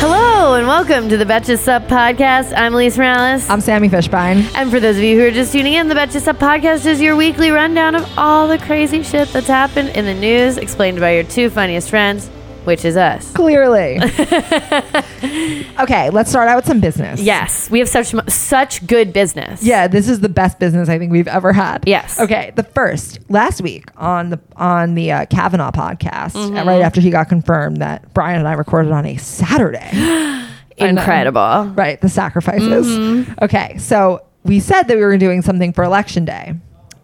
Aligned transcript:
Hello 0.00 0.54
and 0.54 0.66
welcome 0.66 1.08
to 1.08 1.16
the 1.16 1.24
Betches 1.24 1.60
Sup 1.60 1.84
podcast. 1.84 2.52
I'm 2.54 2.74
Alise 2.74 2.98
Morales. 2.98 3.48
I'm 3.48 3.62
Sami 3.62 3.88
Fishbein. 3.88 4.44
and 4.54 4.70
for 4.70 4.78
those 4.78 4.98
of 4.98 5.02
you 5.02 5.18
who 5.18 5.26
are 5.26 5.30
just 5.30 5.52
tuning 5.52 5.72
in, 5.72 5.88
the 5.88 5.94
Betches 5.94 6.20
Sup 6.20 6.36
podcast 6.36 6.84
is 6.84 7.00
your 7.00 7.16
weekly 7.16 7.50
rundown 7.50 7.94
of 7.94 8.06
all 8.18 8.46
the 8.46 8.58
crazy 8.58 9.02
shit 9.02 9.28
that's 9.28 9.46
happened 9.46 9.88
in 9.90 10.04
the 10.04 10.12
news, 10.12 10.58
explained 10.58 11.00
by 11.00 11.14
your 11.14 11.24
two 11.24 11.48
funniest 11.48 11.88
friends, 11.88 12.28
which 12.68 12.84
is 12.84 12.98
us. 12.98 13.32
Clearly. 13.32 13.98
okay, 15.80 16.10
let's 16.10 16.28
start 16.28 16.48
out 16.48 16.56
with 16.56 16.66
some 16.66 16.80
business. 16.80 17.18
Yes, 17.18 17.70
we 17.70 17.78
have 17.78 17.88
such 17.88 18.14
such 18.28 18.86
good 18.86 19.12
business. 19.14 19.62
Yeah, 19.62 19.88
this 19.88 20.06
is 20.06 20.20
the 20.20 20.28
best 20.28 20.58
business 20.58 20.90
I 20.90 20.98
think 20.98 21.10
we've 21.10 21.26
ever 21.28 21.54
had. 21.54 21.84
Yes. 21.86 22.20
Okay, 22.20 22.52
the 22.56 22.64
first 22.64 23.18
last 23.30 23.62
week 23.62 23.86
on 23.96 24.28
the 24.28 24.38
on 24.56 24.94
the 24.94 25.10
uh, 25.12 25.24
Kavanaugh 25.26 25.70
podcast, 25.72 26.36
uh, 26.36 26.48
Mm-hmm. 26.48 26.68
right 26.68 26.82
after 26.82 27.00
he 27.00 27.10
got 27.10 27.30
confirmed 27.30 27.78
that 27.78 28.12
Brian 28.12 28.38
and 28.38 28.46
I 28.46 28.52
recorded 28.52 28.92
on 28.92 29.06
a 29.06 29.16
Saturday. 29.16 29.88
Incredible. 30.76 31.72
Right, 31.74 31.98
the 32.00 32.08
sacrifices. 32.10 32.86
Mm-hmm. 32.86 33.32
Okay, 33.44 33.78
so 33.78 34.24
we 34.44 34.60
said 34.60 34.82
that 34.84 34.96
we 34.96 35.02
were 35.02 35.16
doing 35.16 35.40
something 35.40 35.72
for 35.72 35.84
election 35.84 36.26
day, 36.26 36.52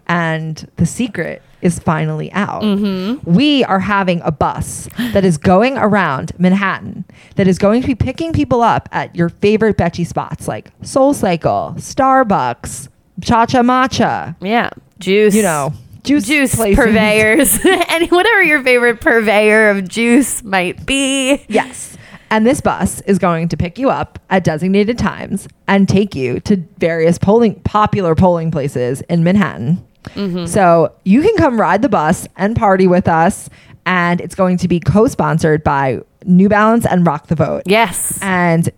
and 0.09 0.71
the 0.77 0.85
secret 0.87 1.41
is 1.65 1.79
finally 1.81 2.31
out. 2.33 2.63
Mm-hmm. 2.63 3.29
We 3.33 3.65
are 3.65 3.81
having 3.81 4.21
a 4.23 4.31
bus 4.31 4.89
that 5.13 5.25
is 5.25 5.39
going 5.39 5.77
around 5.77 6.33
Manhattan 6.39 7.05
that 7.37 7.49
is 7.49 7.59
going 7.59 7.81
to 7.81 7.87
be 7.89 7.95
picking 7.97 8.33
people 8.33 8.63
up 8.63 8.89
at 8.93 9.17
your 9.17 9.31
favorite 9.31 9.77
Betchy 9.77 10.07
spots 10.07 10.47
like 10.47 10.71
Soul 10.83 11.15
Cycle, 11.15 11.75
Starbucks, 11.79 12.89
Cha 13.23 13.47
Cha 13.47 13.63
Matcha, 13.63 14.37
Yeah, 14.41 14.71
juice. 14.99 15.35
you 15.35 15.43
know, 15.43 15.73
juice, 16.05 16.27
juice 16.27 16.55
places. 16.55 16.77
purveyors, 16.85 17.59
and 17.89 18.11
whatever 18.11 18.43
your 18.43 18.63
favorite 18.63 19.01
purveyor 19.01 19.71
of 19.71 19.89
juice 19.89 20.45
might 20.45 20.85
be. 20.87 21.45
Yes. 21.49 21.97
And 22.31 22.47
this 22.47 22.61
bus 22.61 23.01
is 23.03 23.19
going 23.19 23.49
to 23.51 23.57
pick 23.57 23.79
you 23.79 23.91
up 23.91 24.19
at 24.29 24.43
designated 24.45 24.99
times 24.99 25.47
and 25.69 25.89
take 25.89 26.15
you 26.17 26.41
to 26.41 26.57
various 26.79 27.17
polling 27.17 27.55
popular 27.61 28.15
polling 28.15 28.51
places 28.51 29.01
in 29.03 29.23
Manhattan. 29.23 29.87
Mm-hmm. 30.11 30.47
So 30.47 30.95
you 31.05 31.23
can 31.23 31.37
come 31.37 31.61
ride 31.61 31.83
the 31.83 31.89
bus 31.89 32.27
and 32.37 32.55
party 32.57 32.87
with 32.87 33.09
us. 33.09 33.49
And 33.87 34.21
it's 34.23 34.35
going 34.35 34.57
to 34.59 34.69
be 34.69 34.81
co-sponsored 34.81 35.63
by 35.63 36.01
New 36.25 36.49
Balance 36.49 36.87
and 36.87 37.07
Rock 37.07 37.27
the 37.27 37.35
Vote. 37.35 37.65
Yes. 37.67 38.19
And 38.23 38.71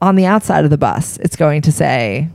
on 0.00 0.14
the 0.16 0.24
outside 0.24 0.64
of 0.64 0.70
the 0.70 0.78
bus, 0.78 1.18
it's 1.18 1.36
going 1.36 1.60
to 1.62 1.72
say 1.72 2.28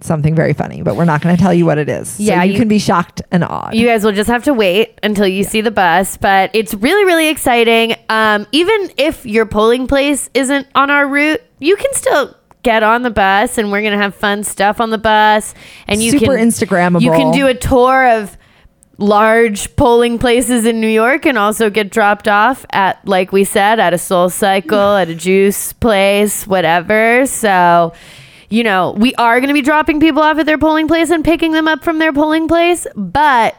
something 0.00 0.34
very 0.34 0.52
funny, 0.52 0.82
but 0.82 0.96
we're 0.96 1.04
not 1.04 1.22
going 1.22 1.34
to 1.36 1.40
tell 1.40 1.54
you 1.54 1.64
what 1.64 1.78
it 1.78 1.88
is. 1.88 2.18
Yeah, 2.20 2.40
so 2.40 2.44
you, 2.44 2.52
you- 2.52 2.58
can 2.58 2.68
be 2.68 2.78
shocked 2.80 3.22
and 3.30 3.44
awed. 3.44 3.74
You 3.74 3.86
guys 3.86 4.04
will 4.04 4.12
just 4.12 4.28
have 4.28 4.44
to 4.44 4.52
wait 4.54 4.98
until 5.02 5.26
you 5.28 5.44
see 5.44 5.60
the 5.60 5.70
bus, 5.70 6.16
but 6.16 6.50
it's 6.54 6.74
really, 6.74 7.04
really 7.04 7.28
exciting. 7.28 7.94
Um, 8.08 8.46
even 8.52 8.90
if 8.96 9.24
your 9.24 9.46
polling 9.46 9.86
place 9.86 10.28
isn't 10.34 10.66
on 10.74 10.90
our 10.90 11.06
route, 11.06 11.40
you 11.60 11.76
can 11.76 11.92
still 11.94 12.36
get 12.66 12.82
on 12.82 13.02
the 13.02 13.10
bus, 13.10 13.58
and 13.58 13.70
we're 13.70 13.82
gonna 13.82 13.96
have 13.96 14.14
fun 14.14 14.44
stuff 14.44 14.80
on 14.80 14.90
the 14.90 14.98
bus. 14.98 15.54
And 15.86 16.02
you 16.02 16.10
Super 16.10 16.36
can 16.36 16.48
Instagrammable. 16.48 17.00
You 17.00 17.12
can 17.12 17.32
do 17.32 17.46
a 17.46 17.54
tour 17.54 18.08
of 18.18 18.36
large 18.98 19.76
polling 19.76 20.18
places 20.18 20.66
in 20.66 20.80
New 20.80 20.88
York, 20.88 21.26
and 21.26 21.38
also 21.38 21.70
get 21.70 21.90
dropped 21.90 22.28
off 22.28 22.66
at, 22.70 23.06
like 23.06 23.30
we 23.30 23.44
said, 23.44 23.78
at 23.78 23.94
a 23.94 23.98
Soul 23.98 24.30
Cycle, 24.30 24.96
at 24.96 25.08
a 25.08 25.14
juice 25.14 25.72
place, 25.72 26.46
whatever. 26.46 27.26
So. 27.26 27.92
You 28.48 28.62
know, 28.62 28.94
we 28.96 29.12
are 29.16 29.40
going 29.40 29.48
to 29.48 29.54
be 29.54 29.60
dropping 29.60 29.98
people 29.98 30.22
off 30.22 30.38
at 30.38 30.46
their 30.46 30.56
polling 30.56 30.86
place 30.86 31.10
and 31.10 31.24
picking 31.24 31.50
them 31.50 31.66
up 31.66 31.82
from 31.82 31.98
their 31.98 32.12
polling 32.12 32.46
place, 32.46 32.86
but 32.94 33.56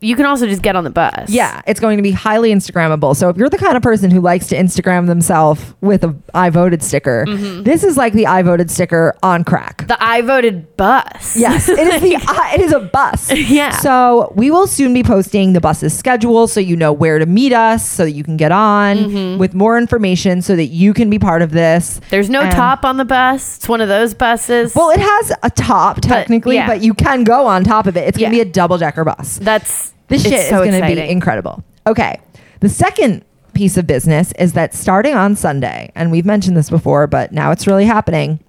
you 0.00 0.14
can 0.14 0.26
also 0.26 0.46
just 0.46 0.60
get 0.62 0.76
on 0.76 0.84
the 0.84 0.90
bus. 0.90 1.30
Yeah, 1.30 1.62
it's 1.66 1.80
going 1.80 1.96
to 1.96 2.02
be 2.02 2.10
highly 2.10 2.52
Instagrammable. 2.52 3.16
So 3.16 3.30
if 3.30 3.36
you're 3.38 3.48
the 3.48 3.56
kind 3.58 3.76
of 3.76 3.82
person 3.82 4.10
who 4.10 4.20
likes 4.20 4.46
to 4.48 4.56
Instagram 4.56 5.06
themselves 5.06 5.62
with 5.80 6.04
a 6.04 6.14
I 6.34 6.50
voted 6.50 6.82
sticker, 6.82 7.24
Mm-hmm. 7.26 7.62
this 7.62 7.82
is 7.82 7.96
like 7.96 8.12
the 8.12 8.26
I 8.26 8.42
voted 8.42 8.70
sticker 8.70 9.14
on 9.22 9.42
crack. 9.42 9.86
The 9.88 9.96
I 10.02 10.20
voted 10.20 10.76
bus. 10.76 11.36
Yes, 11.36 11.68
it 11.68 11.78
is 11.78 12.02
the 12.02 12.16
I- 12.28 12.52
it 12.54 12.60
is 12.60 12.72
a 12.72 12.80
bus. 12.80 13.32
Yeah. 13.32 13.70
So 13.78 14.32
we 14.36 14.50
will 14.50 14.66
soon 14.66 14.92
be 14.92 15.02
posting 15.02 15.54
the 15.54 15.60
bus's 15.60 15.96
schedule 15.96 16.46
so 16.46 16.60
you 16.60 16.76
know 16.76 16.92
where 16.92 17.18
to 17.18 17.26
meet 17.26 17.52
us 17.52 17.88
so 17.88 18.04
that 18.04 18.12
you 18.12 18.22
can 18.22 18.36
get 18.36 18.52
on 18.52 18.96
Mm-hmm. 18.96 19.38
with 19.38 19.54
more 19.54 19.78
information 19.78 20.42
so 20.42 20.54
that 20.56 20.66
you 20.66 20.92
can 20.92 21.08
be 21.10 21.18
part 21.18 21.40
of 21.42 21.52
this. 21.52 22.00
There's 22.10 22.28
no 22.30 22.42
And- 22.42 22.52
top 22.52 22.84
on 22.84 22.96
the 22.98 23.04
bus. 23.06 23.56
It's 23.56 23.68
one 23.68 23.80
of 23.80 23.88
those 23.88 24.12
buses. 24.14 24.74
Well, 24.74 24.90
it 24.90 25.00
has 25.00 25.32
a 25.42 25.50
top 25.50 26.00
technically, 26.02 26.56
yeah. 26.56 26.66
but 26.66 26.82
you 26.82 26.92
can 26.94 27.24
go 27.24 27.46
on 27.46 27.64
top 27.64 27.86
of 27.86 27.96
it. 27.96 28.06
It's 28.08 28.18
going 28.18 28.30
to 28.30 28.36
Yeah. 28.36 28.44
be 28.44 28.48
a 28.48 28.52
double 28.52 28.76
decker 28.78 29.04
bus. 29.04 29.38
That's 29.40 29.94
This 30.08 30.24
it's 30.24 30.34
shit 30.34 30.48
so 30.50 30.62
is 30.62 30.70
going 30.70 30.80
to 30.80 30.86
be 31.02 31.10
incredible. 31.10 31.62
Okay. 31.86 32.20
The 32.60 32.68
second 32.68 33.24
piece 33.54 33.76
of 33.76 33.86
business 33.86 34.32
is 34.38 34.52
that 34.52 34.74
starting 34.74 35.14
on 35.14 35.34
Sunday, 35.36 35.90
and 35.94 36.10
we've 36.10 36.26
mentioned 36.26 36.56
this 36.56 36.70
before, 36.70 37.06
but 37.06 37.32
now 37.32 37.50
it's 37.50 37.66
really 37.66 37.86
happening, 37.86 38.40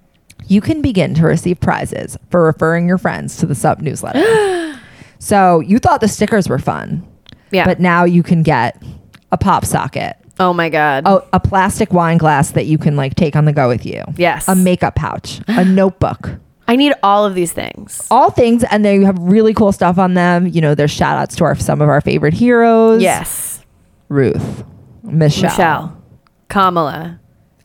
you 0.46 0.60
can 0.60 0.82
begin 0.82 1.14
to 1.14 1.22
receive 1.24 1.58
prizes 1.60 2.16
for 2.30 2.44
referring 2.44 2.86
your 2.88 2.98
friends 2.98 3.36
to 3.38 3.46
the 3.46 3.54
Sup 3.54 3.80
newsletter. 3.80 4.78
so 5.18 5.60
you 5.60 5.78
thought 5.78 6.00
the 6.00 6.08
stickers 6.08 6.48
were 6.48 6.58
fun, 6.58 7.06
Yeah. 7.50 7.64
but 7.64 7.80
now 7.80 8.04
you 8.04 8.22
can 8.22 8.42
get 8.42 8.82
a 9.32 9.36
pop 9.36 9.64
socket, 9.64 10.16
oh 10.40 10.52
my 10.52 10.68
god. 10.68 11.06
a, 11.06 11.22
a 11.34 11.40
plastic 11.40 11.92
wine 11.92 12.18
glass 12.18 12.52
that 12.52 12.66
you 12.66 12.78
can 12.78 12.96
like 12.96 13.14
take 13.14 13.34
on 13.36 13.44
the 13.44 13.52
go 13.52 13.68
with 13.68 13.84
you. 13.84 14.02
Yes. 14.16 14.48
A 14.48 14.54
makeup 14.54 14.94
pouch, 14.94 15.40
a 15.48 15.64
notebook 15.66 16.30
I 16.68 16.76
need 16.76 16.92
all 17.02 17.24
of 17.24 17.34
these 17.34 17.52
things. 17.52 18.06
all 18.10 18.30
things 18.30 18.62
and 18.70 18.84
they 18.84 19.00
have 19.02 19.18
really 19.18 19.54
cool 19.54 19.72
stuff 19.72 19.98
on 19.98 20.14
them 20.14 20.46
you 20.46 20.60
know 20.60 20.74
there's 20.74 20.90
shout 20.90 21.16
outs 21.16 21.34
to 21.36 21.44
our 21.44 21.54
some 21.56 21.80
of 21.80 21.88
our 21.88 22.00
favorite 22.02 22.34
heroes 22.34 23.02
Yes. 23.02 23.64
ruth 24.08 24.62
michelle, 25.02 25.50
Michelle. 25.50 26.02
Kamala. 26.48 27.18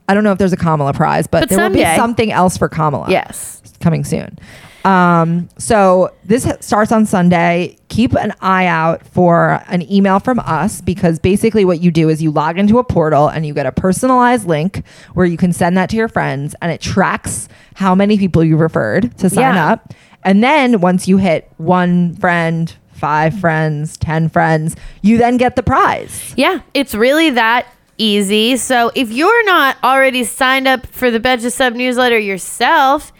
i 0.07 0.13
don't 0.13 0.23
know 0.23 0.31
if 0.31 0.37
there's 0.37 0.53
a 0.53 0.57
kamala 0.57 0.93
prize 0.93 1.27
but, 1.27 1.41
But 1.41 1.49
there 1.49 1.59
will 1.69 1.73
be 1.75 1.83
something 1.95 2.31
else 2.31 2.57
for 2.57 2.69
kamala 2.69 3.09
Yes. 3.09 3.61
coming 3.81 4.03
soon 4.05 4.39
um, 4.85 5.47
so 5.57 6.13
this 6.25 6.47
starts 6.59 6.91
on 6.91 7.05
sunday 7.05 7.77
keep 7.89 8.13
an 8.15 8.33
eye 8.41 8.65
out 8.65 9.05
for 9.07 9.61
an 9.67 9.81
email 9.91 10.19
from 10.19 10.39
us 10.39 10.81
because 10.81 11.19
basically 11.19 11.63
what 11.65 11.79
you 11.81 11.91
do 11.91 12.09
is 12.09 12.21
you 12.21 12.31
log 12.31 12.57
into 12.57 12.79
a 12.79 12.83
portal 12.83 13.27
and 13.27 13.45
you 13.45 13.53
get 13.53 13.65
a 13.65 13.71
personalized 13.71 14.45
link 14.47 14.83
where 15.13 15.25
you 15.25 15.37
can 15.37 15.53
send 15.53 15.77
that 15.77 15.89
to 15.89 15.95
your 15.95 16.07
friends 16.07 16.55
and 16.61 16.71
it 16.71 16.81
tracks 16.81 17.47
how 17.75 17.93
many 17.95 18.17
people 18.17 18.43
you 18.43 18.57
referred 18.57 19.17
to 19.17 19.29
sign 19.29 19.55
Yeah. 19.55 19.71
up 19.73 19.93
and 20.23 20.43
then 20.43 20.81
once 20.81 21.07
you 21.07 21.17
hit 21.17 21.49
one 21.57 22.15
friend 22.15 22.73
five 22.93 23.37
friends 23.39 23.97
ten 23.97 24.29
friends 24.29 24.75
you 25.01 25.17
then 25.17 25.37
get 25.37 25.55
the 25.55 25.63
prize 25.63 26.33
Yeah, 26.35 26.59
it's 26.73 26.95
really 26.95 27.29
that 27.31 27.67
easy. 27.99 28.57
So 28.57 28.91
if 28.95 29.11
you're 29.11 29.45
not 29.45 29.77
already 29.83 30.23
signed 30.23 30.67
up 30.67 30.87
for 30.87 31.11
the 31.11 31.19
Betches 31.19 31.51
Sup 31.51 31.73
newsletter 31.73 32.17
yourself, 32.17 33.13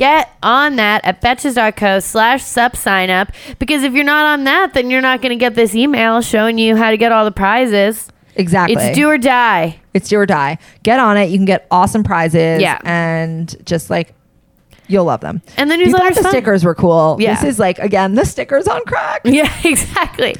get 0.00 0.34
on 0.42 0.76
that 0.76 1.04
at 1.04 1.20
betches.co 1.20 2.00
slash 2.00 2.42
sup 2.42 2.74
sign 2.74 3.10
up 3.10 3.30
because 3.58 3.82
if 3.82 3.92
you're 3.92 4.02
not 4.02 4.24
on 4.24 4.44
that, 4.44 4.72
then 4.72 4.88
you're 4.88 5.02
not 5.02 5.20
going 5.20 5.28
to 5.28 5.36
get 5.36 5.54
this 5.54 5.74
email 5.74 6.22
showing 6.22 6.56
you 6.56 6.74
how 6.74 6.90
to 6.90 6.96
get 6.96 7.12
all 7.12 7.26
the 7.26 7.30
prizes. 7.30 8.08
exactly 8.34 8.76
It's 8.76 8.96
do 8.96 9.08
or 9.08 9.18
die. 9.18 9.78
It's 9.92 10.08
do 10.08 10.16
or 10.18 10.24
die. 10.24 10.56
Get 10.82 10.98
on 10.98 11.18
it. 11.18 11.26
You 11.28 11.36
can 11.36 11.44
get 11.44 11.66
awesome 11.70 12.02
prizes. 12.02 12.62
Yeah. 12.62 12.78
And 12.82 13.54
just 13.66 13.90
like 13.90 14.14
you'll 14.88 15.04
love 15.04 15.20
them. 15.20 15.42
And 15.58 15.70
the 15.70 15.76
newsletter's 15.76 16.16
the 16.16 16.30
stickers 16.30 16.64
were 16.64 16.74
cool. 16.74 17.18
Yeah. 17.20 17.34
This 17.34 17.44
is 17.44 17.58
like 17.58 17.78
again, 17.78 18.14
the 18.14 18.24
stickers 18.24 18.66
on 18.66 18.82
crack. 18.86 19.20
Yeah, 19.24 19.52
exactly. 19.64 20.34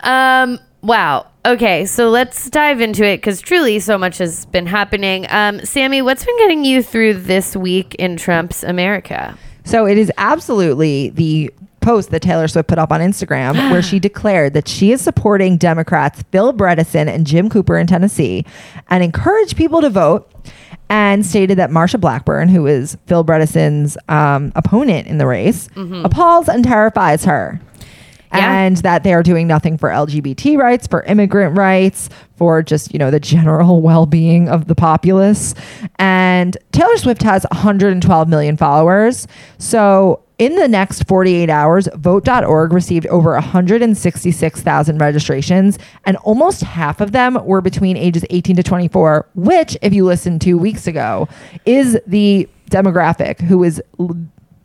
Um, 0.00 0.58
wow. 0.80 1.26
Okay, 1.44 1.86
so 1.86 2.10
let's 2.10 2.50
dive 2.50 2.80
into 2.82 3.02
it 3.04 3.18
because 3.18 3.40
truly 3.40 3.80
so 3.80 3.96
much 3.96 4.18
has 4.18 4.44
been 4.46 4.66
happening. 4.66 5.26
Um, 5.30 5.64
Sami, 5.64 6.02
what's 6.02 6.24
been 6.24 6.36
getting 6.38 6.64
you 6.64 6.82
through 6.82 7.14
this 7.14 7.56
week 7.56 7.94
in 7.94 8.16
Trump's 8.18 8.62
America? 8.62 9.36
So 9.64 9.86
it 9.86 9.96
is 9.96 10.12
absolutely 10.18 11.10
the 11.10 11.50
post 11.80 12.10
that 12.10 12.20
Taylor 12.20 12.46
Swift 12.46 12.68
put 12.68 12.78
up 12.78 12.92
on 12.92 13.00
Instagram 13.00 13.54
where 13.70 13.80
she 13.80 13.98
declared 13.98 14.52
that 14.52 14.68
she 14.68 14.92
is 14.92 15.00
supporting 15.00 15.56
Democrats 15.56 16.22
Phil 16.30 16.52
Bredesen 16.52 17.08
and 17.08 17.26
Jim 17.26 17.48
Cooper 17.48 17.78
in 17.78 17.86
Tennessee 17.86 18.44
and 18.88 19.02
encouraged 19.02 19.56
people 19.56 19.80
to 19.80 19.88
vote 19.88 20.30
and 20.90 21.24
stated 21.24 21.56
that 21.56 21.70
Marsha 21.70 21.98
Blackburn, 21.98 22.48
who 22.48 22.66
is 22.66 22.98
Phil 23.06 23.24
Bredesen's 23.24 23.96
um, 24.08 24.52
opponent 24.56 25.06
in 25.06 25.18
the 25.18 25.26
race, 25.26 25.68
appalls 26.04 26.48
and 26.48 26.64
terrifies 26.64 27.24
her. 27.24 27.60
And 28.32 28.76
that 28.78 29.02
they 29.02 29.12
are 29.12 29.22
doing 29.22 29.46
nothing 29.46 29.76
for 29.76 29.88
LGBT 29.88 30.56
rights, 30.56 30.86
for 30.86 31.02
immigrant 31.02 31.56
rights, 31.56 32.08
for 32.36 32.62
just, 32.62 32.92
you 32.92 32.98
know, 32.98 33.10
the 33.10 33.20
general 33.20 33.80
well 33.82 34.06
being 34.06 34.48
of 34.48 34.66
the 34.66 34.74
populace. 34.74 35.54
And 35.98 36.56
Taylor 36.72 36.96
Swift 36.96 37.22
has 37.22 37.44
112 37.50 38.28
million 38.28 38.56
followers. 38.56 39.26
So 39.58 40.22
in 40.40 40.56
the 40.56 40.66
next 40.68 41.06
48 41.06 41.50
hours, 41.50 41.86
vote.org 41.96 42.72
received 42.72 43.06
over 43.08 43.32
166,000 43.32 44.98
registrations, 44.98 45.78
and 46.06 46.16
almost 46.18 46.62
half 46.62 47.02
of 47.02 47.12
them 47.12 47.38
were 47.44 47.60
between 47.60 47.98
ages 47.98 48.24
18 48.30 48.56
to 48.56 48.62
24, 48.62 49.28
which, 49.34 49.76
if 49.82 49.92
you 49.92 50.06
listened 50.06 50.40
two 50.40 50.56
weeks 50.56 50.86
ago, 50.86 51.28
is 51.66 52.00
the 52.06 52.48
demographic 52.70 53.38
who 53.42 53.62
is 53.62 53.82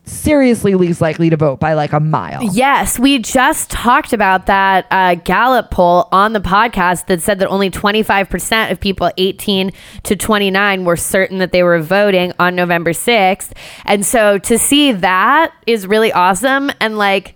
seriously 0.05 0.75
least 0.75 1.01
likely 1.01 1.29
to 1.29 1.37
vote 1.37 1.59
by 1.59 1.73
like 1.73 1.93
a 1.93 1.99
mile. 1.99 2.41
Yes, 2.43 2.99
we 2.99 3.19
just 3.19 3.69
talked 3.69 4.13
about 4.13 4.45
that 4.45 4.85
uh, 4.91 5.15
Gallup 5.15 5.71
poll 5.71 6.07
on 6.11 6.33
the 6.33 6.39
podcast 6.39 7.07
that 7.07 7.21
said 7.21 7.39
that 7.39 7.47
only 7.47 7.69
25% 7.69 8.71
of 8.71 8.79
people 8.79 9.11
18 9.17 9.71
to 10.03 10.15
29 10.15 10.85
were 10.85 10.95
certain 10.95 11.39
that 11.39 11.51
they 11.51 11.63
were 11.63 11.79
voting 11.79 12.33
on 12.39 12.55
November 12.55 12.91
6th. 12.91 13.51
And 13.85 14.05
so 14.05 14.37
to 14.39 14.57
see 14.57 14.91
that 14.91 15.53
is 15.65 15.87
really 15.87 16.11
awesome. 16.11 16.71
And 16.79 16.97
like, 16.97 17.35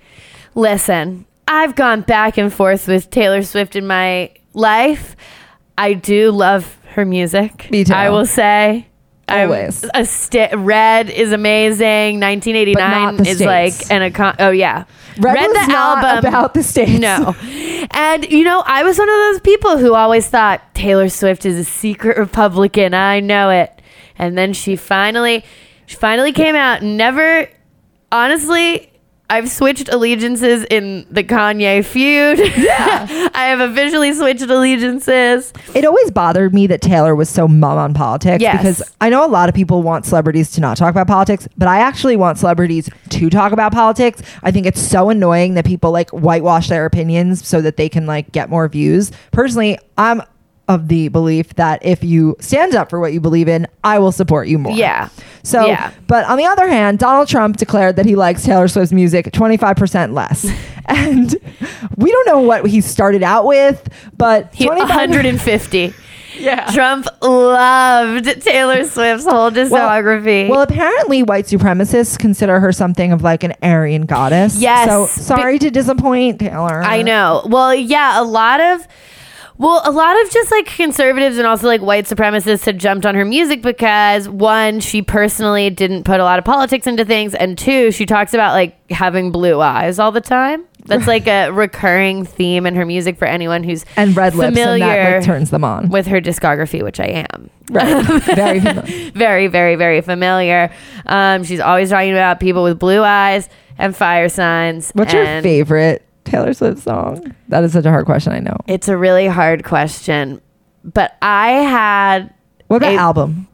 listen, 0.56 1.25
I've 1.48 1.75
gone 1.75 2.01
back 2.01 2.38
and 2.38 2.54
forth 2.54 2.88
with 2.88 3.10
Taylor 3.10 3.42
Swift 3.42 3.75
in 3.75 3.88
my 3.88 4.31
life. 4.54 5.15
I 5.77 5.94
do 5.94 6.31
love 6.31 6.77
her 6.89 7.06
music. 7.06 7.69
Me 7.72 7.83
too. 7.83 7.94
I 7.94 8.10
will 8.10 8.25
say. 8.25 8.88
I'm- 9.30 9.50
Always. 9.52 9.86
a 9.94 10.06
sti- 10.06 10.54
Red 10.56 11.10
is 11.10 11.31
amazing. 11.31 12.20
1989 12.20 13.18
the 13.18 13.24
is 13.28 13.38
States. 13.38 13.81
like 13.81 13.92
an 13.92 14.02
icon. 14.02 14.36
Oh 14.40 14.50
yeah, 14.52 14.86
Red 15.20 15.34
red 15.36 15.48
was 15.50 15.68
not 15.68 16.18
about 16.26 16.54
the 16.54 16.64
States. 16.64 17.00
No, 17.00 17.36
and 17.92 18.30
you 18.31 18.44
know 18.44 18.64
I 18.66 18.84
was 18.84 18.98
one 18.98 19.10
of 19.10 19.16
those 19.16 19.40
people 19.42 19.78
who 19.78 19.94
always 19.94 20.28
thought 20.28 20.62
Taylor 20.76 21.10
Swift 21.10 21.46
is 21.46 21.58
a 21.58 21.64
secret 21.64 22.18
Republican. 22.18 22.94
I 22.94 23.20
know 23.20 23.50
it, 23.50 23.81
and 24.18 24.38
then 24.38 24.54
she 24.54 24.76
finally, 24.76 25.44
she 25.86 25.96
finally 25.96 26.32
came 26.32 26.56
out. 26.56 26.82
Never, 26.84 27.48
honestly. 28.12 28.86
I've 29.30 29.50
switched 29.50 29.90
allegiances 29.90 30.66
in 30.72 31.06
the 31.12 31.24
Kanye 31.24 31.86
feud. 31.86 32.40
Yeah. 32.40 33.30
I 33.36 33.46
have 33.46 33.60
officially 33.60 34.14
switched 34.14 34.42
allegiances. 34.42 35.54
It 35.76 35.86
always 35.86 36.12
bothered 36.12 36.54
me 36.54 36.68
that 36.68 36.81
Taylor 36.81 37.16
was 37.16 37.30
so 37.30 37.48
mum 37.48 37.78
on 37.78 37.94
politics 37.94 38.42
Yes. 38.42 38.58
because 38.58 38.81
I 39.00 39.10
know 39.10 39.26
a 39.26 39.30
lot 39.30 39.48
of 39.50 39.56
people 39.56 39.84
want 39.84 40.06
celebrities 40.06 40.52
to 40.52 40.62
not 40.62 40.78
talk 40.78 40.92
about 40.92 41.08
politics, 41.08 41.48
but 41.58 41.68
I 41.68 41.80
actually 41.80 42.16
want 42.18 42.38
celebrities 42.38 42.90
to 43.10 43.30
talk 43.30 43.52
about 43.52 43.72
politics. 43.72 44.22
I 44.44 44.52
think 44.52 44.66
it's 44.66 44.81
so 44.81 45.10
annoying 45.10 45.54
that 45.54 45.66
people 45.66 45.92
like 45.92 46.10
whitewash 46.10 46.68
their 46.70 46.86
opinions 46.86 47.48
so 47.48 47.62
that 47.62 47.78
they 47.78 47.90
can 47.90 48.06
like 48.06 48.32
get 48.32 48.50
more 48.50 48.68
views. 48.68 49.12
Personally, 49.32 49.78
I'm 49.98 50.22
of 50.69 50.88
the 50.88 51.07
belief 51.10 51.56
that 51.56 51.83
if 51.83 52.04
you 52.04 52.38
stand 52.39 52.75
up 52.75 52.89
for 52.89 53.00
what 53.00 53.12
you 53.12 53.19
believe 53.19 53.50
in, 53.50 53.68
I 53.83 53.98
will 54.00 54.12
support 54.13 54.48
you 54.48 54.57
more. 54.60 54.71
Yeah. 54.74 55.10
So, 55.44 55.66
Yeah. 55.66 55.92
but 56.07 56.25
on 56.25 56.38
the 56.38 56.45
other 56.45 56.68
hand, 56.69 57.00
Donald 57.00 57.27
Trump 57.27 57.57
declared 57.57 57.95
that 57.95 58.06
he 58.06 58.16
likes 58.16 58.44
Taylor 58.44 58.68
Swift's 58.68 58.94
music 58.94 59.25
25% 59.31 60.13
less. 60.13 60.45
and 60.86 61.36
we 61.98 62.12
don't 62.12 62.27
know 62.27 62.39
what 62.39 62.68
he 62.68 62.81
started 62.81 63.24
out 63.24 63.45
with, 63.45 63.89
but 64.16 64.54
He, 64.54 64.66
25 64.66 64.89
150. 64.89 65.94
Yeah. 66.38 66.72
Trump 66.72 67.06
loved 67.22 68.42
Taylor 68.42 68.86
Swift's 68.86 69.25
whole 69.25 69.51
discography. 69.51 70.48
Well, 70.48 70.62
apparently, 70.62 71.22
white 71.22 71.45
supremacists 71.45 72.18
consider 72.18 72.62
her 72.62 72.72
something 72.72 73.12
of 73.12 73.22
like 73.24 73.44
an 73.44 73.54
Aryan 73.62 74.06
goddess. 74.06 74.56
Yes, 74.57 74.88
So 74.88 75.06
sorry 75.07 75.60
to 75.60 75.69
disappoint, 75.69 76.39
Taylor. 76.39 76.81
I 76.81 77.01
know. 77.01 77.44
Well, 77.45 77.75
yeah, 77.75 78.22
a 78.22 78.24
lot 78.24 78.62
of 78.62 78.88
well, 79.60 79.82
a 79.84 79.92
lot 79.92 80.20
of 80.24 80.32
just 80.32 80.52
like 80.52 80.68
conservatives 80.68 81.38
and 81.38 81.46
also 81.46 81.68
like 81.68 81.82
white 81.82 82.06
supremacists 82.06 82.66
had 82.66 82.80
jumped 82.80 83.06
on 83.06 83.14
her 83.14 83.26
music 83.26 83.62
because 83.62 84.30
one, 84.30 84.80
she 84.80 85.02
personally 85.02 85.70
didn't 85.70 86.06
put 86.06 86.22
a 86.22 86.24
lot 86.24 86.40
of 86.40 86.46
politics 86.46 86.88
into 86.88 87.04
things, 87.04 87.36
and 87.36 87.58
two, 87.58 87.92
she 87.92 88.06
talks 88.06 88.34
about 88.34 88.54
like 88.54 88.90
having 88.90 89.32
blue 89.32 89.60
eyes 89.60 90.00
all 90.00 90.14
the 90.14 90.22
time. 90.22 90.66
That's 90.86 91.08
like 91.08 91.28
a 91.28 91.50
recurring 91.52 92.24
theme 92.24 92.66
in 92.66 92.74
her 92.76 92.86
music 92.86 93.18
for 93.18 93.26
anyone 93.26 93.64
who's 93.64 93.84
And 93.98 94.16
red 94.16 94.34
lips, 94.34 94.58
and 94.58 94.82
that 94.82 95.16
like, 95.18 95.26
turns 95.26 95.50
them 95.50 95.66
on. 95.66 95.90
with 95.90 96.08
her 96.08 96.22
discography, 96.22 96.82
which 96.82 97.02
I 97.02 97.26
am. 97.30 97.50
Right. 97.70 98.04
Very 98.36 98.62
familiar. 98.62 99.12
very, 99.12 99.48
very, 99.48 99.76
very 99.76 100.02
familiar. 100.02 100.72
Um, 101.06 101.44
she's 101.44 101.60
always 101.60 101.90
talking 101.90 102.12
about 102.12 102.40
people 102.40 102.64
with 102.64 102.80
blue 102.80 103.04
eyes 103.04 103.50
and 103.78 103.96
fire 103.96 104.30
signs. 104.30 104.92
What's 104.96 105.14
your 105.14 105.26
favorite 105.42 106.09
Taylor 106.25 106.54
Swift 106.54 106.80
song? 106.83 107.36
That 107.48 107.63
is 107.63 107.74
such 107.74 107.86
a 107.86 107.89
hard 107.89 108.06
question. 108.06 108.33
I 108.33 108.39
know. 108.39 108.57
It's 108.68 108.88
a 108.88 108.98
really 108.98 109.27
hard 109.27 109.63
question, 109.63 110.42
but 110.83 111.18
I 111.21 111.50
had 111.51 112.33
What 112.68 112.77
about 112.77 112.94
A- 112.94 112.98
album? 112.98 113.48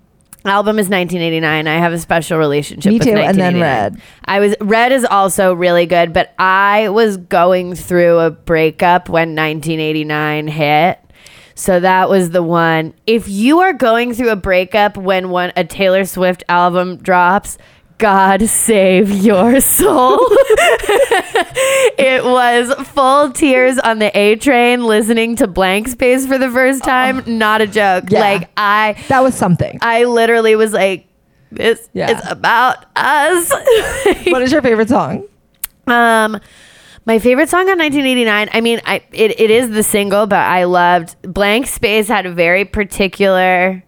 album 0.45 0.77
is 0.77 0.89
1989. 0.89 1.67
I 1.67 1.75
have 1.79 1.93
a 1.93 1.97
special 1.97 2.37
relationship. 2.37 2.91
Me 2.91 2.99
with 2.99 3.07
too, 3.07 3.15
and 3.15 3.37
then 3.39 3.59
Red. 3.59 3.99
I 4.25 4.39
was 4.39 4.55
Red 4.61 4.91
is 4.91 5.05
also 5.05 5.53
really 5.53 5.85
good, 5.85 6.13
but 6.13 6.33
I 6.37 6.89
was 6.89 7.17
going 7.17 7.75
through 7.75 8.19
a 8.19 8.29
breakup 8.31 9.09
when 9.09 9.29
1989 9.35 10.47
hit. 10.47 10.99
So 11.57 11.79
that 11.79 12.09
was 12.09 12.31
the 12.31 12.43
one. 12.43 12.93
If 13.07 13.29
you 13.29 13.59
are 13.59 13.71
going 13.73 14.13
through 14.13 14.29
a 14.29 14.35
breakup 14.35 14.97
when 14.97 15.29
one 15.29 15.53
a 15.55 15.63
Taylor 15.63 16.03
Swift 16.03 16.43
album 16.49 16.97
drops, 16.97 17.57
God 17.97 18.41
save 18.47 19.09
your 19.11 19.61
soul. 19.79 20.19
it 21.97 22.23
was 22.23 22.73
full 22.89 23.31
tears 23.31 23.77
on 23.79 23.99
the 23.99 24.15
A 24.17 24.35
train 24.35 24.83
listening 24.85 25.35
to 25.37 25.47
Blank 25.47 25.87
Space 25.87 26.25
for 26.27 26.37
the 26.37 26.49
first 26.49 26.83
time. 26.83 27.23
Not 27.25 27.61
a 27.61 27.67
joke. 27.67 28.05
Oh. 28.05 28.07
Yeah. 28.11 28.19
Like 28.19 28.49
I 28.57 29.01
That 29.07 29.23
was 29.23 29.35
something. 29.35 29.79
I 29.81 30.03
literally 30.05 30.55
was 30.55 30.73
like, 30.73 31.07
this 31.51 31.87
Yeah. 31.93 32.11
is 32.17 32.29
about 32.29 32.85
us. 32.95 33.49
what 34.27 34.41
is 34.41 34.51
your 34.51 34.61
favorite 34.61 34.89
song? 34.89 35.27
um, 35.87 36.39
my 37.05 37.19
favorite 37.19 37.49
song 37.49 37.69
on 37.69 37.77
1989. 37.77 38.49
I 38.51 38.61
mean, 38.61 38.81
I 38.85 38.95
it, 39.11 39.39
it 39.39 39.51
is 39.51 39.69
the 39.69 39.83
single, 39.83 40.25
but 40.25 40.39
I 40.39 40.63
loved 40.63 41.15
Blank 41.21 41.67
Space. 41.67 42.07
Had 42.07 42.25
a 42.25 42.31
very 42.33 42.65
particular. 42.65 43.83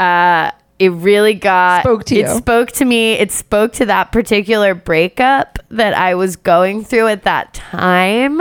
Uh, 0.00 0.50
it 0.78 0.90
really 0.90 1.34
got 1.34 1.82
Spoke 1.82 2.04
to 2.04 2.16
It 2.16 2.28
you. 2.28 2.36
spoke 2.36 2.72
to 2.72 2.84
me. 2.84 3.12
It 3.14 3.32
spoke 3.32 3.72
to 3.74 3.86
that 3.86 4.12
particular 4.12 4.74
breakup 4.74 5.58
that 5.70 5.94
I 5.94 6.14
was 6.14 6.36
going 6.36 6.84
through 6.84 7.08
at 7.08 7.24
that 7.24 7.54
time. 7.54 8.40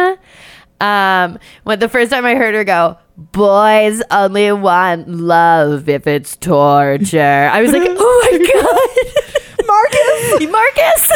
Um, 0.81 1.39
when 1.63 1.79
the 1.79 1.87
first 1.89 2.11
time 2.11 2.25
I 2.25 2.35
heard 2.35 2.53
her 2.53 2.65
go, 2.65 2.97
"Boys 3.17 4.03
only 4.11 4.51
want 4.51 5.07
love 5.07 5.87
if 5.87 6.05
it's 6.05 6.35
torture," 6.35 7.49
I 7.51 7.61
was 7.61 7.71
like, 7.71 7.83
"Oh 7.87 8.29
my 8.31 8.37
god." 8.53 9.04
Marcus. 10.51 10.51
Marcus. 10.51 11.09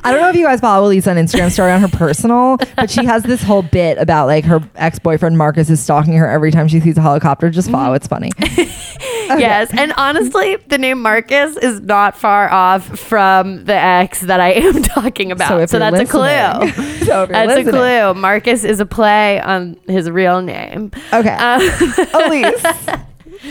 I 0.04 0.12
don't 0.12 0.20
know 0.20 0.28
if 0.28 0.36
you 0.36 0.44
guys 0.44 0.60
follow 0.60 0.88
Alise 0.90 1.06
on 1.10 1.16
Instagram 1.16 1.50
story 1.50 1.72
on 1.72 1.80
her 1.80 1.88
personal, 1.88 2.58
but 2.76 2.90
she 2.90 3.04
has 3.04 3.22
this 3.22 3.42
whole 3.42 3.62
bit 3.62 3.98
about 3.98 4.26
like 4.26 4.44
her 4.44 4.60
ex 4.76 4.98
boyfriend 4.98 5.36
Marcus 5.38 5.68
is 5.70 5.80
stalking 5.80 6.14
her 6.14 6.28
every 6.28 6.50
time 6.50 6.68
she 6.68 6.80
sees 6.80 6.96
a 6.96 7.00
helicopter. 7.00 7.50
Just 7.50 7.70
follow, 7.70 7.94
it's 7.94 8.06
funny. 8.06 8.30
yes, 8.40 9.70
and 9.76 9.92
honestly, 9.96 10.56
the 10.68 10.78
name 10.78 11.00
Marcus 11.02 11.56
is 11.56 11.80
not 11.80 12.16
far 12.16 12.50
off 12.52 12.84
from 12.98 13.64
the 13.64 13.74
ex 13.74 14.20
that 14.22 14.40
I 14.40 14.52
am 14.52 14.82
talking 14.82 15.32
about. 15.32 15.48
So 15.48 15.66
So, 15.66 15.78
that's 15.78 15.98
a 16.00 16.04
clue. 16.06 16.70
so 17.06 17.26
that's 17.26 17.48
listening. 17.48 17.68
a 17.68 17.70
clue. 18.12 18.20
Marcus 18.20 18.64
is 18.64 18.80
a 18.80 18.86
play 18.86 19.40
on 19.40 19.76
his 19.88 20.08
real 20.10 20.40
name. 20.42 20.92
Okay, 21.12 21.30
Um, 21.30 21.60
Alise, 21.60 23.06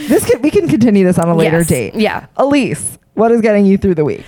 this 0.07 0.25
can, 0.29 0.41
we 0.41 0.51
can 0.51 0.67
continue 0.67 1.03
this 1.05 1.17
on 1.19 1.27
a 1.29 1.35
later 1.35 1.57
Yes. 1.59 1.67
date. 1.67 1.95
Yeah. 1.95 2.27
Alise, 2.37 2.97
what 3.13 3.31
is 3.31 3.41
getting 3.41 3.65
you 3.65 3.77
through 3.77 3.95
the 3.95 4.05
week? 4.05 4.25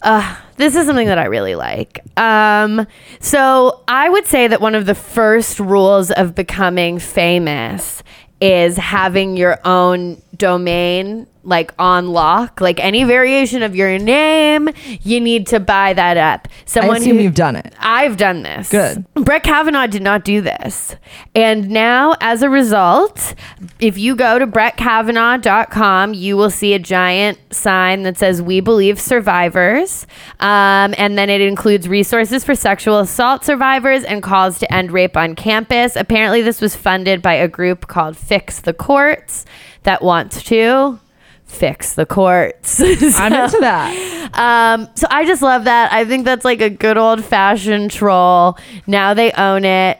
Uh, 0.00 0.36
this 0.56 0.76
is 0.76 0.86
something 0.86 1.08
that 1.08 1.18
I 1.18 1.24
really 1.24 1.54
like. 1.54 2.00
Um, 2.18 2.86
so 3.20 3.82
I 3.88 4.08
would 4.08 4.26
say 4.26 4.46
that 4.46 4.60
one 4.60 4.74
of 4.74 4.86
the 4.86 4.94
first 4.94 5.58
rules 5.58 6.10
of 6.10 6.34
becoming 6.34 6.98
famous 6.98 8.02
is 8.40 8.76
having 8.76 9.36
your 9.36 9.58
own 9.64 10.22
domain 10.38 11.26
like 11.44 11.72
on 11.78 12.08
lock 12.08 12.60
like 12.60 12.78
any 12.80 13.04
variation 13.04 13.62
of 13.62 13.74
your 13.74 13.98
name 13.98 14.68
you 15.02 15.20
need 15.20 15.46
to 15.46 15.58
buy 15.58 15.92
that 15.92 16.16
up 16.16 16.48
I 16.48 16.62
someone 16.66 16.96
assume 16.98 17.16
who 17.16 17.22
you've 17.24 17.34
done 17.34 17.56
it. 17.56 17.74
I've 17.78 18.16
done 18.16 18.42
this. 18.42 18.68
Good. 18.68 19.04
Brett 19.14 19.42
Kavanaugh 19.42 19.86
did 19.86 20.02
not 20.02 20.24
do 20.24 20.40
this. 20.40 20.96
And 21.34 21.70
now, 21.70 22.14
as 22.20 22.42
a 22.42 22.50
result, 22.50 23.34
if 23.80 23.98
you 23.98 24.14
go 24.14 24.38
to 24.38 24.46
brettkavanaugh.com, 24.46 26.14
you 26.14 26.36
will 26.36 26.50
see 26.50 26.74
a 26.74 26.78
giant 26.78 27.38
sign 27.50 28.02
that 28.02 28.16
says, 28.16 28.42
We 28.42 28.60
believe 28.60 29.00
survivors. 29.00 30.06
Um, 30.40 30.94
and 30.98 31.16
then 31.18 31.30
it 31.30 31.40
includes 31.40 31.88
resources 31.88 32.44
for 32.44 32.54
sexual 32.54 32.98
assault 33.00 33.44
survivors 33.44 34.04
and 34.04 34.22
calls 34.22 34.58
to 34.58 34.72
end 34.72 34.92
rape 34.92 35.16
on 35.16 35.34
campus. 35.34 35.96
Apparently, 35.96 36.42
this 36.42 36.60
was 36.60 36.76
funded 36.76 37.22
by 37.22 37.34
a 37.34 37.48
group 37.48 37.88
called 37.88 38.16
Fix 38.16 38.60
the 38.60 38.74
Courts 38.74 39.44
that 39.88 40.02
wants 40.02 40.42
to 40.42 41.00
fix 41.46 41.94
the 41.94 42.04
courts. 42.04 42.78
I'm 42.82 43.32
into 43.32 43.58
that. 43.60 44.28
um, 44.34 44.86
so 44.94 45.06
I 45.08 45.24
just 45.24 45.40
love 45.40 45.64
that. 45.64 45.90
I 45.90 46.04
think 46.04 46.26
that's 46.26 46.44
like 46.44 46.60
a 46.60 46.68
good 46.68 46.98
old 46.98 47.24
fashioned 47.24 47.90
troll. 47.90 48.58
Now 48.86 49.14
they 49.14 49.32
own 49.32 49.64
it. 49.64 49.98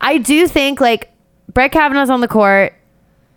I 0.00 0.18
do 0.18 0.46
think 0.46 0.80
like 0.80 1.12
Brett 1.52 1.72
Kavanaugh's 1.72 2.08
on 2.08 2.20
the 2.20 2.28
court. 2.28 2.74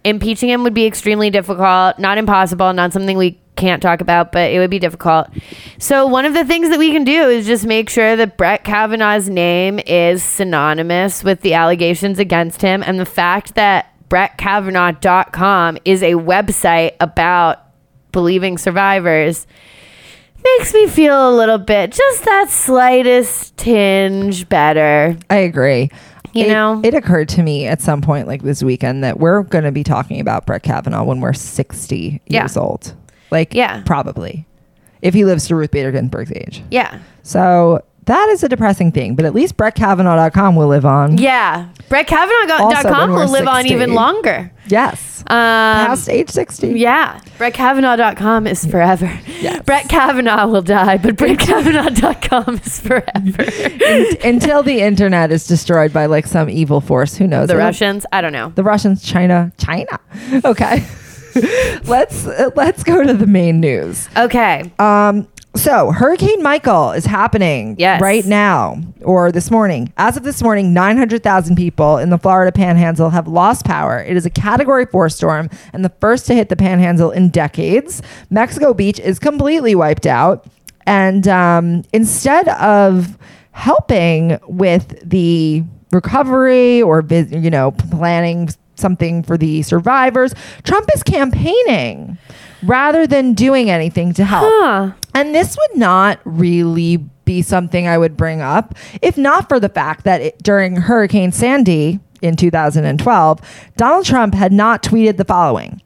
Impeaching 0.04 0.48
him 0.50 0.62
would 0.62 0.76
be 0.76 0.86
extremely 0.86 1.32
difficult, 1.32 1.98
not 1.98 2.20
impossible, 2.20 2.72
not 2.72 2.94
something 2.94 3.18
we 3.18 3.40
can't 3.56 3.82
talk 3.82 4.00
about, 4.00 4.32
but 4.32 4.52
it 4.52 4.60
would 4.60 4.70
be 4.70 4.80
difficult. 4.80 5.28
So 5.80 6.06
one 6.06 6.26
of 6.26 6.36
the 6.36 6.46
things 6.46 6.70
that 6.70 6.78
we 6.78 6.92
can 6.92 7.04
do 7.04 7.30
is 7.30 7.48
just 7.48 7.66
make 7.66 7.90
sure 7.90 8.16
that 8.16 8.38
Brett 8.38 8.64
Kavanaugh's 8.64 9.28
name 9.28 9.80
is 9.80 10.24
synonymous 10.24 11.24
with 11.24 11.42
the 11.42 11.56
allegations 11.56 12.20
against 12.20 12.62
him 12.62 12.84
and 12.84 13.00
the 13.00 13.06
fact 13.06 13.56
that 13.56 13.92
brettkavanaugh.com 14.10 15.78
is 15.86 16.04
a 16.04 16.14
website 16.14 16.96
about 17.00 17.60
believing 18.12 18.58
survivors 18.58 19.46
makes 20.42 20.74
me 20.74 20.88
feel 20.88 21.30
a 21.30 21.36
little 21.36 21.58
bit, 21.58 21.92
just 21.92 22.24
that 22.24 22.50
slightest 22.50 23.58
tinge 23.58 24.48
better. 24.48 25.18
I 25.30 25.36
agree. 25.36 25.90
You 26.34 26.46
It- 26.46 26.50
know? 26.50 26.80
it 26.84 26.94
occurred 26.94 27.28
to 27.30 27.44
me 27.44 27.66
at 27.68 27.82
some 27.82 28.02
point 28.02 28.26
like 28.28 28.42
this 28.44 28.64
weekend 28.64 29.04
that 29.04 29.20
we're 29.20 29.44
going 29.44 29.66
to 29.66 29.72
be 29.74 29.84
talking 29.84 30.22
about 30.22 30.46
Brett 30.46 30.64
Kavanaugh 30.64 31.04
when 31.04 31.20
we're 31.20 31.34
60 31.34 32.22
Yeah. 32.28 32.44
years 32.44 32.56
old. 32.56 32.94
Like, 33.32 33.54
Yeah. 33.54 33.82
probably. 33.86 34.46
If 35.02 35.14
he 35.14 35.26
lives 35.26 35.46
to 35.48 35.56
Ruth 35.56 35.72
Bader 35.72 35.92
Ginsburg's 35.92 36.32
age. 36.34 36.64
Yeah. 36.72 36.96
So 37.22 37.82
that 38.10 38.30
is 38.30 38.44
a 38.44 38.50
depressing 38.50 38.92
thing, 38.92 39.16
but 39.16 39.24
at 39.26 39.34
least 39.34 39.56
BrettKavanaugh.com 39.58 40.56
will 40.56 40.68
live 40.68 40.86
on. 40.86 41.18
Yeah. 41.18 41.70
BrettKavanaugh.com 41.90 43.12
will 43.12 43.30
live 43.32 43.48
on 43.48 43.66
even 43.68 43.94
longer. 43.94 44.52
Yes. 44.68 45.22
Um, 45.22 45.26
Past 45.36 46.10
age 46.10 46.30
60. 46.30 46.70
yeah. 46.80 47.20
BrettKavanaugh.com 47.38 48.48
is 48.48 48.66
forever. 48.66 49.20
Yes. 49.40 49.64
Brett 49.64 49.88
Kavanaugh 49.90 50.48
will 50.48 50.62
die, 50.62 50.98
but 50.98 51.16
BrettKavanaugh.com 51.16 52.56
is 52.66 52.80
forever. 52.80 54.28
Until 54.28 54.64
the 54.64 54.82
internet 54.82 55.32
is 55.32 55.48
destroyed 55.48 55.94
by 55.94 56.06
like 56.08 56.26
some 56.28 56.50
evil 56.50 56.82
force. 56.82 57.16
Who 57.16 57.28
knows? 57.28 57.48
the 57.48 57.56
It- 57.56 57.58
Russians? 57.60 58.06
I 58.12 58.22
don't 58.22 58.34
know. 58.34 58.50
The 58.56 58.64
Russians, 58.64 59.04
China, 59.04 59.52
China. 59.58 60.00
Okay. 60.46 60.86
let's 61.86 62.26
uh, 62.26 62.50
let's 62.56 62.84
go 62.84 63.04
to 63.04 63.14
the 63.14 63.28
main 63.28 63.60
news. 63.60 64.10
Okay. 64.18 64.72
Um, 64.80 65.28
so 65.56 65.92
Hurricane 65.92 66.42
Michael 66.44 66.92
is 66.92 67.06
happening 67.06 67.76
Yes. 67.78 68.02
right 68.02 68.26
now 68.26 68.82
or 69.02 69.32
this 69.32 69.50
morning. 69.52 69.92
As 69.98 70.16
of 70.16 70.24
this 70.24 70.42
morning, 70.42 70.74
900,000 70.74 71.56
people 71.56 71.98
in 71.98 72.10
the 72.12 72.18
Florida 72.18 72.52
Panhandle 72.52 73.10
have 73.10 73.28
lost 73.28 73.66
power. 73.66 74.00
It 74.00 74.16
is 74.16 74.26
a 74.26 74.30
category 74.30 74.86
4 74.86 75.10
storm 75.10 75.50
and 75.74 75.84
the 75.84 75.92
first 76.00 76.28
to 76.28 76.36
hit 76.36 76.50
the 76.50 76.56
Panhandle 76.56 77.12
in 77.12 77.30
decades. 77.30 78.02
Mexico 78.30 78.74
Beach 78.74 79.00
is 79.00 79.20
completely 79.20 79.76
wiped 79.76 80.06
out 80.06 80.46
and 80.86 81.28
um, 81.28 81.84
instead 81.94 82.48
of 82.50 83.18
helping 83.52 84.40
with 84.48 84.98
the 85.08 85.64
recovery 85.92 86.82
or 86.82 87.04
you 87.10 87.50
know 87.50 87.72
planning 87.72 88.50
something 88.76 89.22
for 89.24 89.38
the 89.38 89.62
survivors, 89.64 90.34
Trump 90.64 90.90
is 90.96 91.04
campaigning 91.04 92.18
rather 92.64 93.06
than 93.06 93.34
doing 93.34 93.70
anything 93.70 94.14
to 94.14 94.24
help. 94.24 94.46
Huh. 94.48 94.92
And 95.14 95.34
this 95.34 95.58
would 95.58 95.80
not 95.80 96.20
really 96.24 96.98
be 97.26 97.42
something 97.42 97.88
I 97.88 97.98
would 97.98 98.18
bring 98.18 98.42
up 98.42 98.76
if 99.02 99.18
not 99.18 99.48
for 99.48 99.60
the 99.60 99.70
fact 99.70 100.04
that 100.04 100.22
it, 100.22 100.44
during 100.44 100.76
Hurricane 100.76 101.32
Sandy 101.32 102.00
in 102.22 102.36
2012, 102.36 103.40
Donald 103.78 104.06
Trump 104.06 104.34
had 104.34 104.52
not 104.52 104.84
tweeted 104.84 105.18
the 105.18 105.26
following. 105.26 105.82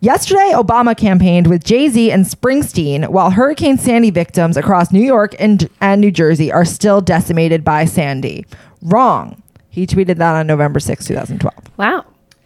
Yesterday, 0.00 0.52
Obama 0.54 0.96
campaigned 0.96 1.46
with 1.46 1.64
Jay 1.64 1.88
Z 1.88 2.10
and 2.10 2.26
Springsteen 2.26 3.08
while 3.08 3.30
Hurricane 3.30 3.78
Sandy 3.78 4.10
victims 4.10 4.56
across 4.56 4.92
New 4.92 5.00
York 5.00 5.34
and, 5.38 5.68
and 5.80 6.00
New 6.00 6.10
Jersey 6.10 6.52
are 6.52 6.64
still 6.64 7.00
decimated 7.00 7.64
by 7.64 7.84
Sandy. 7.84 8.44
Wrong. 8.82 9.42
He 9.70 9.86
tweeted 9.86 10.16
that 10.16 10.34
on 10.34 10.46
November 10.46 10.80
6, 10.80 11.06
2012. 11.06 11.54
Wow. 11.78 12.04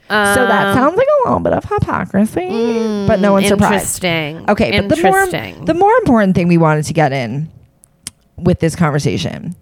So 0.08 0.46
that 0.46 0.68
Um, 0.68 0.74
sounds 0.76 0.96
like 0.96 1.06
a 1.06 1.28
little 1.28 1.40
bit 1.40 1.52
of 1.52 1.64
hypocrisy, 1.64 3.06
but 3.06 3.20
no 3.20 3.32
one's 3.32 3.48
surprised. 3.48 4.02
Interesting. 4.04 4.48
Okay, 4.50 4.80
but 4.80 4.88
the 4.96 5.02
more 5.02 5.26
the 5.66 5.74
more 5.74 5.92
important 5.98 6.34
thing 6.34 6.48
we 6.48 6.58
wanted 6.58 6.84
to 6.86 6.92
get 6.92 7.12
in 7.12 7.48
with 8.36 8.60
this 8.60 8.76
conversation. 8.76 9.54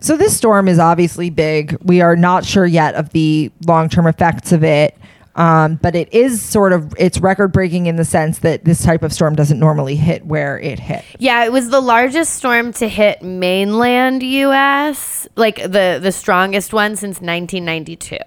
So 0.00 0.16
this 0.16 0.36
storm 0.36 0.66
is 0.68 0.78
obviously 0.80 1.30
big. 1.30 1.76
We 1.82 2.00
are 2.00 2.16
not 2.16 2.44
sure 2.44 2.66
yet 2.66 2.96
of 2.96 3.10
the 3.10 3.52
long-term 3.66 4.06
effects 4.08 4.50
of 4.52 4.64
it. 4.64 4.96
Um, 5.34 5.76
but 5.76 5.94
it 5.96 6.12
is 6.12 6.42
sort 6.42 6.74
of 6.74 6.92
it's 6.98 7.18
record 7.18 7.52
breaking 7.52 7.86
in 7.86 7.96
the 7.96 8.04
sense 8.04 8.40
that 8.40 8.66
this 8.66 8.82
type 8.82 9.02
of 9.02 9.14
storm 9.14 9.34
doesn't 9.34 9.58
normally 9.58 9.96
hit 9.96 10.26
where 10.26 10.58
it 10.60 10.78
hit. 10.78 11.02
Yeah, 11.18 11.44
it 11.46 11.52
was 11.52 11.70
the 11.70 11.80
largest 11.80 12.34
storm 12.34 12.74
to 12.74 12.86
hit 12.86 13.22
mainland 13.22 14.22
U.S. 14.22 15.26
Like 15.34 15.56
the 15.56 15.98
the 16.02 16.12
strongest 16.12 16.74
one 16.74 16.96
since 16.96 17.22
1992. 17.22 18.18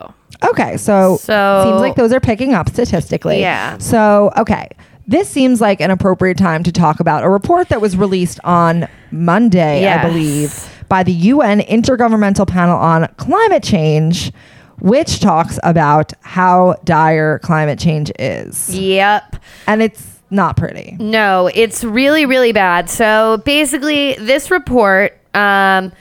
Okay, 0.44 0.78
so, 0.78 1.18
So- 1.18 1.64
seems 1.66 1.82
like 1.82 1.96
those 1.96 2.12
are 2.14 2.20
picking 2.20 2.54
up 2.54 2.70
statistically. 2.70 3.40
Yeah. 3.42 3.78
So 3.78 4.32
okay, 4.38 4.68
this 5.08 5.30
seems 5.30 5.62
like 5.62 5.82
an 5.82 5.92
appropriate 5.92 6.38
time 6.38 6.64
to 6.64 6.72
talk 6.72 7.00
about 7.00 7.24
a 7.24 7.30
report 7.30 7.70
that 7.70 7.82
was 7.82 7.96
released 7.96 8.40
on 8.44 8.88
Monday, 9.12 9.82
Yes. 9.82 10.04
I 10.04 10.08
believe, 10.10 10.70
by 10.90 11.04
the 11.04 11.12
UN 11.14 11.62
Intergovernmental 11.62 12.48
Panel 12.48 12.78
on 12.78 13.08
Climate 13.18 13.64
Change, 13.64 14.32
which 14.80 15.20
talks 15.20 15.58
about 15.64 16.12
how 16.22 16.76
dire 16.84 17.40
climate 17.40 17.80
change 17.80 18.12
is, 18.20 18.70
Yep. 18.76 19.38
and 19.68 19.82
it's 19.82 20.06
not 20.32 20.58
pretty. 20.58 20.98
No, 21.00 21.50
it's 21.54 21.84
really, 21.84 22.26
really 22.26 22.52
bad. 22.52 22.90
So 22.90 23.42
basically, 23.46 24.16
this 24.20 24.52
report, 24.52 25.18
um, 25.34 25.92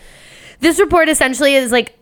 this 0.61 0.81
report 0.81 1.09
essentially 1.09 1.55
is 1.55 1.71
like 1.71 1.95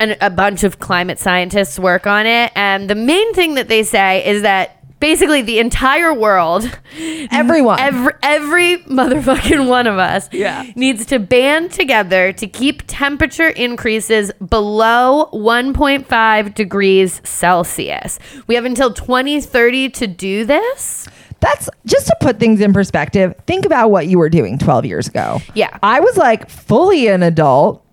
an, 0.00 0.16
a 0.20 0.30
bunch 0.30 0.62
of 0.64 0.78
climate 0.78 1.18
scientists 1.18 1.78
work 1.78 2.06
on 2.06 2.26
it, 2.26 2.52
and 2.54 2.88
the 2.90 2.94
main 2.94 3.32
thing 3.34 3.54
that 3.54 3.68
they 3.68 3.82
say 3.82 4.26
is 4.26 4.42
that 4.42 4.72
basically 5.00 5.42
the 5.42 5.58
entire 5.58 6.12
world, 6.14 6.64
Everyone. 7.30 7.78
every 7.78 8.12
every 8.22 8.78
motherfucking 8.84 9.68
one 9.68 9.86
of 9.86 9.98
us, 9.98 10.28
Yeah. 10.32 10.64
needs 10.74 11.04
to 11.06 11.18
band 11.18 11.70
together 11.72 12.32
to 12.32 12.46
keep 12.46 12.82
temperature 12.86 13.48
increases 13.48 14.32
below 14.34 15.28
1.5 15.32 16.54
degrees 16.54 17.20
Celsius. 17.24 18.18
We 18.46 18.54
have 18.54 18.64
until 18.64 18.92
2030 18.92 19.90
to 19.90 20.06
do 20.06 20.44
this. 20.44 21.06
That's 21.40 21.68
just 21.84 22.06
to 22.06 22.16
put 22.20 22.40
things 22.40 22.60
in 22.62 22.72
perspective. 22.72 23.34
Think 23.46 23.66
about 23.66 23.90
what 23.90 24.06
you 24.06 24.18
were 24.18 24.30
doing 24.30 24.56
12 24.58 24.86
years 24.86 25.06
ago. 25.06 25.40
Yeah. 25.54 25.76
I 25.82 26.00
was 26.00 26.16
like 26.16 26.48
fully 26.48 27.08
an 27.08 27.22
adult, 27.22 27.84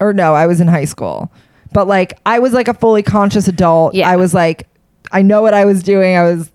or 0.00 0.12
no, 0.12 0.34
I 0.34 0.46
was 0.46 0.60
in 0.60 0.68
high 0.68 0.84
school, 0.84 1.32
but 1.72 1.86
like 1.86 2.18
I 2.26 2.38
was 2.38 2.52
like 2.52 2.68
a 2.68 2.74
fully 2.74 3.02
conscious 3.02 3.48
adult. 3.48 3.94
Yeah. 3.94 4.08
I 4.08 4.16
was 4.16 4.34
like, 4.34 4.68
I 5.12 5.22
know 5.22 5.42
what 5.42 5.54
I 5.54 5.64
was 5.64 5.82
doing. 5.82 6.16
I 6.16 6.24
was, 6.24 6.50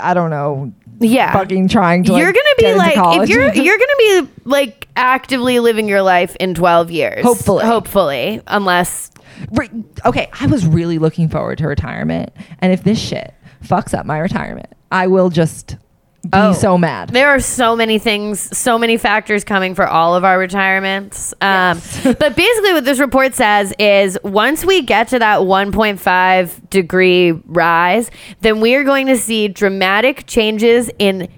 I 0.00 0.14
don't 0.14 0.30
know, 0.30 0.72
Yeah. 1.00 1.32
fucking 1.32 1.68
trying 1.68 2.04
to. 2.04 2.12
you're 2.16 2.32
gonna 2.32 2.54
be 2.58 2.74
like 2.74 2.94
if 3.22 3.28
you're 3.28 3.52
you're 3.54 3.78
gonna 3.78 3.92
be 3.98 4.28
like 4.44 4.88
actively 4.96 5.58
living 5.60 5.88
your 5.88 6.02
life 6.02 6.36
in 6.40 6.54
12 6.54 6.90
years 6.90 7.22
Hopefully. 7.24 7.64
hopefully 7.64 8.40
unless 8.46 9.10
Re- 9.52 9.68
okay, 10.06 10.30
I 10.40 10.46
was 10.46 10.66
really 10.66 10.98
looking 10.98 11.28
forward 11.28 11.58
to 11.58 11.66
retirement, 11.68 12.30
and 12.60 12.72
if 12.72 12.82
this 12.84 12.98
shit 12.98 13.34
fucks 13.62 13.92
up 13.92 14.06
my 14.06 14.18
retirement, 14.18 14.68
I 14.90 15.08
will 15.08 15.28
just 15.28 15.76
be 16.26 16.38
Oh. 16.38 16.52
so 16.52 16.76
mad. 16.78 17.10
there 17.10 17.28
are 17.28 17.40
so 17.40 17.74
many 17.76 17.98
things 17.98 18.56
so 18.56 18.78
many 18.78 18.96
factors 18.96 19.44
coming 19.44 19.74
for 19.74 19.86
all 19.86 20.14
of 20.14 20.24
our 20.24 20.38
retirements 20.38 21.32
um, 21.40 21.80
but 22.04 22.36
basically 22.36 22.72
what 22.72 22.84
this 22.84 22.98
report 22.98 23.34
says 23.34 23.72
is 23.78 24.18
once 24.22 24.64
we 24.64 24.82
get 24.82 25.08
to 25.08 25.18
that 25.18 25.40
1.5 25.40 26.70
degree 26.70 27.32
rise 27.46 28.10
then 28.40 28.60
we 28.60 28.74
are 28.74 28.84
going 28.84 29.06
to 29.06 29.16
see 29.16 29.48
dramatic 29.48 30.26
changes 30.26 30.90
in 30.98 31.28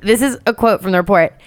this 0.00 0.20
is 0.22 0.38
a 0.46 0.52
quote 0.54 0.82
from 0.82 0.92
the 0.92 0.98
report 0.98 1.38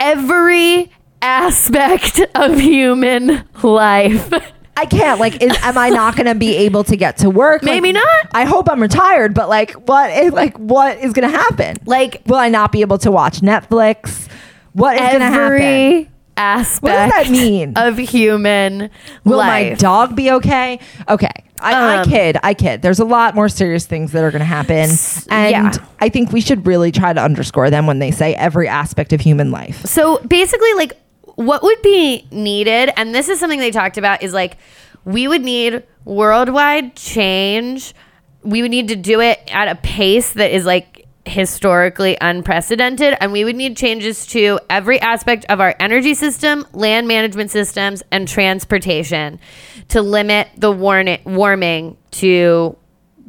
every 0.00 0.90
aspect 1.22 2.20
of 2.34 2.58
human 2.60 3.44
life 3.62 4.32
I 4.76 4.86
can't. 4.86 5.20
Like, 5.20 5.42
is, 5.42 5.56
am 5.62 5.78
I 5.78 5.88
not 5.90 6.16
going 6.16 6.26
to 6.26 6.34
be 6.34 6.56
able 6.56 6.84
to 6.84 6.96
get 6.96 7.18
to 7.18 7.30
work? 7.30 7.62
Like, 7.62 7.70
Maybe 7.82 7.92
not. 7.92 8.26
I 8.32 8.44
hope 8.44 8.68
I'm 8.70 8.82
retired, 8.82 9.32
but 9.34 9.48
like, 9.48 9.72
what? 9.72 10.10
Is, 10.10 10.32
like, 10.32 10.58
what 10.58 10.98
is 10.98 11.12
going 11.12 11.30
to 11.30 11.36
happen? 11.36 11.76
like 11.86 12.22
Will 12.26 12.36
I 12.36 12.48
not 12.48 12.72
be 12.72 12.80
able 12.80 12.98
to 12.98 13.10
watch 13.10 13.40
Netflix? 13.40 14.28
What 14.72 14.94
is 14.94 15.00
going 15.00 15.20
to 15.20 15.26
happen? 15.26 15.62
every 15.62 16.10
aspect 16.36 16.82
What 16.82 16.90
does 16.90 17.26
that 17.26 17.30
mean? 17.30 17.74
of 17.76 17.96
human 17.96 18.90
Will 19.22 19.38
my 19.38 19.74
dog 19.74 20.16
be 20.16 20.32
okay? 20.32 20.80
Okay. 21.08 21.30
I, 21.60 21.72
I 21.72 21.96
Um, 21.98 22.08
kid. 22.10 22.36
I 22.42 22.54
kid. 22.54 22.82
There's 22.82 22.98
a 22.98 23.04
lot 23.04 23.36
more 23.36 23.48
serious 23.48 23.86
things 23.86 24.10
that 24.12 24.24
are 24.24 24.32
going 24.32 24.40
to 24.40 24.44
happen. 24.44 24.90
And 25.30 25.50
yeah. 25.50 25.72
I 26.00 26.08
think 26.08 26.32
we 26.32 26.40
should 26.40 26.66
really 26.66 26.90
try 26.90 27.12
to 27.12 27.20
underscore 27.22 27.70
them 27.70 27.86
when 27.86 28.00
they 28.00 28.10
say 28.10 28.34
every 28.34 28.66
aspect 28.66 29.12
of 29.12 29.20
human 29.20 29.50
life. 29.52 29.86
so 29.86 30.18
basically, 30.26 30.74
like, 30.74 30.94
what 31.36 31.62
would 31.62 31.82
be 31.82 32.26
needed, 32.30 32.90
and 32.96 33.14
this 33.14 33.28
is 33.28 33.40
something 33.40 33.60
they 33.60 33.70
talked 33.70 33.98
about, 33.98 34.22
is 34.22 34.32
like 34.32 34.56
we 35.04 35.28
would 35.28 35.42
need 35.42 35.82
worldwide 36.04 36.96
change. 36.96 37.94
We 38.42 38.62
would 38.62 38.70
need 38.70 38.88
to 38.88 38.96
do 38.96 39.20
it 39.20 39.40
at 39.50 39.68
a 39.68 39.74
pace 39.76 40.32
that 40.34 40.54
is 40.54 40.64
like 40.66 41.06
historically 41.26 42.18
unprecedented, 42.20 43.16
and 43.20 43.32
we 43.32 43.44
would 43.44 43.56
need 43.56 43.76
changes 43.76 44.26
to 44.26 44.60
every 44.68 45.00
aspect 45.00 45.46
of 45.48 45.60
our 45.60 45.74
energy 45.80 46.12
system, 46.14 46.66
land 46.72 47.08
management 47.08 47.50
systems, 47.50 48.02
and 48.10 48.28
transportation 48.28 49.40
to 49.88 50.02
limit 50.02 50.48
the 50.58 50.70
warming 50.70 51.96
to 52.10 52.76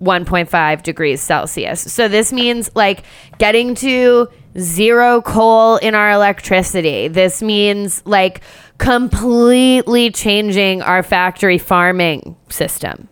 1.5 0.01 0.83
degrees 0.83 1.21
Celsius. 1.21 1.79
So 1.79 2.09
this 2.09 2.33
means 2.33 2.69
like 2.75 3.03
getting 3.37 3.75
to 3.75 4.27
zero 4.59 5.21
coal 5.21 5.77
in 5.77 5.95
our 5.95 6.11
electricity. 6.11 7.07
This 7.07 7.41
means 7.41 8.01
like 8.05 8.41
completely 8.77 10.11
changing 10.11 10.81
our 10.81 11.03
factory 11.03 11.57
farming 11.57 12.35
system. 12.49 13.07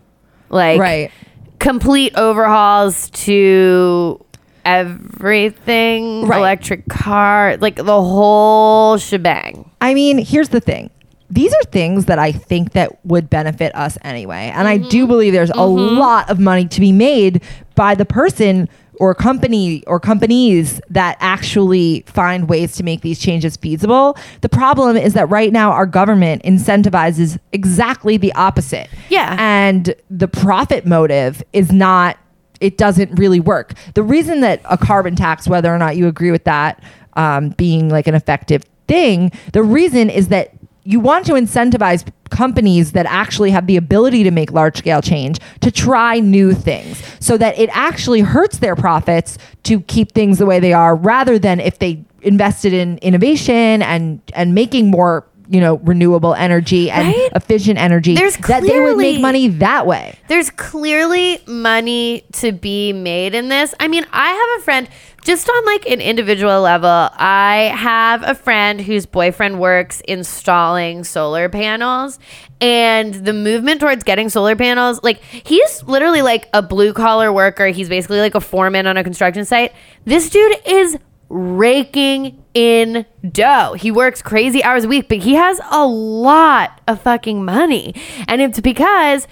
Like 0.50 0.80
Right. 0.80 1.12
complete 1.60 2.14
overhauls 2.16 3.10
to 3.12 4.24
everything, 4.66 6.28
Right. 6.28 6.38
electric 6.40 6.88
car, 6.88 7.58
like 7.60 7.76
the 7.76 8.02
whole 8.02 8.98
shebang. 8.98 9.70
I 9.82 9.94
mean, 9.94 10.18
here's 10.20 10.50
the 10.50 10.60
thing. 10.60 10.90
These 11.30 11.54
are 11.54 11.64
things 11.72 12.06
that 12.06 12.20
I 12.20 12.32
think 12.32 12.74
that 12.74 13.04
would 13.06 13.30
benefit 13.30 13.76
us 13.76 13.98
anyway. 14.04 14.52
And 14.56 14.68
I 14.68 14.78
Mm-hmm. 14.78 14.90
do 14.90 15.08
believe 15.08 15.34
there's 15.34 15.50
a 15.52 15.66
lot 15.66 16.30
of 16.30 16.40
money 16.40 16.66
to 16.68 16.80
be 16.80 16.92
made 16.92 17.42
by 17.76 17.96
the 17.96 18.06
person 18.06 18.70
or 19.00 19.16
company 19.16 19.84
or 19.86 20.00
companies 20.00 20.80
that 20.90 21.18
actually 21.20 22.04
find 22.08 22.48
ways 22.48 22.74
to 22.74 22.84
make 22.84 23.02
these 23.02 23.20
changes 23.20 23.58
feasible. 23.58 24.18
The 24.42 24.50
problem 24.50 24.98
is 24.98 25.14
that 25.14 25.30
right 25.30 25.52
now 25.52 25.72
our 25.72 25.86
government 25.86 26.44
incentivizes 26.44 27.40
exactly 27.52 28.18
the 28.18 28.34
opposite. 28.34 28.90
Yeah. 29.10 29.36
And 29.40 29.96
the 30.10 30.28
profit 30.28 30.86
motive 30.86 31.44
is 31.54 31.72
not 31.72 32.18
it 32.60 32.78
doesn't 32.78 33.20
really 33.20 33.42
work. 33.42 33.74
The 33.94 34.04
reason 34.04 34.40
that 34.40 34.62
a 34.70 34.78
carbon 34.78 35.18
tax, 35.18 35.50
whether 35.50 35.74
or 35.74 35.78
not 35.78 35.98
you 35.98 36.08
agree 36.08 36.32
with 36.32 36.46
that 36.46 36.82
um, 37.16 37.50
being 37.50 37.90
like 37.90 38.08
an 38.08 38.16
effective 38.16 38.64
thing, 38.88 39.34
the 39.52 39.64
reason 39.64 40.10
is 40.10 40.30
that 40.30 40.54
you 40.86 41.00
want 41.00 41.26
to 41.26 41.34
incentivize 41.34 42.06
companies 42.30 42.92
that 42.94 43.06
actually 43.06 43.52
have 43.52 43.68
the 43.68 43.78
ability 43.78 44.24
to 44.24 44.32
make 44.32 44.52
large 44.52 44.78
scale 44.78 45.02
change 45.02 45.40
to 45.62 45.72
try 45.72 46.20
new 46.20 46.54
things 46.54 47.02
so 47.20 47.38
that 47.38 47.58
it 47.58 47.70
actually 47.74 48.22
hurts 48.22 48.58
their 48.58 48.76
profits 48.76 49.38
to 49.64 49.80
keep 49.82 50.12
things 50.14 50.40
the 50.40 50.46
way 50.46 50.60
they 50.60 50.74
are 50.74 50.96
rather 50.96 51.38
than 51.40 51.60
if 51.60 51.80
they 51.80 52.04
invested 52.22 52.74
in 52.74 52.98
innovation 53.00 53.82
and 53.82 54.20
and 54.34 54.56
making 54.56 54.90
more 54.90 55.26
you 55.50 55.60
know 55.60 55.76
renewable 55.80 56.34
energy 56.34 56.90
and 56.90 57.08
Right? 57.10 57.30
efficient 57.36 57.78
energy 57.78 58.16
There's 58.16 58.38
that 58.38 58.64
they 58.64 58.80
would 58.80 58.98
make 58.98 59.22
money 59.22 59.50
that 59.50 59.86
way 59.86 60.18
There's 60.30 60.50
clearly 60.50 61.40
money 61.46 62.24
to 62.34 62.52
be 62.52 62.94
made 62.94 63.36
in 63.36 63.50
this. 63.50 63.76
I 63.80 63.88
mean, 63.88 64.06
I 64.12 64.30
have 64.32 64.62
a 64.62 64.64
friend 64.64 64.90
just 65.24 65.50
on 65.50 65.66
like 65.66 65.86
an 65.88 66.02
individual 66.02 66.62
level. 66.62 67.10
I 67.14 67.74
have 67.76 68.24
a 68.24 68.36
friend 68.36 68.80
whose 68.82 69.06
boyfriend 69.06 69.60
works 69.60 70.02
installing 70.02 71.04
solar 71.04 71.50
panels 71.50 72.20
and 72.62 73.14
the 73.14 73.34
movement 73.34 73.82
towards 73.82 74.04
getting 74.04 74.30
solar 74.30 74.56
panels, 74.56 75.02
like 75.04 75.22
he's 75.22 75.84
literally 75.84 76.22
like 76.22 76.48
a 76.54 76.62
blue 76.62 76.94
collar 76.94 77.32
worker. 77.32 77.68
He's 77.68 77.90
basically 77.90 78.20
like 78.20 78.36
a 78.36 78.42
foreman 78.42 78.88
on 78.88 78.98
a 78.98 79.04
construction 79.04 79.46
site. 79.46 79.74
This 80.06 80.30
dude 80.30 80.58
is 80.66 80.98
raking 81.30 82.44
in 82.54 83.06
dough. 83.32 83.74
He 83.74 83.92
works 83.92 84.22
crazy 84.22 84.64
hours 84.64 84.86
a 84.86 84.88
week, 84.88 85.10
but 85.10 85.18
he 85.20 85.34
has 85.34 85.60
a 85.72 85.86
lot 85.86 86.80
of 86.88 87.02
fucking 87.02 87.44
money. 87.44 87.96
And 88.28 88.42
it's 88.42 88.60
because 88.60 89.28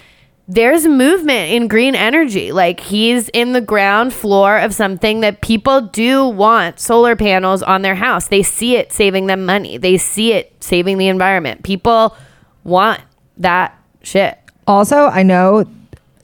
there's 0.48 0.86
movement 0.86 1.52
in 1.52 1.68
green 1.68 1.96
energy. 1.96 2.52
Like 2.52 2.80
he's 2.80 3.30
in 3.30 3.54
the 3.54 3.62
ground 3.62 4.14
floor 4.14 4.58
of 4.58 4.74
something 4.74 5.22
that 5.22 5.42
people 5.42 5.82
do 5.82 6.28
want 6.28 6.80
solar 6.80 7.16
panels 7.16 7.64
on 7.64 7.82
their 7.82 7.96
house. 7.96 8.28
They 8.28 8.44
see 8.44 8.76
it 8.76 8.92
saving 8.92 9.28
them 9.28 9.46
money. 9.46 9.78
They 9.78 9.98
see 9.98 10.34
it 10.34 10.54
saving 10.62 10.98
the 10.98 11.08
environment. 11.08 11.64
People 11.64 12.16
want 12.64 13.02
that 13.38 13.78
shit. 14.04 14.38
Also, 14.68 15.08
I 15.08 15.24
know. 15.24 15.66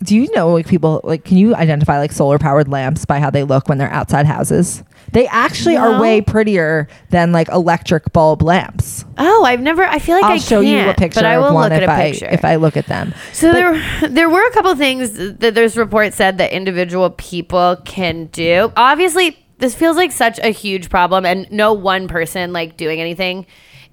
Do 0.03 0.15
you 0.15 0.31
know 0.33 0.53
like 0.53 0.67
people 0.67 1.01
like? 1.03 1.23
Can 1.23 1.37
you 1.37 1.55
identify 1.55 1.97
like 1.97 2.11
solar 2.11 2.37
powered 2.37 2.67
lamps 2.67 3.05
by 3.05 3.19
how 3.19 3.29
they 3.29 3.43
look 3.43 3.67
when 3.67 3.77
they're 3.77 3.91
outside 3.91 4.25
houses? 4.25 4.83
They 5.13 5.27
actually 5.27 5.77
are 5.77 5.99
way 6.01 6.21
prettier 6.21 6.87
than 7.09 7.31
like 7.31 7.49
electric 7.49 8.11
bulb 8.13 8.41
lamps. 8.41 9.05
Oh, 9.17 9.43
I've 9.45 9.61
never. 9.61 9.83
I 9.83 9.99
feel 9.99 10.15
like 10.15 10.25
I'll 10.25 10.31
I 10.33 10.37
show 10.37 10.59
you 10.59 10.89
a 10.89 10.93
picture 10.93 11.19
but 11.21 11.25
I 11.25 11.37
will 11.37 11.45
of 11.47 11.53
one 11.53 11.71
look 11.71 11.81
if 11.81 11.89
at 11.89 11.99
a 11.99 12.01
I 12.03 12.11
picture. 12.11 12.27
if 12.29 12.45
I 12.45 12.55
look 12.55 12.77
at 12.77 12.87
them. 12.87 13.13
So 13.33 13.51
But- 13.51 13.55
there, 14.01 14.09
there 14.09 14.29
were 14.29 14.45
a 14.45 14.51
couple 14.51 14.75
things 14.75 15.13
that 15.13 15.55
there's 15.55 15.77
reports 15.77 16.15
said 16.17 16.37
that 16.39 16.51
individual 16.51 17.09
people 17.11 17.77
can 17.85 18.25
do. 18.27 18.71
Obviously, 18.75 19.43
this 19.59 19.73
feels 19.75 19.95
like 19.97 20.11
such 20.11 20.39
a 20.39 20.49
huge 20.49 20.89
problem, 20.89 21.25
and 21.25 21.49
no 21.51 21.73
one 21.73 22.07
person 22.07 22.53
like 22.53 22.77
doing 22.77 22.99
anything 23.01 23.45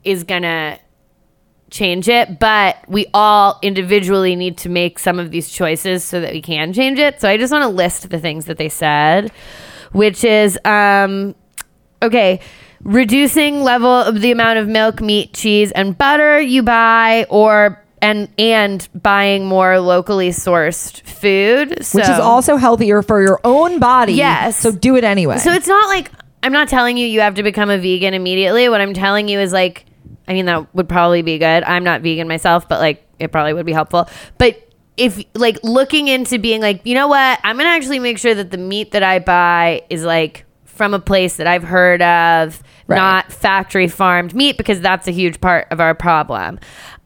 is 0.03 0.25
gonna 0.25 0.79
change 1.71 2.09
it. 2.09 2.39
But 2.39 2.77
we 2.89 3.07
all 3.15 3.59
individually 3.63 4.37
need 4.37 4.59
to 4.59 4.69
make 4.69 4.99
some 4.99 5.19
of 5.19 5.31
these 5.31 5.49
choices 5.49 6.05
so 6.05 6.21
that 6.21 6.33
we 6.33 6.41
can 6.43 6.73
change 6.73 6.99
it. 6.99 7.21
So 7.21 7.29
I 7.29 7.37
just 7.37 7.53
want 7.53 7.63
to 7.63 7.69
list 7.69 8.11
the 8.11 8.19
things 8.19 8.45
that 8.45 8.59
they 8.59 8.69
said, 8.69 9.33
which 9.95 10.25
is 10.25 10.59
um, 10.65 11.35
okay. 12.03 12.41
Reducing 12.83 13.63
level 13.63 13.91
of 13.91 14.21
the 14.21 14.31
amount 14.31 14.59
of 14.59 14.69
milk, 14.69 15.01
meat, 15.01 15.33
cheese, 15.33 15.73
and 15.73 15.97
butter 15.97 16.39
you 16.39 16.63
buy, 16.63 17.25
or 17.31 17.83
and 18.03 18.29
and 18.39 18.87
buying 18.95 19.47
more 19.47 19.81
locally 19.81 20.29
sourced 20.29 21.01
food, 21.01 21.71
which 21.71 22.05
is 22.05 22.21
also 22.21 22.57
healthier 22.57 23.01
for 23.01 23.23
your 23.23 23.41
own 23.43 23.79
body. 23.79 24.13
Yes. 24.13 24.59
So 24.59 24.71
do 24.71 24.97
it 24.97 25.05
anyway. 25.05 25.39
So 25.39 25.51
it's 25.51 25.67
not 25.67 25.89
like 25.89 26.11
I'm 26.43 26.53
not 26.53 26.69
telling 26.69 26.99
you 26.99 27.07
you 27.07 27.21
have 27.21 27.37
to 27.37 27.43
become 27.43 27.71
a 27.71 27.79
vegan 27.79 28.13
immediately. 28.13 28.69
What 28.69 28.83
I'm 28.83 28.93
telling 28.93 29.29
you 29.29 29.41
is 29.41 29.51
like, 29.51 29.87
I 30.29 30.35
mean, 30.35 30.45
that 30.45 30.75
would 30.75 30.91
probably 30.91 31.23
be 31.23 31.39
good. 31.39 31.65
I'm 31.65 31.85
not 31.85 32.03
vegan 32.03 32.29
myself, 32.29 32.69
but 32.69 32.81
like, 32.81 33.03
it 33.19 33.33
probably 33.33 33.55
would 33.55 33.65
be 33.65 33.73
helpful. 33.73 34.11
But 34.37 34.64
if 34.97 35.23
like 35.35 35.59
looking 35.63 36.09
into 36.09 36.39
being 36.39 36.61
like, 36.61 36.85
you 36.85 36.95
know 36.95 37.09
what, 37.09 37.41
I'm 37.43 37.57
gonna 37.57 37.71
actually 37.71 37.99
make 37.99 38.19
sure 38.19 38.35
that 38.35 38.51
the 38.51 38.59
meat 38.59 38.93
that 38.93 39.03
I 39.03 39.19
buy 39.19 39.83
is 39.91 40.05
like 40.05 40.45
from 40.65 40.95
a 40.95 41.01
place 41.01 41.37
that 41.37 41.47
I've 41.47 41.65
heard 41.65 42.03
of, 42.03 42.63
Right. 42.87 42.97
not 42.97 43.33
factory 43.33 43.89
farmed 43.89 44.35
meat, 44.35 44.59
because 44.59 44.81
that's 44.81 45.09
a 45.09 45.11
huge 45.11 45.41
part 45.41 45.67
of 45.71 45.81
our 45.81 45.95
problem. 45.95 46.59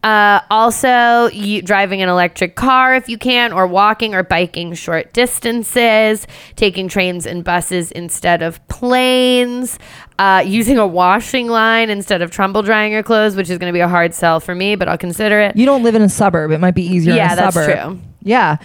Uh, 0.02 0.40
also, 0.50 1.28
you, 1.32 1.60
driving 1.62 2.02
an 2.02 2.08
electric 2.08 2.54
car 2.56 2.94
if 2.94 3.08
you 3.08 3.18
can, 3.18 3.52
or 3.52 3.66
walking 3.66 4.14
or 4.14 4.22
biking 4.22 4.74
short 4.74 5.12
distances, 5.12 6.26
taking 6.56 6.88
trains 6.88 7.26
and 7.26 7.44
buses 7.44 7.90
instead 7.92 8.42
of 8.42 8.66
planes, 8.68 9.78
uh, 10.18 10.42
using 10.44 10.78
a 10.78 10.86
washing 10.86 11.46
line 11.48 11.90
instead 11.90 12.22
of 12.22 12.30
trumble 12.30 12.62
drying 12.62 12.92
your 12.92 13.02
clothes, 13.02 13.36
which 13.36 13.50
is 13.50 13.58
going 13.58 13.70
to 13.72 13.76
be 13.76 13.80
a 13.80 13.88
hard 13.88 14.14
sell 14.14 14.40
for 14.40 14.54
me, 14.54 14.74
but 14.76 14.88
I'll 14.88 14.98
consider 14.98 15.40
it. 15.40 15.56
you 15.56 15.66
don't 15.66 15.82
live 15.82 15.94
in 15.94 16.02
a 16.02 16.08
suburb. 16.08 16.50
It 16.50 16.58
might 16.58 16.74
be 16.74 16.82
easier 16.84 17.14
Yeah, 17.14 17.32
in 17.32 17.38
a 17.38 17.42
that's 17.42 17.54
suburb. 17.54 17.78
true. 17.80 18.00
Yeah. 18.22 18.56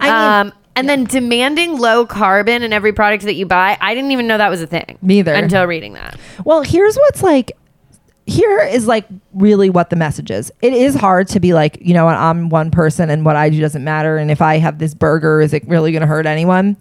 I 0.00 0.04
mean, 0.46 0.52
um, 0.52 0.61
and 0.74 0.88
then 0.88 1.04
demanding 1.04 1.78
low 1.78 2.06
carbon 2.06 2.62
in 2.62 2.72
every 2.72 2.92
product 2.92 3.24
that 3.24 3.34
you 3.34 3.46
buy. 3.46 3.76
I 3.80 3.94
didn't 3.94 4.12
even 4.12 4.26
know 4.26 4.38
that 4.38 4.50
was 4.50 4.62
a 4.62 4.66
thing. 4.66 4.98
Me 5.02 5.18
either. 5.18 5.34
Until 5.34 5.66
reading 5.66 5.94
that. 5.94 6.18
Well, 6.44 6.62
here's 6.62 6.96
what's 6.96 7.22
like. 7.22 7.56
Here 8.24 8.60
is 8.60 8.86
like 8.86 9.04
really 9.34 9.68
what 9.68 9.90
the 9.90 9.96
message 9.96 10.30
is. 10.30 10.52
It 10.62 10.72
is 10.72 10.94
hard 10.94 11.26
to 11.28 11.40
be 11.40 11.54
like, 11.54 11.78
you 11.80 11.92
know 11.92 12.04
what, 12.04 12.14
I'm 12.16 12.50
one 12.50 12.70
person 12.70 13.10
and 13.10 13.24
what 13.24 13.34
I 13.34 13.50
do 13.50 13.60
doesn't 13.60 13.82
matter. 13.82 14.16
And 14.16 14.30
if 14.30 14.40
I 14.40 14.58
have 14.58 14.78
this 14.78 14.94
burger, 14.94 15.40
is 15.40 15.52
it 15.52 15.66
really 15.66 15.90
going 15.90 16.02
to 16.02 16.06
hurt 16.06 16.24
anyone? 16.24 16.76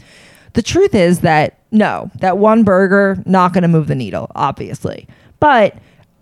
The 0.54 0.62
truth 0.62 0.94
is 0.94 1.22
that 1.22 1.58
no, 1.72 2.12
that 2.20 2.38
one 2.38 2.64
burger 2.64 3.22
not 3.26 3.54
going 3.54 3.64
to 3.64 3.68
move 3.68 3.88
the 3.88 3.96
needle, 3.96 4.32
obviously. 4.36 5.08
But 5.40 5.76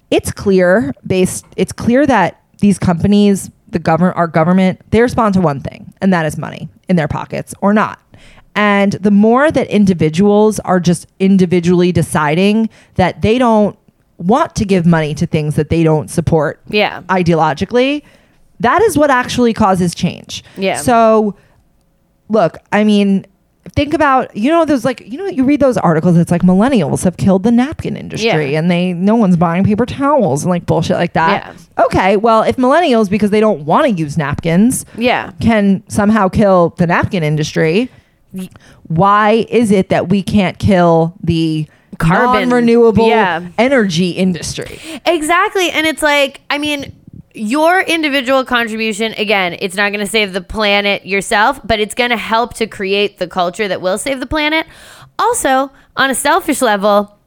it's 0.09 0.31
clear 0.31 0.93
based. 1.05 1.45
It's 1.57 1.73
clear 1.73 2.07
that 2.07 2.41
these 2.59 2.79
companies, 2.79 3.51
the 3.67 3.79
government, 3.79 4.15
our 4.15 4.27
government, 4.27 4.79
they 4.91 5.01
respond 5.01 5.33
to 5.33 5.41
one 5.41 5.59
thing, 5.59 5.93
and 5.99 6.13
that 6.13 6.25
is 6.25 6.37
money 6.37 6.69
in 6.89 6.95
their 6.97 7.07
pockets 7.07 7.53
or 7.61 7.73
not. 7.73 8.01
And 8.55 8.93
the 8.93 9.11
more 9.11 9.51
that 9.51 9.67
individuals 9.67 10.59
are 10.61 10.79
just 10.81 11.07
individually 11.19 11.91
deciding 11.93 12.69
that 12.95 13.21
they 13.21 13.37
don't 13.37 13.77
want 14.17 14.55
to 14.55 14.65
give 14.65 14.85
money 14.85 15.13
to 15.15 15.25
things 15.25 15.55
that 15.55 15.69
they 15.69 15.83
don't 15.83 16.09
support 16.09 16.59
Yeah. 16.67 17.01
ideologically, 17.03 18.01
that 18.59 18.81
is 18.81 18.97
what 18.97 19.09
actually 19.09 19.53
causes 19.53 19.95
change. 19.95 20.43
Yeah. 20.57 20.77
So, 20.81 21.35
look, 22.27 22.57
I 22.73 22.83
mean, 22.83 23.25
think 23.75 23.93
about 23.93 24.35
you 24.35 24.49
know 24.51 24.65
those 24.65 24.83
like 24.85 25.01
you 25.05 25.17
know 25.17 25.27
you 25.27 25.43
read 25.43 25.59
those 25.59 25.77
articles. 25.77 26.17
It's 26.17 26.31
like 26.31 26.41
millennials 26.41 27.03
have 27.03 27.17
killed 27.17 27.43
the 27.43 27.51
napkin 27.51 27.95
industry, 27.97 28.51
Yeah. 28.53 28.59
and 28.59 28.69
they 28.71 28.93
no 28.93 29.15
one's 29.15 29.37
buying 29.37 29.63
paper 29.63 29.85
towels 29.85 30.43
and 30.43 30.49
like 30.49 30.65
bullshit 30.65 30.97
like 30.97 31.13
that. 31.13 31.55
Yeah. 31.77 31.85
Okay, 31.85 32.17
well, 32.17 32.43
if 32.43 32.57
millennials 32.57 33.09
because 33.09 33.29
they 33.31 33.39
don't 33.39 33.61
want 33.65 33.85
to 33.85 33.91
use 33.91 34.17
napkins 34.17 34.85
Yeah. 34.97 35.31
can 35.41 35.83
somehow 35.87 36.27
kill 36.29 36.75
the 36.77 36.87
napkin 36.87 37.23
industry, 37.23 37.89
why 38.87 39.45
is 39.49 39.71
it 39.71 39.89
that 39.89 40.09
we 40.09 40.21
can't 40.23 40.57
kill 40.59 41.15
the 41.23 41.67
Carbon. 41.97 42.49
renewable 42.49 43.07
Yeah. 43.07 43.41
energy 43.57 44.11
industry? 44.11 44.79
Exactly. 45.05 45.69
And 45.71 45.85
it's 45.87 46.01
like, 46.03 46.41
I 46.49 46.57
mean, 46.57 46.93
your 47.33 47.81
individual 47.81 48.43
contribution, 48.45 49.13
again, 49.13 49.55
it's 49.59 49.75
not 49.75 49.91
going 49.91 50.03
to 50.05 50.09
save 50.11 50.33
the 50.33 50.41
planet 50.41 51.05
yourself, 51.05 51.59
but 51.63 51.79
it's 51.79 51.93
going 51.95 52.09
to 52.09 52.17
help 52.17 52.55
to 52.55 52.67
create 52.67 53.17
the 53.19 53.27
culture 53.27 53.67
that 53.67 53.81
will 53.81 53.97
save 53.97 54.19
the 54.19 54.25
planet. 54.25 54.65
Also, 55.17 55.71
on 55.95 56.09
a 56.09 56.15
selfish 56.15 56.61
level, 56.61 57.17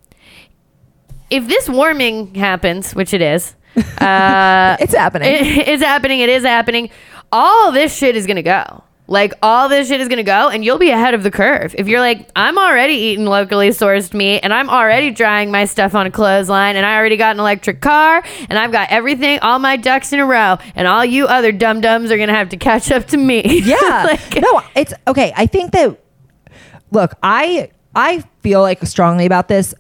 if 1.31 1.47
this 1.49 1.69
warming 1.69 2.35
happens, 2.35 2.95
which 2.95 3.15
it 3.15 3.23
is, 3.23 3.55
uh, 3.99 4.77
It's 4.81 4.95
happening. 4.95 5.29
it- 5.35 5.69
it's 5.69 5.83
happening, 5.83 6.21
it 6.21 6.29
is 6.29 6.43
happening, 6.45 6.91
all 7.31 7.73
this 7.73 7.95
shit 7.97 8.17
is 8.17 8.27
going 8.27 8.37
to 8.37 8.43
go. 8.43 8.85
Like 9.09 9.35
all 9.43 9.69
this 9.69 9.88
shit 9.88 10.01
is 10.01 10.09
gonna 10.09 10.23
go, 10.23 10.49
and 10.49 10.65
you'll 10.65 10.79
be 10.79 10.91
ahead 10.91 11.12
of 11.12 11.23
the 11.23 11.31
curve. 11.31 11.75
If 11.77 11.88
you're 11.88 12.01
like, 12.01 12.31
I'm 12.37 12.57
already 12.57 12.95
eating 12.95 13.27
locally 13.27 13.69
sourced 13.71 14.15
meat, 14.15 14.41
and 14.41 14.55
I'm 14.55 14.71
already 14.71 15.11
drying 15.11 15.51
my 15.51 15.65
stuff 15.67 15.95
on 15.95 16.07
a 16.07 16.11
clothesline, 16.11 16.77
and 16.77 16.87
I 16.87 16.97
already 16.97 17.17
got 17.17 17.35
an 17.37 17.41
electric 17.41 17.81
car, 17.81 18.23
and 18.49 18.59
I've 18.59 18.73
got 18.73 18.91
everything, 18.91 19.41
all 19.41 19.59
my 19.59 19.77
ducks 19.77 20.12
in 20.12 20.21
a 20.21 20.25
row, 20.25 20.57
and 20.77 20.87
all 20.88 21.05
you 21.05 21.27
other 21.27 21.53
dum 21.53 21.81
dums 21.81 22.11
are 22.11 22.17
gonna 22.17 22.33
have 22.33 22.51
to 22.51 22.57
catch 22.57 22.91
up 22.91 23.07
to 23.09 23.17
me. 23.17 23.43
Yeah. 23.62 24.05
Like- 24.05 24.41
no, 24.41 24.62
it's 24.75 24.95
okay. 25.09 25.33
I 25.37 25.47
think 25.47 25.73
that 25.73 25.99
look, 26.91 27.12
I 27.23 27.71
I 27.95 28.23
feel 28.41 28.61
like 28.62 28.83
strongly 28.87 29.27
about 29.27 29.49
this, 29.49 29.75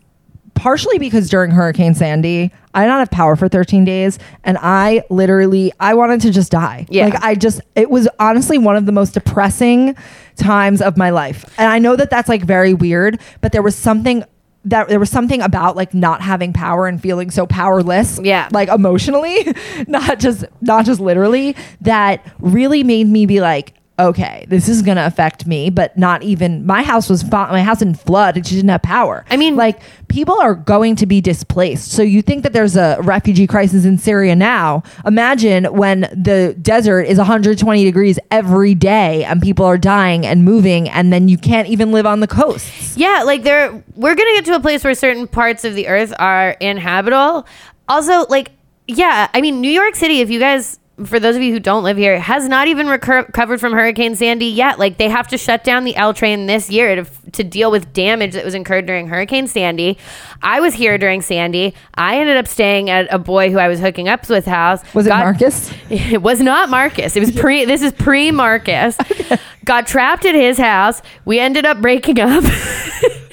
partially 0.54 0.98
because 0.98 1.28
during 1.28 1.50
Hurricane 1.50 1.94
Sandy, 1.94 2.50
I 2.74 2.82
did 2.82 2.88
not 2.88 3.00
have 3.00 3.10
power 3.10 3.36
for 3.36 3.48
13 3.48 3.84
days, 3.84 4.18
and 4.44 4.56
I 4.60 5.02
literally 5.10 5.72
I 5.80 5.94
wanted 5.94 6.20
to 6.22 6.30
just 6.30 6.50
die. 6.52 6.86
Yeah. 6.88 7.04
like 7.06 7.22
I 7.22 7.34
just 7.34 7.60
it 7.74 7.90
was 7.90 8.08
honestly 8.18 8.58
one 8.58 8.76
of 8.76 8.86
the 8.86 8.92
most 8.92 9.14
depressing 9.14 9.94
times 10.36 10.80
of 10.80 10.96
my 10.96 11.10
life, 11.10 11.44
and 11.58 11.68
I 11.70 11.78
know 11.78 11.96
that 11.96 12.10
that's 12.10 12.28
like 12.28 12.42
very 12.44 12.74
weird, 12.74 13.20
but 13.40 13.52
there 13.52 13.62
was 13.62 13.76
something. 13.76 14.24
That 14.66 14.88
there 14.88 15.00
was 15.00 15.10
something 15.10 15.42
about 15.42 15.74
like 15.74 15.92
not 15.92 16.22
having 16.22 16.52
power 16.52 16.86
and 16.86 17.02
feeling 17.02 17.32
so 17.32 17.48
powerless, 17.48 18.20
Yeah. 18.22 18.48
like 18.52 18.68
emotionally, 18.68 19.44
not 19.88 20.20
just 20.20 20.44
not 20.60 20.84
just 20.86 21.00
literally, 21.00 21.56
that 21.80 22.24
really 22.38 22.84
made 22.84 23.08
me 23.08 23.26
be 23.26 23.40
like, 23.40 23.74
okay, 24.08 24.44
this 24.48 24.68
is 24.68 24.82
gonna 24.82 25.06
affect 25.06 25.46
me, 25.46 25.70
but 25.70 25.96
not 25.96 26.22
even 26.22 26.66
my 26.66 26.82
house 26.82 27.08
was. 27.08 27.24
My 27.30 27.62
house 27.62 27.78
didn't 27.78 28.00
flood; 28.00 28.36
it 28.36 28.40
just 28.42 28.56
didn't 28.56 28.70
have 28.70 28.82
power. 28.82 29.24
I 29.30 29.36
mean- 29.36 29.56
like 29.56 29.80
people 30.08 30.38
are 30.40 30.54
going 30.54 30.94
to 30.96 31.06
be 31.06 31.20
displaced. 31.20 31.92
So 31.92 32.02
you 32.02 32.20
think 32.20 32.42
that 32.42 32.52
there's 32.52 32.76
a 32.76 32.98
refugee 33.00 33.46
crisis 33.46 33.84
in 33.84 33.96
Syria 33.96 34.36
now? 34.36 34.82
Imagine 35.06 35.64
when 35.64 36.02
the 36.12 36.54
desert 36.60 37.02
is 37.02 37.18
120 37.18 37.84
degrees 37.84 38.18
every 38.30 38.74
day 38.74 39.24
and 39.24 39.40
people 39.40 39.64
are 39.64 39.78
dying 39.78 40.26
and 40.26 40.44
moving, 40.44 40.88
and 40.88 41.12
then 41.12 41.28
you 41.28 41.38
can't 41.38 41.68
even 41.68 41.92
live 41.92 42.06
on 42.06 42.20
the 42.20 42.26
coast. 42.26 42.96
Yeah, 42.96 43.22
like 43.24 43.42
there 43.42 43.82
we're 43.94 44.14
gonna 44.14 44.32
get 44.34 44.44
to 44.46 44.54
a 44.54 44.60
place 44.60 44.84
where 44.84 44.94
certain 44.94 45.26
parts 45.26 45.64
of 45.64 45.74
the 45.74 45.88
earth 45.88 46.12
are 46.18 46.50
inhabitable. 46.60 47.46
Also, 47.88 48.26
like, 48.26 48.50
yeah, 48.86 49.28
I 49.32 49.40
mean 49.40 49.60
New 49.60 49.70
York 49.70 49.94
City, 49.94 50.20
if 50.20 50.30
you 50.30 50.38
guys 50.38 50.78
for 51.04 51.20
those 51.20 51.36
of 51.36 51.42
you 51.42 51.52
who 51.52 51.60
don't 51.60 51.84
live 51.84 51.96
here, 51.96 52.18
has 52.18 52.48
not 52.48 52.68
even 52.68 52.86
recur- 52.88 53.22
recovered 53.22 53.60
from 53.60 53.72
Hurricane 53.72 54.14
Sandy 54.16 54.46
yet. 54.46 54.78
Like 54.78 54.98
they 54.98 55.08
have 55.08 55.28
to 55.28 55.38
shut 55.38 55.64
down 55.64 55.84
the 55.84 55.94
L 55.96 56.12
train 56.14 56.46
this 56.46 56.70
year 56.70 56.94
to, 56.96 57.04
to 57.32 57.44
deal 57.44 57.70
with 57.70 57.92
damage 57.92 58.32
that 58.34 58.44
was 58.44 58.54
incurred 58.54 58.86
during 58.86 59.08
Hurricane 59.08 59.46
Sandy. 59.46 59.98
I 60.42 60.60
was 60.60 60.74
here 60.74 60.98
during 60.98 61.22
Sandy. 61.22 61.74
I 61.94 62.18
ended 62.18 62.36
up 62.36 62.46
staying 62.48 62.90
at 62.90 63.12
a 63.12 63.18
boy 63.18 63.50
who 63.50 63.58
I 63.58 63.68
was 63.68 63.80
hooking 63.80 64.08
up 64.08 64.28
with 64.28 64.46
house. 64.46 64.82
Was 64.94 65.06
it 65.06 65.10
Marcus? 65.10 65.72
it 65.90 66.22
was 66.22 66.40
not 66.40 66.68
Marcus. 66.68 67.16
It 67.16 67.20
was 67.20 67.32
pre. 67.32 67.64
This 67.64 67.82
is 67.82 67.92
pre 67.92 68.30
Marcus. 68.30 68.96
Got 69.64 69.86
trapped 69.86 70.24
at 70.24 70.34
his 70.34 70.58
house. 70.58 71.02
We 71.24 71.38
ended 71.38 71.64
up 71.64 71.80
breaking 71.80 72.18
up. 72.20 72.42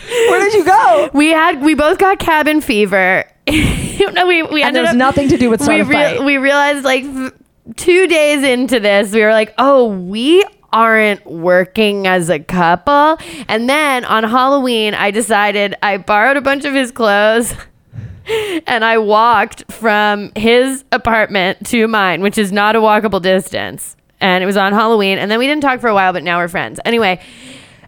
Where 0.09 0.39
did 0.39 0.53
you 0.53 0.65
go? 0.65 1.09
we 1.13 1.29
had. 1.29 1.61
We 1.61 1.73
both 1.75 1.97
got 1.99 2.19
cabin 2.19 2.61
fever. 2.61 3.25
no, 3.47 4.27
we 4.27 4.43
we 4.43 4.61
And 4.61 4.69
ended 4.69 4.83
there's 4.85 4.89
up 4.89 4.95
nothing 4.95 5.29
to 5.29 5.37
do 5.37 5.49
with 5.49 5.61
we, 5.67 5.83
fight. 5.83 6.23
we 6.23 6.37
realized 6.37 6.83
like 6.83 7.03
two 7.75 8.07
days 8.07 8.43
into 8.43 8.79
this, 8.79 9.11
we 9.11 9.21
were 9.21 9.31
like, 9.31 9.53
oh, 9.57 9.87
we 9.87 10.43
aren't 10.71 11.25
working 11.25 12.07
as 12.07 12.29
a 12.29 12.39
couple. 12.39 13.17
And 13.47 13.69
then 13.69 14.05
on 14.05 14.23
Halloween, 14.23 14.93
I 14.93 15.11
decided 15.11 15.75
I 15.81 15.97
borrowed 15.97 16.37
a 16.37 16.41
bunch 16.41 16.65
of 16.65 16.73
his 16.73 16.91
clothes. 16.91 17.53
And 18.67 18.85
I 18.85 18.99
walked 18.99 19.71
from 19.71 20.31
his 20.35 20.83
apartment 20.91 21.65
to 21.69 21.87
mine, 21.87 22.21
which 22.21 22.37
is 22.37 22.51
not 22.51 22.75
a 22.75 22.79
walkable 22.79 23.19
distance. 23.19 23.95
And 24.21 24.43
it 24.43 24.45
was 24.45 24.55
on 24.55 24.71
Halloween. 24.71 25.17
And 25.17 25.31
then 25.31 25.39
we 25.39 25.47
didn't 25.47 25.63
talk 25.63 25.79
for 25.79 25.87
a 25.87 25.95
while, 25.95 26.13
but 26.13 26.21
now 26.21 26.37
we're 26.37 26.47
friends. 26.47 26.79
Anyway, 26.85 27.19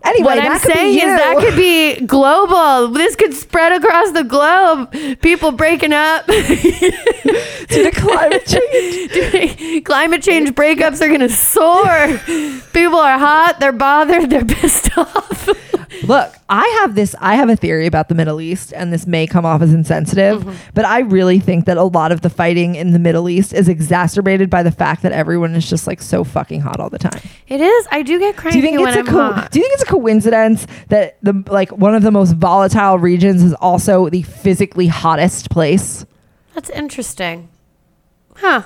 Anyway, 0.04 0.26
what 0.26 0.40
I'm 0.40 0.60
saying 0.60 0.96
is 0.96 1.04
that 1.04 1.38
could 1.40 1.56
be 1.56 2.06
global. 2.06 2.88
This 2.88 3.16
could 3.16 3.34
spread 3.34 3.72
across 3.72 4.12
the 4.12 4.24
globe. 4.24 4.92
People 5.22 5.52
breaking 5.52 5.94
up. 5.94 6.26
to 7.72 7.92
climate 7.92 8.46
change. 8.46 9.84
Climate 9.86 10.24
change 10.24 10.50
breakups 10.52 11.02
are 11.02 11.08
going 11.08 11.20
to 11.22 11.30
soar. 11.30 12.20
People 12.74 13.00
are 13.00 13.18
hot. 13.18 13.58
They're 13.60 13.72
bothered. 13.72 14.30
They're 14.30 14.46
pissed 14.62 14.98
off. 14.98 15.50
Look, 16.04 16.34
I 16.50 16.66
have 16.82 16.96
this. 16.96 17.16
I 17.20 17.36
have 17.36 17.50
a 17.50 17.56
theory 17.56 17.86
about 17.86 18.08
the 18.08 18.16
Middle 18.16 18.40
East, 18.40 18.72
and 18.74 18.94
this 18.94 19.06
may 19.06 19.28
come 19.28 19.46
off 19.46 19.62
as 19.62 19.74
insensitive, 19.74 20.42
Mm-hmm. 20.44 20.56
but 20.74 20.86
I 20.86 21.00
really 21.00 21.40
think 21.40 21.66
that 21.66 21.78
a 21.78 21.84
lot 21.84 22.12
of 22.12 22.22
the 22.22 22.30
fighting 22.30 22.76
in 22.76 22.92
the 22.92 23.00
Middle 23.00 23.28
East 23.30 23.54
is 23.54 23.68
exacerbated 23.68 24.50
by 24.50 24.64
the 24.64 24.72
fact 24.72 25.02
that 25.04 25.12
everyone 25.12 25.54
is 25.54 25.70
just 25.70 25.88
like 25.88 26.02
so 26.02 26.24
fucking 26.24 26.62
hot 26.62 26.80
all 26.80 26.90
the 26.90 26.98
time. 27.00 27.22
It 27.48 27.60
is. 27.62 27.88
I 27.92 28.04
do 28.04 28.20
get 28.20 28.38
cranky 28.38 28.62
Do 28.62 28.66
you 28.68 28.72
think 28.72 28.80
when 28.86 28.88
it's 28.90 28.98
a 28.98 29.00
I'm 29.02 29.06
co- 29.06 29.34
hot. 29.34 29.52
Do 29.52 29.60
you 29.60 29.64
think 29.64 29.74
it's 29.74 29.84
a 29.84 29.94
coincidence 29.94 30.66
that 30.88 31.18
the 31.22 31.44
like 31.48 31.72
one 31.72 31.94
of 31.94 32.04
the 32.04 32.12
most 32.12 32.34
volatile 32.36 32.98
regions 32.98 33.44
is 33.44 33.54
also 33.56 34.08
the 34.10 34.22
physically 34.24 34.88
hottest 34.88 35.50
place? 35.50 36.06
That's 36.56 36.70
interesting. 36.70 37.50
Huh. 38.36 38.64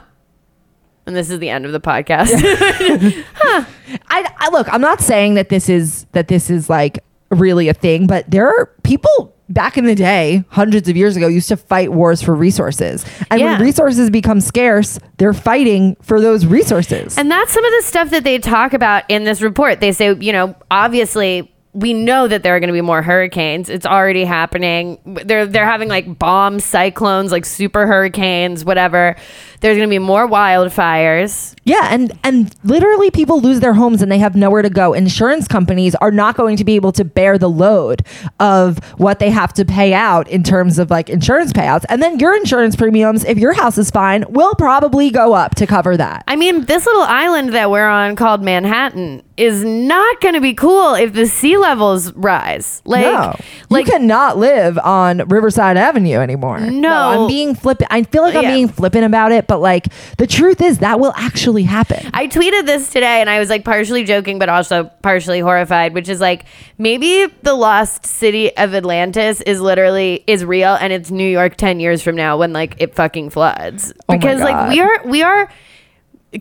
And 1.07 1.15
this 1.15 1.29
is 1.29 1.39
the 1.39 1.49
end 1.49 1.65
of 1.65 1.71
the 1.71 1.79
podcast. 1.79 2.31
I, 4.09 4.33
I 4.37 4.49
look. 4.51 4.71
I'm 4.73 4.81
not 4.81 5.01
saying 5.01 5.35
that 5.35 5.49
this 5.49 5.69
is 5.69 6.05
that 6.13 6.27
this 6.27 6.49
is 6.49 6.69
like 6.69 6.99
really 7.35 7.69
a 7.69 7.73
thing, 7.73 8.07
but 8.07 8.29
there 8.29 8.47
are 8.47 8.67
people 8.83 9.33
back 9.47 9.77
in 9.77 9.85
the 9.85 9.93
day, 9.93 10.43
hundreds 10.49 10.89
of 10.89 10.97
years 10.97 11.15
ago, 11.15 11.27
used 11.27 11.49
to 11.49 11.57
fight 11.57 11.91
wars 11.91 12.21
for 12.21 12.33
resources, 12.33 13.05
and 13.29 13.39
Yeah. 13.39 13.53
when 13.53 13.61
resources 13.61 14.09
become 14.09 14.41
scarce, 14.41 14.97
they're 15.17 15.33
fighting 15.33 15.95
for 16.01 16.19
those 16.19 16.45
resources. 16.47 17.15
And 17.17 17.29
that's 17.29 17.51
some 17.51 17.63
of 17.63 17.71
the 17.71 17.83
stuff 17.83 18.09
that 18.09 18.23
they 18.23 18.39
talk 18.39 18.73
about 18.73 19.03
in 19.07 19.23
this 19.23 19.41
report. 19.43 19.81
They 19.81 19.91
say, 19.91 20.15
you 20.15 20.31
know, 20.31 20.55
obviously 20.71 21.51
we 21.75 21.93
know 21.93 22.27
that 22.27 22.41
there 22.41 22.55
are 22.55 22.59
going 22.61 22.69
to 22.69 22.73
be 22.73 22.81
more 22.81 23.01
hurricanes. 23.01 23.69
It's 23.69 23.85
already 23.85 24.23
happening. 24.23 24.97
They're 25.05 25.45
they're 25.45 25.65
having 25.65 25.89
like 25.89 26.17
bomb 26.17 26.61
cyclones, 26.61 27.33
like 27.33 27.45
super 27.45 27.85
hurricanes, 27.85 28.63
whatever. 28.63 29.17
There's 29.59 29.77
going 29.77 29.89
to 29.89 29.93
be 29.93 29.99
more 29.99 30.27
wildfires. 30.27 31.55
yeah, 31.63 31.87
and 31.91 32.17
and 32.23 32.55
literally 32.63 33.11
people 33.11 33.41
lose 33.41 33.59
their 33.59 33.73
homes 33.73 34.01
and 34.01 34.11
they 34.11 34.19
have 34.19 34.35
nowhere 34.35 34.61
to 34.61 34.69
go. 34.69 34.93
Insurance 34.93 35.47
companies 35.47 35.95
are 35.95 36.11
not 36.11 36.37
going 36.37 36.55
to 36.57 36.63
be 36.63 36.75
able 36.75 36.91
to 36.93 37.03
bear 37.03 37.37
the 37.37 37.49
load 37.49 38.05
of 38.39 38.77
what 38.97 39.19
they 39.19 39.29
have 39.29 39.51
to 39.53 39.65
pay 39.65 39.93
out 39.93 40.29
in 40.29 40.43
terms 40.43 40.79
of 40.79 40.89
like 40.89 41.09
insurance 41.09 41.51
payouts. 41.51 41.83
And 41.89 42.01
then 42.01 42.19
your 42.19 42.35
insurance 42.35 42.75
premiums, 42.75 43.25
if 43.25 43.37
your 43.37 43.53
house 43.53 43.77
is 43.77 43.91
fine, 43.91 44.23
will 44.29 44.55
probably 44.55 45.09
go 45.09 45.33
up 45.33 45.55
to 45.55 45.67
cover 45.67 45.97
that. 45.97 46.23
I 46.27 46.37
mean, 46.37 46.65
this 46.65 46.85
little 46.85 47.01
island 47.01 47.53
that 47.53 47.69
we're 47.69 47.87
on 47.87 48.15
called 48.15 48.41
Manhattan 48.43 49.23
is 49.35 49.63
not 49.63 50.21
going 50.21 50.35
to 50.35 50.41
be 50.41 50.53
cool 50.53 50.93
if 50.93 51.13
the 51.13 51.25
sea 51.25 51.57
levels 51.65 52.13
rise. 52.13 52.81
Like 52.85 53.01
no, 53.05 53.35
like 53.69 53.85
you 53.87 53.91
cannot 53.91 54.37
live 54.37 54.77
on 54.77 55.19
Riverside 55.27 55.77
Avenue 55.77 56.17
anymore. 56.19 56.59
No. 56.59 56.93
I'm 57.23 57.27
being 57.27 57.55
flippant. 57.55 57.87
I 57.91 58.03
feel 58.03 58.21
like 58.21 58.35
I'm 58.35 58.43
Yeah. 58.43 58.53
being 58.53 58.67
flippant 58.67 59.03
about 59.05 59.31
it, 59.31 59.47
but 59.47 59.59
like 59.59 59.87
the 60.17 60.27
truth 60.27 60.61
is 60.61 60.79
that 60.79 60.99
will 60.99 61.13
actually 61.17 61.63
happen. 61.63 62.09
I 62.13 62.27
tweeted 62.27 62.65
this 62.65 62.91
today 62.91 63.19
and 63.21 63.29
I 63.29 63.39
was 63.39 63.49
like 63.49 63.65
partially 63.65 64.03
joking, 64.03 64.37
but 64.39 64.47
also 64.49 64.91
partially 65.01 65.39
horrified, 65.39 65.93
which 65.93 66.07
is 66.07 66.21
like 66.21 66.45
maybe 66.77 67.25
the 67.41 67.53
lost 67.55 68.05
city 68.05 68.55
of 68.57 68.73
Atlantis 68.75 69.41
is 69.41 69.59
literally 69.59 70.23
is 70.27 70.45
real 70.45 70.75
and 70.75 70.93
it's 70.93 71.09
New 71.11 71.27
York 71.29 71.55
10 71.57 71.79
years 71.79 72.01
from 72.03 72.15
now 72.15 72.37
when 72.37 72.53
like 72.53 72.75
it 72.77 72.93
fucking 72.95 73.31
floods. 73.31 73.91
Oh 74.07 74.13
Because 74.13 74.39
like 74.41 74.69
we 74.69 74.79
are, 74.81 75.01
we 75.05 75.23
are, 75.23 75.49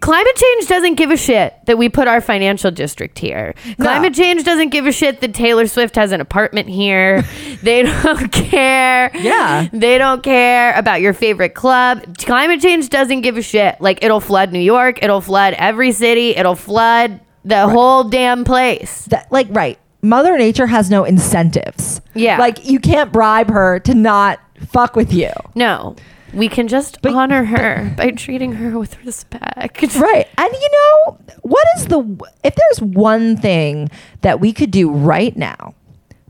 climate 0.00 0.36
change 0.36 0.66
doesn't 0.66 0.94
give 0.94 1.10
a 1.10 1.16
shit 1.16 1.54
that 1.66 1.78
we 1.78 1.88
put 1.88 2.08
our 2.08 2.20
financial 2.20 2.70
district 2.70 3.18
here. 3.18 3.54
Climate 3.80 4.14
change 4.14 4.44
doesn't 4.44 4.70
give 4.70 4.86
a 4.86 4.92
shit 4.92 5.20
that 5.20 5.34
Taylor 5.34 5.66
Swift 5.66 5.96
has 5.96 6.12
an 6.12 6.20
apartment 6.20 6.68
here. 6.68 7.22
they 7.62 7.82
don't 7.82 8.32
care. 8.32 9.10
Yeah. 9.16 9.68
They 9.72 9.98
don't 9.98 10.22
care 10.22 10.74
about 10.76 11.00
your 11.00 11.12
favorite 11.12 11.54
club. 11.54 12.18
Climate 12.18 12.60
change 12.60 12.88
doesn't 12.88 13.20
give 13.20 13.36
a 13.36 13.42
shit. 13.42 13.80
Like 13.80 14.02
it'll 14.02 14.20
flood 14.20 14.52
New 14.52 14.60
York, 14.60 15.02
it'll 15.02 15.20
flood 15.20 15.54
every 15.54 15.92
city, 15.92 16.30
it'll 16.30 16.56
flood 16.56 17.20
the 17.44 17.68
whole 17.68 18.04
damn 18.04 18.44
place. 18.44 19.04
That 19.06 19.30
like 19.30 19.48
right. 19.50 19.78
Mother 20.02 20.36
Nature 20.36 20.66
has 20.66 20.90
no 20.90 21.04
incentives. 21.04 22.02
Yeah. 22.14 22.38
Like 22.38 22.68
you 22.68 22.78
can't 22.78 23.10
bribe 23.10 23.48
her 23.48 23.80
to 23.80 23.94
not 23.94 24.38
fuck 24.66 24.96
with 24.96 25.12
you. 25.12 25.30
No. 25.54 25.96
We 26.34 26.48
can 26.48 26.68
just 26.68 27.00
But- 27.02 27.14
honor 27.14 27.44
her 27.44 27.94
by 27.96 28.10
treating 28.10 28.52
her 28.54 28.78
with 28.78 29.02
respect. 29.04 29.82
Right. 29.96 30.26
And 30.36 30.52
you 30.52 30.68
know, 30.72 31.18
what 31.42 31.66
is 31.76 31.86
the 31.86 32.00
if 32.42 32.54
there's 32.54 32.82
one 32.82 33.36
thing 33.36 33.88
that 34.22 34.40
we 34.40 34.52
could 34.52 34.70
do 34.70 34.90
right 34.90 35.36
now 35.36 35.74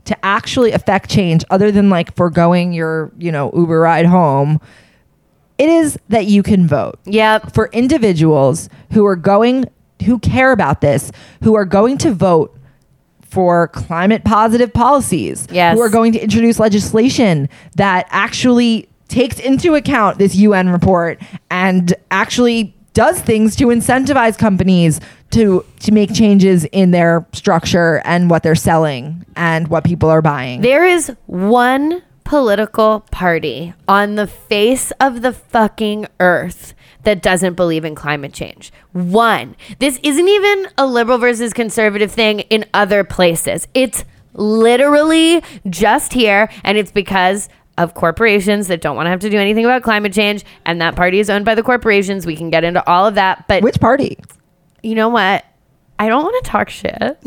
to 0.05 0.15
actually 0.25 0.71
affect 0.71 1.09
change 1.09 1.43
other 1.49 1.71
than 1.71 1.89
like 1.89 2.15
foregoing 2.15 2.71
your, 2.73 3.11
you 3.17 3.31
know, 3.31 3.51
Uber 3.55 3.79
ride 3.79 4.05
home, 4.05 4.61
it 5.57 5.67
is 5.69 5.97
that 6.09 6.25
you 6.27 6.43
can 6.43 6.67
vote. 6.67 6.99
Yep. 7.05 7.53
For 7.53 7.69
individuals 7.73 8.69
who 8.91 9.05
are 9.05 9.15
going 9.15 9.65
who 10.05 10.19
care 10.19 10.51
about 10.51 10.81
this, 10.81 11.11
who 11.41 11.55
are 11.55 11.65
going 11.65 11.97
to 11.99 12.13
vote 12.13 12.55
for 13.21 13.69
climate 13.69 14.23
positive 14.23 14.71
policies, 14.73 15.47
Yes. 15.51 15.75
who 15.75 15.81
are 15.81 15.89
going 15.89 16.11
to 16.13 16.19
introduce 16.19 16.59
legislation 16.59 17.49
that 17.75 18.05
actually 18.11 18.87
takes 19.07 19.39
into 19.39 19.75
account 19.75 20.17
this 20.17 20.35
UN 20.35 20.69
report 20.69 21.21
and 21.49 21.93
actually 22.11 22.75
does 22.93 23.19
things 23.19 23.55
to 23.57 23.65
incentivize 23.65 24.37
companies 24.37 24.99
to 25.31 25.65
to 25.81 25.91
make 25.91 26.13
changes 26.13 26.65
in 26.65 26.91
their 26.91 27.25
structure 27.33 28.01
and 28.05 28.29
what 28.29 28.41
they're 28.41 28.55
selling 28.55 29.25
and 29.35 29.67
what 29.67 29.83
people 29.83 30.09
are 30.09 30.21
buying. 30.21 30.61
There 30.61 30.85
is 30.85 31.11
one 31.25 32.01
political 32.23 33.01
party 33.11 33.73
on 33.87 34.15
the 34.15 34.27
face 34.27 34.91
of 34.99 35.21
the 35.21 35.31
fucking 35.31 36.07
earth 36.19 36.73
that 37.03 37.21
doesn't 37.21 37.53
believe 37.53 37.85
in 37.85 37.95
climate 37.95 38.33
change. 38.33 38.73
One. 38.91 39.55
This 39.79 39.99
isn't 40.03 40.27
even 40.27 40.67
a 40.77 40.85
liberal 40.85 41.17
versus 41.17 41.53
conservative 41.53 42.11
thing 42.11 42.41
in 42.41 42.65
other 42.73 43.03
places. 43.03 43.67
It's 43.73 44.03
literally 44.33 45.43
just 45.69 46.13
here. 46.13 46.49
And 46.63 46.77
it's 46.77 46.91
because 46.91 47.47
of 47.77 47.93
corporations 47.93 48.67
that 48.67 48.79
don't 48.81 48.95
want 48.95 49.05
to 49.07 49.09
have 49.09 49.19
to 49.19 49.29
do 49.29 49.37
anything 49.37 49.65
about 49.65 49.83
climate 49.83 50.13
change. 50.13 50.43
And 50.65 50.79
that 50.81 50.95
party 50.95 51.19
is 51.19 51.29
owned 51.29 51.45
by 51.45 51.55
the 51.55 51.63
corporations. 51.63 52.25
We 52.25 52.35
can 52.35 52.49
get 52.49 52.63
into 52.63 52.87
all 52.89 53.05
of 53.05 53.15
that. 53.15 53.47
But 53.47 53.63
Which 53.63 53.79
party? 53.79 54.17
you 54.83 54.95
know 54.95 55.09
what? 55.09 55.45
I 55.99 56.07
don't 56.09 56.23
want 56.23 56.43
to 56.43 56.49
talk 56.51 56.69
shit, 56.69 57.17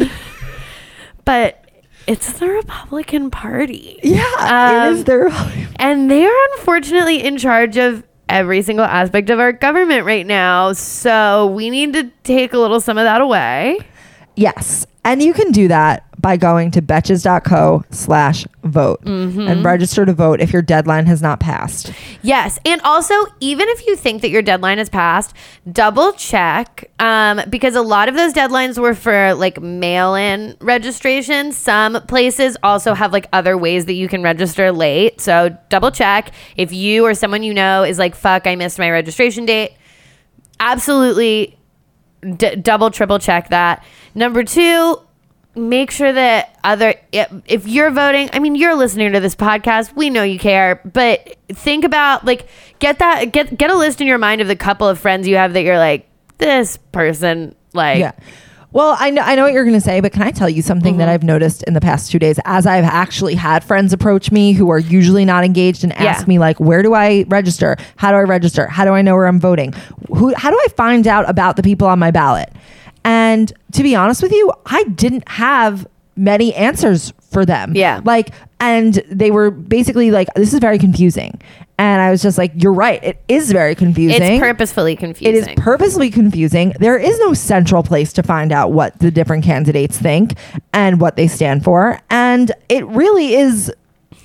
but 1.24 1.64
it's 2.06 2.38
the 2.38 2.48
Republican 2.48 3.30
Party. 3.30 3.98
Yeah, 4.02 4.24
Um, 4.38 4.92
it 4.94 4.98
is 4.98 5.04
their. 5.04 5.28
And 5.76 6.10
they 6.10 6.24
are 6.24 6.44
unfortunately 6.56 7.22
in 7.24 7.36
charge 7.38 7.76
of 7.76 8.04
every 8.28 8.62
single 8.62 8.84
aspect 8.84 9.30
of 9.30 9.40
our 9.40 9.52
government 9.52 10.04
right 10.04 10.26
now. 10.26 10.72
So 10.74 11.46
we 11.48 11.70
need 11.70 11.92
to 11.94 12.10
take 12.24 12.52
a 12.52 12.58
little 12.58 12.80
some 12.80 12.98
of 12.98 13.04
that 13.04 13.20
away. 13.20 13.78
Yes. 14.36 14.86
And 15.04 15.22
you 15.22 15.32
can 15.32 15.50
do 15.52 15.68
that 15.68 16.04
by 16.20 16.36
going 16.36 16.70
to 16.72 16.82
betches.co 16.82 17.84
slash 17.90 18.44
vote 18.64 19.00
Mm-hmm. 19.04 19.40
and 19.48 19.64
register 19.64 20.04
to 20.04 20.12
vote 20.12 20.40
if 20.40 20.52
your 20.52 20.62
deadline 20.62 21.06
has 21.06 21.22
not 21.22 21.40
passed. 21.40 21.92
Yes. 22.22 22.58
And 22.66 22.80
also, 22.82 23.14
even 23.40 23.68
if 23.68 23.86
you 23.86 23.96
think 23.96 24.22
that 24.22 24.30
your 24.30 24.42
deadline 24.42 24.78
has 24.78 24.88
passed, 24.88 25.34
double 25.70 26.12
check 26.12 26.90
um, 26.98 27.40
because 27.48 27.74
a 27.74 27.82
lot 27.82 28.08
of 28.08 28.14
those 28.14 28.32
deadlines 28.34 28.78
were 28.78 28.94
for 28.94 29.32
like 29.34 29.60
mail 29.60 30.14
in 30.14 30.56
registration. 30.60 31.52
Some 31.52 32.02
places 32.06 32.56
also 32.62 32.94
have 32.94 33.12
like 33.12 33.28
other 33.32 33.56
ways 33.56 33.86
that 33.86 33.94
you 33.94 34.08
can 34.08 34.22
register 34.22 34.72
late. 34.72 35.20
So 35.20 35.56
double 35.68 35.90
check 35.90 36.32
if 36.56 36.72
you 36.72 37.04
or 37.06 37.14
someone 37.14 37.42
you 37.42 37.54
know 37.54 37.84
is 37.84 37.98
like, 37.98 38.14
fuck, 38.14 38.46
I 38.46 38.56
missed 38.56 38.78
my 38.78 38.90
registration 38.90 39.46
date. 39.46 39.72
Absolutely 40.60 41.56
d- 42.36 42.56
double, 42.56 42.90
triple 42.90 43.18
check 43.18 43.50
that. 43.50 43.84
Number 44.14 44.42
two, 44.42 45.00
make 45.54 45.90
sure 45.90 46.12
that 46.12 46.56
other 46.62 46.94
if, 47.12 47.66
you're 47.66 47.90
voting 47.90 48.28
i 48.32 48.38
mean 48.38 48.54
you're 48.54 48.76
listening 48.76 49.12
to 49.12 49.18
this 49.20 49.34
podcast 49.34 49.94
we 49.96 50.08
know 50.10 50.22
you 50.22 50.38
care 50.38 50.80
but 50.84 51.36
think 51.48 51.84
about 51.84 52.24
like 52.24 52.48
get 52.78 52.98
that 53.00 53.32
get 53.32 53.56
get 53.58 53.70
a 53.70 53.76
list 53.76 54.00
in 54.00 54.06
your 54.06 54.18
mind 54.18 54.40
of 54.40 54.46
the 54.46 54.54
couple 54.54 54.86
of 54.86 54.98
friends 55.00 55.26
you 55.26 55.36
have 55.36 55.54
that 55.54 55.62
you're 55.62 55.78
like 55.78 56.08
this 56.38 56.76
person 56.92 57.54
like 57.72 57.98
Yeah. 57.98 58.12
Well, 58.70 58.94
I 59.00 59.08
know 59.08 59.22
I 59.22 59.34
know 59.34 59.44
what 59.44 59.54
you're 59.54 59.64
going 59.64 59.74
to 59.74 59.80
say, 59.80 60.00
but 60.00 60.12
can 60.12 60.20
I 60.20 60.30
tell 60.30 60.48
you 60.48 60.60
something 60.60 60.92
Mm-hmm. 60.92 60.98
that 60.98 61.08
I've 61.08 61.22
noticed 61.22 61.62
in 61.62 61.72
the 61.72 61.80
past 61.80 62.12
2 62.12 62.18
days 62.18 62.38
as 62.44 62.66
I've 62.66 62.84
actually 62.84 63.34
had 63.34 63.64
friends 63.64 63.94
approach 63.94 64.30
me 64.30 64.52
who 64.52 64.68
are 64.70 64.78
usually 64.78 65.24
not 65.24 65.42
engaged 65.42 65.84
and 65.84 65.92
ask 65.94 66.20
Yeah. 66.20 66.28
me 66.28 66.38
like, 66.38 66.60
"Where 66.60 66.82
do 66.82 66.92
I 66.92 67.24
register? 67.28 67.76
How 67.96 68.10
do 68.10 68.18
I 68.18 68.24
register? 68.24 68.66
How 68.66 68.84
do 68.84 68.92
I 68.92 69.00
know 69.00 69.14
where 69.14 69.26
I'm 69.26 69.40
voting? 69.40 69.72
Who 70.14 70.34
how 70.34 70.50
do 70.50 70.60
I 70.62 70.68
find 70.76 71.06
out 71.06 71.28
about 71.30 71.56
the 71.56 71.62
people 71.62 71.88
on 71.88 71.98
my 71.98 72.10
ballot?" 72.10 72.50
And 73.08 73.50
to 73.72 73.82
be 73.82 73.96
honest 73.96 74.22
with 74.22 74.32
you, 74.32 74.52
I 74.66 74.84
didn't 74.84 75.26
have 75.30 75.86
many 76.14 76.54
answers 76.54 77.14
for 77.30 77.46
them. 77.46 77.72
Yeah. 77.74 78.02
Like 78.04 78.34
and 78.60 78.94
they 79.10 79.30
were 79.30 79.50
basically 79.50 80.10
like 80.10 80.28
this 80.34 80.52
is 80.52 80.58
very 80.58 80.78
confusing. 80.78 81.40
And 81.78 82.02
I 82.02 82.10
was 82.10 82.20
just 82.20 82.36
like, 82.36 82.52
"You're 82.56 82.74
right. 82.74 83.02
It 83.02 83.22
is 83.28 83.50
very 83.52 83.74
confusing." 83.74 84.20
it's 84.20 84.40
purposefully 84.40 84.94
confusing 84.96 85.48
is 85.48 85.48
purposely 85.56 86.10
confusing. 86.10 86.74
There 86.80 86.98
is 86.98 87.18
no 87.20 87.32
central 87.32 87.82
place 87.82 88.12
to 88.14 88.22
find 88.22 88.52
out 88.52 88.72
what 88.72 88.98
the 88.98 89.10
different 89.10 89.44
candidates 89.44 89.96
think 89.96 90.34
and 90.74 91.00
what 91.00 91.16
they 91.16 91.28
stand 91.28 91.64
for. 91.64 92.00
And 92.10 92.52
it 92.68 92.84
really 92.88 93.36
is 93.36 93.72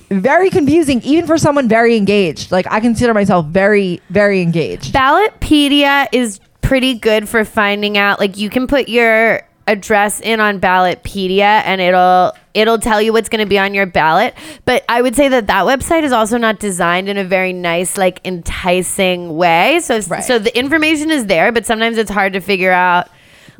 very 0.09 0.49
confusing, 0.49 1.01
even 1.03 1.27
for 1.27 1.37
someone 1.37 1.69
very 1.69 1.95
engaged. 1.95 2.51
Like, 2.51 2.65
I 2.71 2.79
consider 2.79 3.13
myself 3.13 3.45
very, 3.45 4.01
very 4.09 4.41
engaged. 4.41 4.93
Ballotpedia 4.93 6.07
is 6.11 6.39
pretty 6.63 6.95
good 6.95 7.29
for 7.29 7.45
finding 7.45 7.97
out. 7.97 8.19
Like 8.19 8.37
you 8.37 8.49
can 8.49 8.65
put 8.67 8.89
your 8.89 9.43
address 9.67 10.19
in 10.19 10.39
on 10.39 10.59
Ballotpedia, 10.59 11.61
and 11.65 11.79
it'll 11.79 12.33
it'll 12.53 12.79
tell 12.79 13.01
you 13.01 13.13
what's 13.13 13.29
going 13.29 13.39
to 13.39 13.49
be 13.49 13.57
on 13.59 13.73
your 13.73 13.85
ballot. 13.85 14.33
But 14.65 14.83
I 14.89 15.01
would 15.01 15.15
say 15.15 15.27
that 15.29 15.47
that 15.47 15.65
website 15.65 16.03
is 16.03 16.11
also 16.11 16.37
not 16.37 16.59
designed 16.59 17.09
in 17.09 17.17
a 17.17 17.23
very 17.23 17.53
nice, 17.53 17.97
like 17.97 18.19
enticing 18.25 19.35
way. 19.35 19.79
So 19.81 19.99
Right. 20.07 20.23
so 20.23 20.39
the 20.39 20.55
information 20.57 21.11
is 21.11 21.27
there, 21.27 21.51
but 21.51 21.65
sometimes 21.65 21.97
it's 21.97 22.11
hard 22.11 22.33
to 22.33 22.39
figure 22.39 22.71
out 22.71 23.07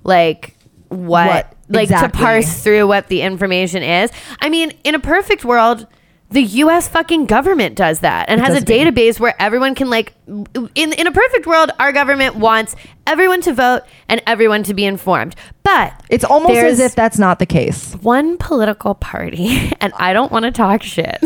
like 0.04 0.56
what, 0.89 1.28
What 1.28 1.54
like 1.70 1.84
exactly. 1.84 2.12
to 2.20 2.26
parse 2.26 2.63
through 2.63 2.88
what 2.88 3.08
the 3.08 3.22
information 3.22 3.82
is. 3.84 4.12
I 4.42 4.50
mean, 4.50 4.74
in 4.84 4.96
a 4.96 5.00
perfect 5.00 5.46
world. 5.46 5.88
The 6.34 6.41
U.S. 6.65 6.88
fucking 6.88 7.26
government 7.28 7.76
does 7.76 8.00
that 8.02 8.28
and 8.30 8.41
It 8.41 8.43
has 8.43 8.62
a 8.62 8.65
database 8.65 9.19
where 9.19 9.36
everyone 9.41 9.76
can 9.76 9.89
like 9.89 10.13
in 10.28 10.93
in 10.93 11.08
a 11.08 11.12
perfect 11.12 11.46
world 11.48 11.69
our 11.80 11.91
government 11.91 12.36
wants 12.36 12.76
everyone 13.08 13.41
to 13.41 13.54
vote 13.54 13.82
and 14.10 14.22
everyone 14.26 14.63
to 14.63 14.74
be 14.74 14.84
informed 14.86 15.36
but 15.63 15.93
It's 16.10 16.24
almost 16.24 16.56
as 16.58 16.80
if 16.80 16.96
that's 16.96 17.19
not 17.19 17.39
the 17.39 17.46
case. 17.46 17.93
one 18.02 18.38
political 18.38 18.96
party 18.96 19.72
and 19.82 19.93
i 19.98 20.13
don't 20.13 20.32
want 20.32 20.46
to 20.46 20.52
talk 20.52 20.82
shit 20.84 21.19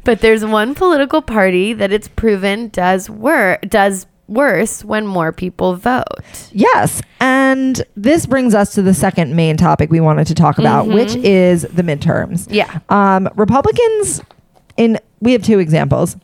but 0.04 0.20
there's 0.20 0.44
one 0.44 0.74
political 0.74 1.22
party 1.22 1.72
that 1.74 1.92
it's 1.92 2.08
proven 2.08 2.68
does 2.70 3.08
work 3.10 3.60
does 3.68 4.06
worse 4.26 4.84
when 4.84 5.06
more 5.06 5.32
people 5.32 5.74
vote 5.74 6.04
Yes. 6.52 7.00
And 7.20 7.37
this 7.94 8.26
brings 8.26 8.54
us 8.54 8.74
to 8.74 8.82
the 8.82 8.94
second 8.94 9.34
main 9.34 9.56
topic 9.56 9.90
we 9.90 10.00
wanted 10.00 10.26
to 10.28 10.34
talk 10.34 10.58
about, 10.58 10.86
which 10.86 11.14
is 11.16 11.62
the 11.62 11.82
midterms. 11.82 12.46
Yeah. 12.50 12.80
Um, 12.88 13.28
Republicans, 13.36 14.20
in 14.76 14.98
we 15.20 15.32
have 15.32 15.42
two 15.42 15.58
examples, 15.58 16.16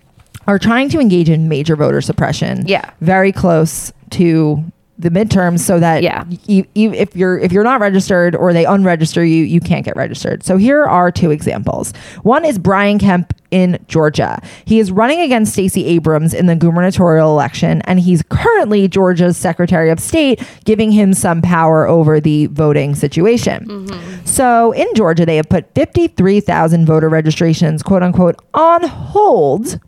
are 0.46 0.58
trying 0.58 0.88
to 0.90 1.00
engage 1.00 1.28
in 1.28 1.48
major 1.48 1.76
voter 1.76 2.00
suppression. 2.00 2.66
Yeah. 2.66 2.90
Very 3.00 3.32
close 3.32 3.92
to 4.10 4.64
the 4.98 5.10
midterms 5.10 5.60
so 5.60 5.80
that 5.80 6.02
Yeah. 6.04 6.24
you, 6.46 6.64
you, 6.74 6.92
if 6.92 7.16
you're 7.16 7.36
if 7.38 7.50
you're 7.50 7.64
not 7.64 7.80
registered 7.80 8.36
or 8.36 8.52
they 8.52 8.64
unregister 8.64 9.28
you 9.28 9.42
you 9.44 9.60
can't 9.60 9.84
get 9.84 9.96
registered. 9.96 10.44
So 10.44 10.56
here 10.56 10.84
are 10.84 11.10
two 11.10 11.30
examples. 11.32 11.92
One 12.22 12.44
is 12.44 12.58
brian 12.58 12.98
kemp 13.00 13.32
in 13.50 13.78
georgia. 13.88 14.40
He 14.64 14.78
is 14.78 14.92
running 14.92 15.20
against 15.20 15.52
stacey 15.52 15.84
abrams 15.86 16.32
in 16.32 16.46
the 16.46 16.54
gubernatorial 16.54 17.28
election 17.30 17.82
and 17.86 17.98
he's 17.98 18.22
currently 18.28 18.86
georgia's 18.86 19.36
secretary 19.36 19.90
of 19.90 19.98
state 19.98 20.40
giving 20.64 20.92
him 20.92 21.12
some 21.12 21.42
power 21.42 21.86
over 21.88 22.20
the 22.20 22.46
voting 22.46 22.94
situation. 22.94 23.66
Mm-hmm. 23.66 24.24
So 24.26 24.70
in 24.72 24.86
georgia 24.94 25.26
they 25.26 25.36
have 25.36 25.48
put 25.48 25.74
53000 25.74 26.86
voter 26.86 27.08
registrations 27.08 27.82
quote 27.82 28.02
unquote 28.04 28.36
on 28.54 28.84
hold. 28.86 29.80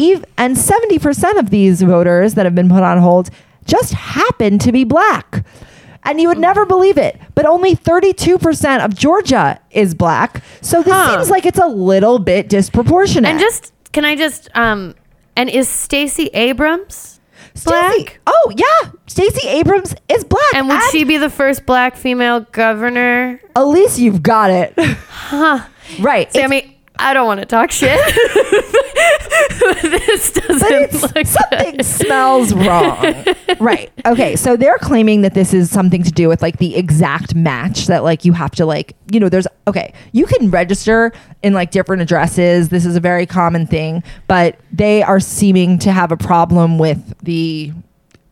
Eve, 0.00 0.24
and 0.36 0.56
70% 0.56 1.38
of 1.40 1.50
these 1.50 1.82
voters 1.82 2.34
that 2.34 2.46
have 2.46 2.54
been 2.54 2.68
put 2.68 2.84
on 2.84 2.98
hold 2.98 3.30
just 3.68 3.92
happen 3.92 4.58
to 4.58 4.72
be 4.72 4.82
black. 4.82 5.44
And 6.04 6.20
you 6.20 6.28
would 6.28 6.38
never 6.38 6.64
believe 6.64 6.96
it, 6.96 7.20
but 7.34 7.44
only 7.44 7.76
32% 7.76 8.84
of 8.84 8.94
Georgia 8.96 9.60
is 9.70 9.94
black. 9.94 10.42
So 10.62 10.82
this 10.82 10.92
Huh. 10.94 11.16
seems 11.16 11.28
like 11.30 11.44
it's 11.44 11.58
a 11.58 11.66
little 11.66 12.18
bit 12.18 12.48
disproportionate. 12.48 13.30
and 13.30 13.38
just 13.40 13.72
can 13.92 14.04
i 14.04 14.14
just 14.16 14.48
um 14.54 14.94
and 15.36 15.48
is 15.50 15.68
stacey 15.68 16.26
abrams 16.34 17.20
Stacey- 17.54 17.70
black 18.04 18.20
Oh, 18.26 18.52
yeah. 18.56 18.90
Stacey 19.06 19.48
Abrams 19.48 19.94
is 20.08 20.22
black. 20.24 20.54
and 20.54 20.68
would 20.68 20.80
she 20.92 21.02
be 21.04 21.16
the 21.16 21.30
first 21.30 21.66
black 21.66 21.96
female 21.96 22.40
governor 22.52 23.40
At 23.56 23.62
least 23.62 23.98
you've 23.98 24.22
got 24.22 24.50
it. 24.50 24.74
huh 24.78 25.64
right. 26.00 26.28
It's- 26.28 26.40
Sami, 26.40 26.78
I 26.98 27.14
don't 27.14 27.26
want 27.26 27.40
to 27.40 27.46
talk 27.46 27.70
shit. 27.72 27.98
this 29.82 30.32
doesn't 30.32 30.92
look 30.94 31.26
something 31.26 31.76
good. 31.76 31.84
smells 31.84 32.52
wrong. 32.54 33.24
right. 33.60 33.90
Okay. 34.06 34.36
So 34.36 34.56
they're 34.56 34.78
claiming 34.78 35.22
that 35.22 35.34
this 35.34 35.52
is 35.52 35.70
something 35.70 36.02
to 36.02 36.10
do 36.10 36.28
with 36.28 36.42
like 36.42 36.58
the 36.58 36.76
exact 36.76 37.34
match 37.34 37.86
that 37.86 38.04
like 38.04 38.24
you 38.24 38.32
have 38.32 38.52
to 38.52 38.66
like, 38.66 38.94
you 39.10 39.20
know, 39.20 39.28
there's 39.28 39.46
okay, 39.66 39.92
you 40.12 40.26
can 40.26 40.50
register 40.50 41.12
in 41.42 41.52
like 41.52 41.70
different 41.70 42.02
addresses. 42.02 42.68
This 42.68 42.86
is 42.86 42.96
a 42.96 43.00
very 43.00 43.26
common 43.26 43.66
thing, 43.66 44.02
but 44.26 44.58
they 44.72 45.02
are 45.02 45.20
seeming 45.20 45.78
to 45.80 45.92
have 45.92 46.12
a 46.12 46.16
problem 46.16 46.78
with 46.78 47.14
the 47.22 47.72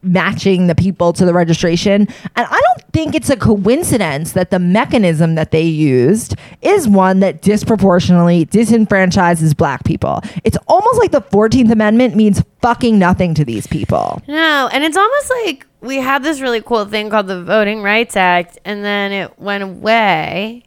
matching 0.03 0.67
the 0.69 0.75
people 0.75 1.13
to 1.13 1.25
the 1.25 1.33
registration. 1.35 2.03
And 2.03 2.47
I 2.49 2.61
don't 2.61 2.93
think 2.93 3.15
it's 3.15 3.29
a 3.31 3.37
coincidence 3.37 4.33
that 4.33 4.51
the 4.51 4.59
mechanism 4.59 5.35
that 5.35 5.51
they 5.51 5.63
used 5.63 6.35
is 6.63 6.87
one 6.87 7.21
that 7.21 7.43
disproportionately 7.43 8.47
disenfranchises 8.47 9.57
black 9.57 9.85
people. 9.85 10.21
It's 10.45 10.57
almost 10.69 10.99
like 10.99 11.11
the 11.11 11.23
14th 11.23 11.71
Amendment 11.73 12.15
means 12.15 12.43
fucking 12.63 12.99
nothing 12.99 13.35
to 13.35 13.45
these 13.45 13.67
people. 13.67 14.23
No, 14.29 14.69
and 14.73 14.85
it's 14.85 14.97
almost 14.97 15.33
like 15.45 15.67
we 15.81 15.97
had 15.97 16.23
this 16.23 16.41
really 16.41 16.61
cool 16.63 16.85
thing 16.85 17.11
called 17.11 17.27
the 17.27 17.43
Voting 17.43 17.83
Rights 17.83 18.17
Act, 18.17 18.59
and 18.65 18.85
then 18.85 19.13
it 19.13 19.39
went 19.39 19.63
away, 19.65 20.63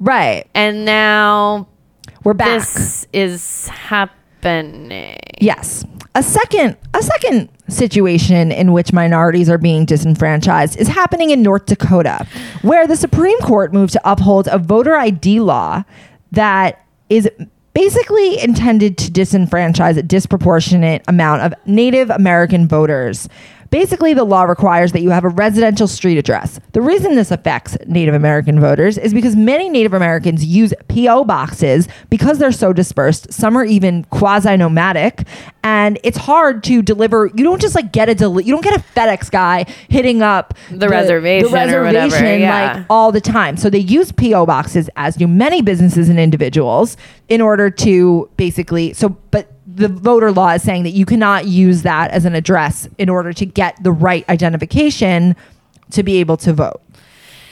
Right. 0.00 0.46
and 0.54 0.84
now 0.84 1.66
We're 2.24 2.34
back. 2.34 2.48
this 2.60 3.06
is 3.12 3.68
happening. 3.68 5.18
Yes. 5.40 5.84
A 6.16 6.22
second 6.22 6.78
a 6.94 7.02
second 7.02 7.50
situation 7.68 8.50
in 8.50 8.72
which 8.72 8.90
minorities 8.90 9.50
are 9.50 9.58
being 9.58 9.84
disenfranchised 9.84 10.78
is 10.78 10.88
happening 10.88 11.28
in 11.28 11.42
North 11.42 11.66
Dakota, 11.66 12.26
where 12.62 12.86
the 12.86 12.96
Supreme 12.96 13.38
Court 13.40 13.74
moved 13.74 13.92
to 13.92 14.00
uphold 14.10 14.48
a 14.50 14.56
voter 14.56 14.96
ID 14.96 15.40
law 15.40 15.84
that 16.32 16.82
is 17.10 17.28
basically 17.74 18.40
intended 18.40 18.96
to 18.96 19.10
disenfranchise 19.10 19.98
a 19.98 20.02
disproportionate 20.02 21.02
amount 21.06 21.42
of 21.42 21.52
Native 21.66 22.08
American 22.08 22.66
voters 22.66 23.28
Basically, 23.70 24.14
the 24.14 24.24
law 24.24 24.44
requires 24.44 24.92
that 24.92 25.00
you 25.00 25.10
have 25.10 25.24
a 25.24 25.28
residential 25.28 25.86
street 25.88 26.18
address. 26.18 26.60
The 26.72 26.80
reason 26.80 27.14
this 27.14 27.30
affects 27.30 27.76
Native 27.86 28.14
American 28.14 28.60
voters 28.60 28.98
is 28.98 29.12
because 29.12 29.36
many 29.36 29.68
Native 29.68 29.92
Americans 29.92 30.44
use 30.44 30.72
P.O. 30.88 31.24
boxes 31.24 31.88
because 32.10 32.38
they're 32.38 32.52
so 32.52 32.72
dispersed. 32.72 33.32
Some 33.32 33.56
are 33.56 33.64
even 33.64 34.04
quasi 34.04 34.56
nomadic, 34.56 35.26
and 35.64 35.98
it's 36.04 36.18
hard 36.18 36.62
to 36.64 36.82
deliver. 36.82 37.26
You 37.34 37.44
don't 37.44 37.60
just 37.60 37.74
like 37.74 37.92
get 37.92 38.08
a 38.08 38.14
deli- 38.14 38.44
you 38.44 38.52
don't 38.52 38.64
get 38.64 38.78
a 38.78 38.82
FedEx 38.94 39.30
guy 39.30 39.64
hitting 39.88 40.22
up 40.22 40.54
The 40.70 41.48
reservation 41.52 41.80
or 41.80 41.84
whatever, 41.84 42.38
yeah. 42.38 42.74
like 42.74 42.86
all 42.88 43.12
the 43.12 43.20
time. 43.20 43.56
So 43.56 43.70
they 43.70 43.78
use 43.78 44.12
PO 44.12 44.46
boxes 44.46 44.88
as 44.96 45.16
do 45.16 45.26
many 45.26 45.62
businesses 45.62 46.08
and 46.08 46.18
individuals 46.18 46.96
in 47.28 47.40
order 47.40 47.70
to 47.70 48.30
basically 48.36 48.92
so 48.92 49.08
but 49.30 49.52
the 49.76 49.88
voter 49.88 50.32
law 50.32 50.50
is 50.50 50.62
saying 50.62 50.84
that 50.84 50.90
you 50.90 51.04
cannot 51.04 51.46
use 51.46 51.82
that 51.82 52.10
as 52.10 52.24
an 52.24 52.34
address 52.34 52.88
in 52.98 53.08
order 53.08 53.32
to 53.34 53.44
get 53.44 53.82
the 53.82 53.92
right 53.92 54.28
identification 54.28 55.36
to 55.90 56.02
be 56.02 56.16
able 56.16 56.36
to 56.38 56.52
vote. 56.52 56.80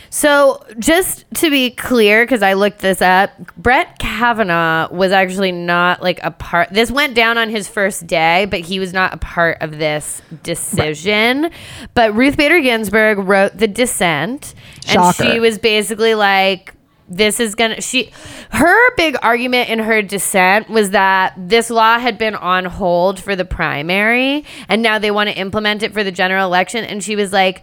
So, 0.09 0.65
just 0.79 1.25
to 1.35 1.51
be 1.51 1.71
clear, 1.71 2.25
because 2.25 2.41
I 2.41 2.53
looked 2.53 2.79
this 2.79 3.03
up, 3.03 3.33
Brett 3.57 3.99
Kavanaugh 3.99 4.89
was 4.93 5.11
actually 5.11 5.51
not 5.51 6.03
like 6.03 6.21
a 6.23 6.31
part. 6.31 6.71
This 6.71 6.89
went 6.89 7.17
down 7.17 7.37
on 7.37 7.51
his 7.51 7.67
first 7.67 8.07
day, 8.07 8.47
but 8.49 8.61
he 8.61 8.79
was 8.79 8.93
not 8.93 9.13
a 9.13 9.17
part 9.17 9.59
of 9.61 9.79
this 9.79 10.23
decision. 10.45 11.51
But 11.95 12.15
Ruth 12.15 12.37
Bader 12.37 12.61
Ginsburg 12.61 13.19
wrote 13.19 13.59
the 13.59 13.67
dissent, 13.67 14.55
Shocker. 14.87 15.25
and 15.25 15.33
she 15.33 15.41
was 15.41 15.59
basically 15.59 16.15
like, 16.15 16.73
this 17.09 17.39
is 17.39 17.55
gonna 17.55 17.81
she 17.81 18.11
her 18.51 18.97
big 18.97 19.17
argument 19.23 19.69
in 19.69 19.79
her 19.79 20.01
dissent 20.01 20.69
was 20.71 20.91
that 20.91 21.35
this 21.37 21.69
law 21.69 21.99
had 21.99 22.17
been 22.17 22.35
on 22.35 22.65
hold 22.65 23.21
for 23.21 23.37
the 23.37 23.45
primary 23.45 24.45
and 24.69 24.81
now 24.83 24.99
they 24.99 25.11
want 25.11 25.29
to 25.29 25.37
implement 25.37 25.83
it 25.83 25.93
for 25.93 26.03
the 26.03 26.13
general 26.13 26.47
election 26.47 26.83
and 26.85 27.05
she 27.05 27.15
was 27.15 27.33
like 27.33 27.63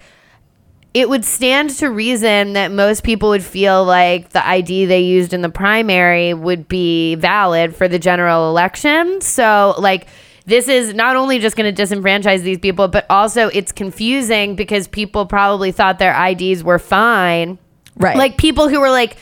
it 0.94 1.08
would 1.08 1.24
stand 1.24 1.70
to 1.70 1.90
reason 1.90 2.54
that 2.54 2.72
most 2.72 3.04
people 3.04 3.30
would 3.30 3.44
feel 3.44 3.86
like 3.86 4.30
the 4.30 4.46
ID 4.46 4.86
they 4.86 5.02
used 5.02 5.34
in 5.34 5.42
the 5.42 5.50
primary 5.50 6.34
would 6.34 6.68
be 6.68 7.16
valid 7.16 7.74
for 7.74 7.88
the 7.88 7.98
general 7.98 8.50
election. 8.50 9.22
So, 9.22 9.74
like, 9.78 10.08
this 10.46 10.68
is 10.68 10.94
not 10.94 11.16
only 11.16 11.40
just 11.40 11.56
going 11.56 11.74
to 11.74 11.82
disenfranchise 11.82 12.42
these 12.42 12.58
people, 12.58 12.90
but 12.90 13.06
also 13.10 13.48
it's 13.50 13.72
confusing 13.72 14.56
because 14.56 14.88
people 14.88 15.26
probably 15.26 15.72
thought 15.72 15.98
their 15.98 16.14
IDs 16.14 16.62
were 16.62 16.80
fine. 16.80 17.58
Right. 18.02 18.18
Like, 18.18 18.38
people 18.38 18.68
who 18.70 18.80
were 18.80 18.90
like, 18.90 19.18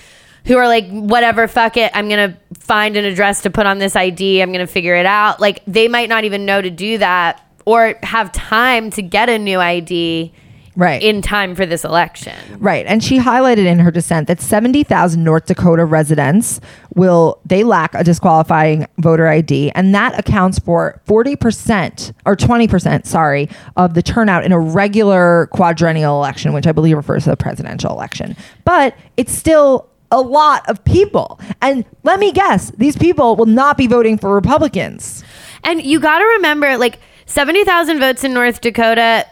who 0.46 0.58
are 0.58 0.68
like, 0.68 0.88
whatever, 0.89 1.48
fuck 1.48 1.78
it, 1.78 1.92
I'm 1.94 2.10
going 2.10 2.32
to 2.32 2.38
find 2.60 2.98
an 2.98 3.06
address 3.06 3.42
to 3.44 3.50
put 3.50 3.65
on 3.65 3.78
this 3.78 3.96
ID, 3.96 4.42
I'm 4.42 4.52
going 4.52 4.65
to 4.65 4.72
figure 4.72 4.96
it 4.96 5.06
out. 5.06 5.39
Like, 5.39 5.62
they 5.68 5.88
might 5.88 6.10
not 6.10 6.24
even 6.24 6.46
know 6.46 6.62
to 6.62 6.70
do 6.70 6.98
that 6.98 7.46
or 7.65 7.96
have 8.04 8.32
time 8.32 8.89
to 8.92 9.02
get 9.02 9.30
a 9.30 9.38
new 9.38 9.60
ID 9.60 10.34
Right. 10.80 11.02
in 11.04 11.22
time 11.22 11.56
for 11.56 11.65
this 11.65 11.84
election. 11.84 12.34
Right. 12.58 12.86
And 12.86 13.04
she 13.04 13.20
highlighted 13.20 13.65
in 13.65 13.80
her 13.80 13.92
dissent 13.92 14.30
that 14.30 14.39
70,000 14.39 15.22
North 15.22 15.46
Dakota 15.46 15.84
residents 15.84 16.62
will, 16.96 17.42
they 17.46 17.65
lack 17.65 17.94
a 17.94 18.04
disqualifying 18.04 18.88
voter 18.98 19.28
ID. 19.28 19.72
And 19.72 19.94
that 19.94 20.18
accounts 20.18 20.58
for 20.58 21.02
40% 21.06 22.13
or 22.26 22.38
20%, 22.38 23.06
sorry, 23.06 23.50
of 23.76 23.94
the 23.94 24.02
turnout 24.02 24.46
in 24.46 24.54
a 24.54 24.60
regular 24.60 25.48
quadrennial 25.52 26.15
election, 26.15 26.54
which 26.54 26.65
I 26.65 26.72
believe 26.72 26.96
refers 26.96 27.26
to 27.26 27.32
the 27.32 27.38
presidential 27.38 27.92
election. 27.92 28.38
But 28.63 28.96
it's 29.18 29.34
still 29.34 29.89
a 30.12 30.22
lot 30.22 30.68
of 30.70 30.82
people. 30.86 31.42
And 31.62 31.84
let 32.04 32.20
me 32.20 32.32
guess, 32.32 32.72
these 32.78 32.96
people 32.96 33.36
will 33.36 33.46
not 33.46 33.78
be 33.78 33.86
voting 33.86 34.18
for 34.18 34.34
Republicans. 34.34 35.26
And 35.65 35.84
you 35.84 36.00
got 36.00 36.20
to 36.20 36.26
remember, 36.26 36.78
like, 36.78 37.00
70,000 37.26 38.00
votes 38.00 38.24
in 38.24 38.34
North 38.34 38.62
Dakota, 38.62 39.28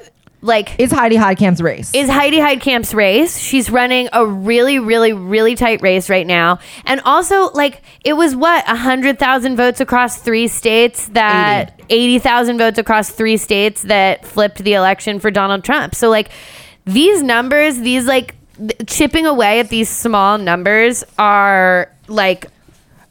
like, 0.47 0.79
is 0.79 0.91
Heidi 0.91 1.15
Heitkamp's 1.17 1.61
race. 1.61 1.91
is 1.93 2.09
Heidi 2.09 2.37
Heitkamp's 2.37 2.93
race. 2.93 3.37
She's 3.37 3.69
running 3.69 4.09
a 4.13 4.25
really, 4.25 4.79
really, 4.79 5.13
really 5.13 5.55
tight 5.55 5.81
race 5.81 6.09
right 6.09 6.25
now. 6.25 6.59
And 6.85 7.01
also, 7.01 7.51
like, 7.51 7.81
it 8.03 8.13
was 8.13 8.35
what, 8.35 8.65
100,000 8.65 9.55
votes 9.57 9.79
across 9.79 10.17
three 10.17 10.47
states 10.47 11.07
that 11.09 11.79
80,000 11.89 12.57
votes 12.57 12.79
across 12.79 13.09
three 13.11 13.37
states 13.37 13.83
that 13.83 14.25
flipped 14.25 14.57
the 14.59 14.73
election 14.73 15.19
for 15.19 15.29
Donald 15.29 15.63
Trump. 15.63 15.93
So, 15.93 16.09
like, 16.09 16.29
these 16.85 17.21
numbers, 17.21 17.77
these, 17.79 18.05
like, 18.07 18.33
th- 18.57 18.75
chipping 18.87 19.25
away 19.25 19.59
at 19.59 19.69
these 19.69 19.89
small 19.89 20.37
numbers 20.37 21.03
are 21.19 21.91
like 22.07 22.47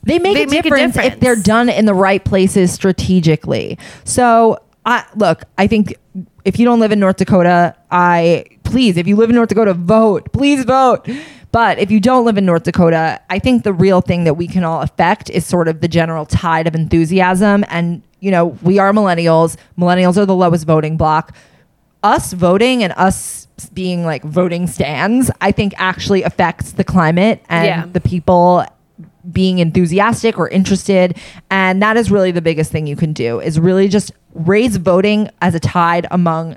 they 0.02 0.18
make, 0.18 0.34
They 0.34 0.42
a, 0.44 0.46
make 0.46 0.60
a 0.60 0.62
difference 0.62 0.96
if 0.96 1.02
difference. 1.02 1.22
they're 1.22 1.36
done 1.36 1.68
in 1.68 1.84
the 1.84 1.94
right 1.94 2.24
places 2.24 2.72
strategically. 2.72 3.78
So, 4.04 4.58
I 4.84 5.04
look, 5.16 5.42
I 5.58 5.66
think 5.66 5.96
if 6.46 6.58
you 6.58 6.64
don't 6.64 6.80
live 6.80 6.92
in 6.92 7.00
North 7.00 7.16
Dakota, 7.16 7.74
I 7.90 8.46
please, 8.64 8.96
if 8.96 9.06
you 9.06 9.16
live 9.16 9.28
in 9.30 9.36
North 9.36 9.48
Dakota, 9.50 9.74
vote. 9.74 10.32
Please 10.32 10.64
vote. 10.64 11.06
But 11.52 11.78
if 11.78 11.90
you 11.90 12.00
don't 12.00 12.24
live 12.24 12.38
in 12.38 12.46
North 12.46 12.62
Dakota, 12.62 13.20
I 13.28 13.38
think 13.38 13.64
the 13.64 13.72
real 13.72 14.00
thing 14.00 14.24
that 14.24 14.34
we 14.34 14.46
can 14.46 14.62
all 14.62 14.80
affect 14.82 15.28
is 15.30 15.44
sort 15.44 15.68
of 15.68 15.80
the 15.80 15.88
general 15.88 16.24
tide 16.26 16.66
of 16.66 16.74
enthusiasm. 16.74 17.64
And, 17.68 18.02
you 18.20 18.30
know, 18.30 18.46
we 18.62 18.78
are 18.78 18.92
millennials. 18.92 19.56
Millennials 19.78 20.16
are 20.16 20.26
the 20.26 20.34
lowest 20.36 20.66
voting 20.66 20.96
block. 20.96 21.34
Us 22.02 22.32
voting 22.32 22.84
and 22.84 22.92
us 22.96 23.48
being 23.72 24.04
like 24.04 24.22
voting 24.22 24.66
stands, 24.66 25.30
I 25.40 25.50
think 25.50 25.72
actually 25.78 26.22
affects 26.22 26.72
the 26.72 26.84
climate 26.84 27.42
and 27.48 27.66
Yeah. 27.66 27.86
the 27.90 28.00
people 28.02 28.64
being 29.30 29.58
enthusiastic 29.58 30.38
or 30.38 30.48
interested 30.48 31.16
and 31.50 31.82
that 31.82 31.96
is 31.96 32.10
really 32.10 32.30
the 32.30 32.42
biggest 32.42 32.70
thing 32.70 32.86
you 32.86 32.96
can 32.96 33.12
do 33.12 33.40
is 33.40 33.58
really 33.58 33.88
just 33.88 34.12
raise 34.34 34.76
voting 34.76 35.28
as 35.40 35.54
a 35.54 35.60
tide 35.60 36.06
among 36.10 36.56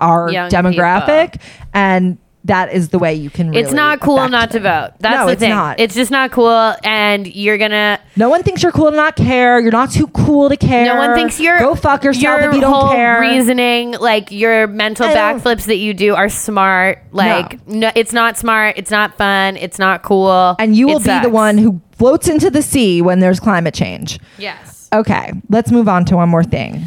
our 0.00 0.30
Young 0.30 0.50
demographic 0.50 1.40
and 1.74 2.18
that 2.48 2.72
is 2.72 2.88
the 2.88 2.98
way 2.98 3.14
you 3.14 3.30
can 3.30 3.48
really 3.50 3.62
it's 3.62 3.72
not 3.72 4.00
cool 4.00 4.28
not 4.28 4.50
to 4.50 4.60
vote. 4.60 4.90
That's 4.98 5.14
no, 5.16 5.26
the 5.26 5.32
it's 5.32 5.40
thing. 5.40 5.50
not. 5.50 5.78
It's 5.80 5.94
just 5.94 6.10
not 6.10 6.32
cool 6.32 6.74
and 6.82 7.26
you're 7.26 7.56
going 7.58 7.70
to 7.70 7.98
no 8.16 8.28
one 8.28 8.42
thinks 8.42 8.62
you're 8.62 8.72
cool 8.72 8.90
to 8.90 8.96
not 8.96 9.16
care 9.16 9.60
you're 9.60 9.70
not 9.70 9.90
too 9.92 10.08
cool 10.08 10.48
to 10.48 10.56
care 10.56 10.84
No 10.84 10.96
one 10.96 11.14
thinks 11.14 11.38
you're 11.38 11.58
go 11.58 11.74
fuck 11.74 12.02
yourself 12.04 12.40
your 12.40 12.48
if 12.50 12.54
you 12.54 12.60
don't 12.60 12.72
whole 12.72 12.90
care 12.92 13.20
Reasoning, 13.20 13.92
like 13.92 14.30
your 14.32 14.66
mental 14.66 15.06
backflips 15.06 15.66
that 15.66 15.76
you 15.76 15.94
do, 15.94 16.14
are 16.14 16.28
smart. 16.28 17.02
Like, 17.12 17.66
no. 17.66 17.90
it's 17.94 18.12
not 18.12 18.36
smart. 18.36 18.76
It's 18.78 18.90
not 18.90 19.16
fun. 19.16 19.56
It's 19.56 19.78
not 19.78 20.02
cool. 20.02 20.56
and 20.58 20.74
you 20.76 20.86
will 20.88 20.96
It 20.96 21.04
be 21.04 21.20
the 21.20 21.30
one 21.30 21.56
who 21.58 21.80
floats 21.92 22.28
into 22.28 22.50
the 22.50 22.62
sea 22.62 23.00
when 23.02 23.20
there's 23.20 23.40
climate 23.40 23.74
change 23.74 24.18
Yes. 24.38 24.88
okay 24.92 25.32
let's 25.50 25.70
move 25.70 25.88
on 25.88 26.04
to 26.06 26.16
one 26.16 26.28
more 26.28 26.44
thing 26.44 26.84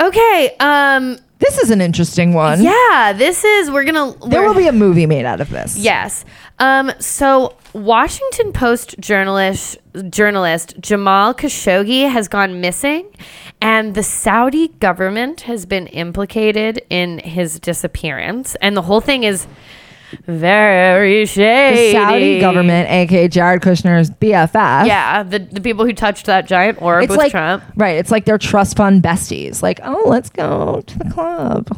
Okay. 0.00 0.54
Um. 0.60 1.18
This 1.38 1.58
is 1.58 1.70
an 1.70 1.80
interesting 1.80 2.32
one 2.34 2.62
Yeah. 2.62 3.12
This 3.16 3.44
is. 3.44 3.70
We're 3.70 3.84
gonna. 3.84 4.12
there 4.28 4.40
we're- 4.40 4.48
will 4.48 4.54
be 4.54 4.66
a 4.66 4.72
movie 4.72 5.06
made 5.06 5.24
out 5.24 5.40
of 5.40 5.50
this 5.50 5.76
Yes. 5.78 6.24
Um, 6.58 6.90
so 6.98 7.54
Washington 7.72 8.52
Post 8.52 8.96
journalist 8.98 9.78
journalist 10.10 10.74
Jamal 10.80 11.34
Khashoggi 11.34 12.10
has 12.10 12.28
gone 12.28 12.60
missing 12.60 13.06
and 13.60 13.94
the 13.94 14.02
Saudi 14.02 14.68
government 14.80 15.42
has 15.42 15.66
been 15.66 15.86
implicated 15.88 16.80
in 16.90 17.18
his 17.18 17.58
disappearance 17.60 18.56
and 18.60 18.76
the 18.76 18.82
whole 18.82 19.00
thing 19.00 19.24
is 19.24 19.46
very 20.26 21.26
shady. 21.26 21.92
the 21.92 21.92
Saudi 21.98 22.40
government, 22.40 22.90
aka 22.90 23.28
Jared 23.28 23.62
Kushner's 23.62 24.10
BFF. 24.10 24.86
Yeah, 24.86 25.22
the, 25.22 25.38
the 25.38 25.60
people 25.60 25.84
who 25.84 25.92
touched 25.92 26.26
that 26.26 26.46
giant 26.46 26.80
orb 26.82 27.02
It's 27.04 27.10
with 27.10 27.18
like 27.18 27.30
Trump. 27.30 27.62
right. 27.76 27.96
It's 27.96 28.10
like 28.10 28.24
their 28.24 28.38
trust 28.38 28.76
fund 28.76 29.02
besties. 29.02 29.62
Like, 29.62 29.80
oh, 29.82 30.04
let's 30.06 30.30
go 30.30 30.82
to 30.86 30.98
the 30.98 31.10
club. 31.10 31.68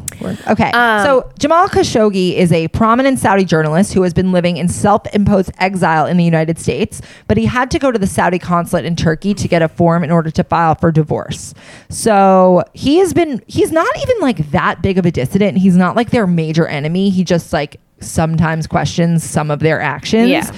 Okay. 0.47 0.71
Um, 0.71 1.03
so 1.05 1.31
Jamal 1.39 1.67
Khashoggi 1.67 2.35
is 2.35 2.51
a 2.51 2.67
prominent 2.69 3.19
Saudi 3.19 3.43
journalist 3.45 3.93
who 3.93 4.03
has 4.03 4.13
been 4.13 4.31
living 4.31 4.57
in 4.57 4.67
self-imposed 4.67 5.51
exile 5.59 6.05
in 6.05 6.17
the 6.17 6.23
United 6.23 6.59
States, 6.59 7.01
but 7.27 7.37
he 7.37 7.45
had 7.45 7.71
to 7.71 7.79
go 7.79 7.91
to 7.91 7.99
the 7.99 8.07
Saudi 8.07 8.39
consulate 8.39 8.85
in 8.85 8.95
Turkey 8.95 9.33
to 9.33 9.47
get 9.47 9.61
a 9.61 9.67
form 9.67 10.03
in 10.03 10.11
order 10.11 10.29
to 10.31 10.43
file 10.43 10.75
for 10.75 10.91
divorce. 10.91 11.53
So 11.89 12.63
he 12.73 12.97
has 12.97 13.13
been. 13.13 13.41
He's 13.47 13.71
not 13.71 13.87
even 14.01 14.15
like 14.21 14.51
that 14.51 14.81
big 14.81 14.97
of 14.97 15.05
a 15.05 15.11
dissident. 15.11 15.57
He's 15.57 15.75
not 15.75 15.95
like 15.95 16.11
their 16.11 16.27
major 16.27 16.67
enemy. 16.67 17.09
He 17.09 17.23
just 17.23 17.51
like 17.53 17.79
sometimes 18.01 18.67
questions 18.67 19.23
some 19.23 19.51
of 19.51 19.59
their 19.59 19.79
actions. 19.79 20.29
Yeah. 20.29 20.51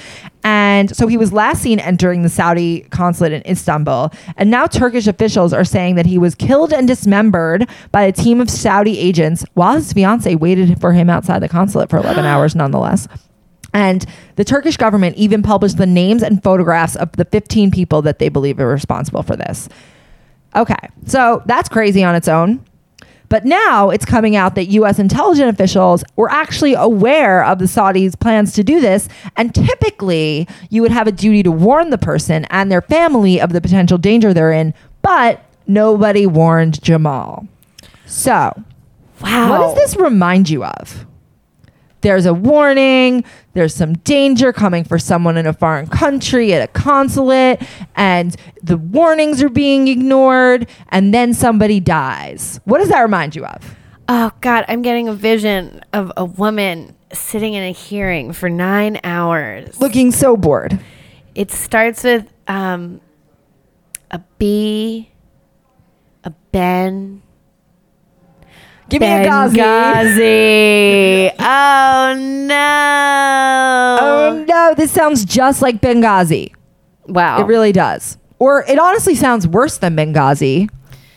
And 0.44 0.94
so 0.94 1.06
he 1.06 1.16
was 1.16 1.32
last 1.32 1.62
seen 1.62 1.80
entering 1.80 2.22
the 2.22 2.28
Saudi 2.28 2.80
consulate 2.90 3.32
in 3.32 3.42
Istanbul. 3.50 4.12
And 4.36 4.50
now 4.50 4.66
Turkish 4.66 5.06
officials 5.06 5.54
are 5.54 5.64
saying 5.64 5.94
that 5.94 6.04
he 6.04 6.18
was 6.18 6.34
killed 6.34 6.72
and 6.72 6.86
dismembered 6.86 7.66
by 7.92 8.02
a 8.02 8.12
team 8.12 8.42
of 8.42 8.50
Saudi 8.50 8.98
agents 8.98 9.44
while 9.54 9.76
his 9.76 9.90
fiance 9.92 10.34
waited 10.34 10.78
for 10.80 10.92
him 10.92 11.08
outside 11.08 11.38
the 11.38 11.48
consulate 11.48 11.88
for 11.88 11.96
11 11.96 12.24
hours, 12.26 12.54
nonetheless. 12.54 13.08
And 13.72 14.04
the 14.36 14.44
Turkish 14.44 14.76
government 14.76 15.16
even 15.16 15.42
published 15.42 15.78
the 15.78 15.86
names 15.86 16.22
and 16.22 16.42
photographs 16.42 16.94
of 16.94 17.10
the 17.12 17.24
15 17.24 17.70
people 17.70 18.02
that 18.02 18.18
they 18.18 18.28
believe 18.28 18.60
are 18.60 18.68
responsible 18.68 19.22
for 19.22 19.36
this. 19.36 19.68
Okay, 20.54 20.88
so 21.06 21.42
that's 21.46 21.68
crazy 21.68 22.04
on 22.04 22.14
its 22.14 22.28
own. 22.28 22.64
But 23.34 23.44
now 23.44 23.90
it's 23.90 24.04
coming 24.04 24.36
out 24.36 24.54
that 24.54 24.66
US 24.66 25.00
intelligence 25.00 25.52
officials 25.52 26.04
were 26.14 26.30
actually 26.30 26.74
aware 26.74 27.44
of 27.44 27.58
the 27.58 27.64
Saudis' 27.64 28.16
plans 28.16 28.52
to 28.52 28.62
do 28.62 28.80
this. 28.80 29.08
And 29.36 29.52
typically, 29.52 30.46
you 30.70 30.82
would 30.82 30.92
have 30.92 31.08
a 31.08 31.10
duty 31.10 31.42
to 31.42 31.50
warn 31.50 31.90
the 31.90 31.98
person 31.98 32.44
and 32.44 32.70
their 32.70 32.82
family 32.82 33.40
of 33.40 33.52
the 33.52 33.60
potential 33.60 33.98
danger 33.98 34.32
they're 34.32 34.52
in, 34.52 34.72
but 35.02 35.44
nobody 35.66 36.26
warned 36.26 36.80
Jamal. 36.80 37.48
So 38.06 38.52
Wow. 39.20 39.50
What 39.50 39.60
does 39.62 39.74
this 39.74 39.96
remind 39.96 40.48
you 40.48 40.64
of? 40.64 41.04
There's 42.04 42.26
a 42.26 42.34
warning, 42.34 43.24
there's 43.54 43.74
some 43.74 43.94
danger 43.94 44.52
coming 44.52 44.84
for 44.84 44.98
someone 44.98 45.38
in 45.38 45.46
a 45.46 45.54
foreign 45.54 45.86
country 45.86 46.52
at 46.52 46.60
a 46.60 46.66
consulate, 46.70 47.62
and 47.96 48.36
the 48.62 48.76
warnings 48.76 49.42
are 49.42 49.48
being 49.48 49.88
ignored, 49.88 50.68
and 50.90 51.14
then 51.14 51.32
somebody 51.32 51.80
dies. 51.80 52.60
What 52.64 52.80
does 52.80 52.90
that 52.90 53.00
remind 53.00 53.34
you 53.34 53.46
of? 53.46 53.74
Oh 54.06 54.30
God, 54.42 54.66
I'm 54.68 54.82
getting 54.82 55.08
a 55.08 55.14
vision 55.14 55.80
of 55.94 56.12
a 56.14 56.26
woman 56.26 56.94
sitting 57.10 57.54
in 57.54 57.62
a 57.62 57.72
hearing 57.72 58.34
for 58.34 58.50
nine 58.50 59.00
hours. 59.02 59.80
Looking 59.80 60.12
so 60.12 60.36
bored. 60.36 60.78
It 61.34 61.50
starts 61.50 62.04
with 62.04 62.30
um, 62.46 63.00
a 64.10 64.18
B, 64.36 65.10
a 66.22 66.30
Ben. 66.52 67.22
Give 68.88 69.00
me 69.00 69.06
a 69.06 69.24
Ghazi. 69.24 69.56
Benghazi. 69.58 71.34
oh 71.38 72.14
no. 72.18 73.98
Oh 74.00 74.44
no, 74.48 74.74
this 74.76 74.90
sounds 74.90 75.24
just 75.24 75.62
like 75.62 75.80
Benghazi. 75.80 76.54
wow. 77.06 77.40
It 77.40 77.46
really 77.46 77.72
does. 77.72 78.18
Or 78.38 78.64
it 78.68 78.78
honestly 78.78 79.14
sounds 79.14 79.46
worse 79.48 79.78
than 79.78 79.96
Benghazi. 79.96 80.68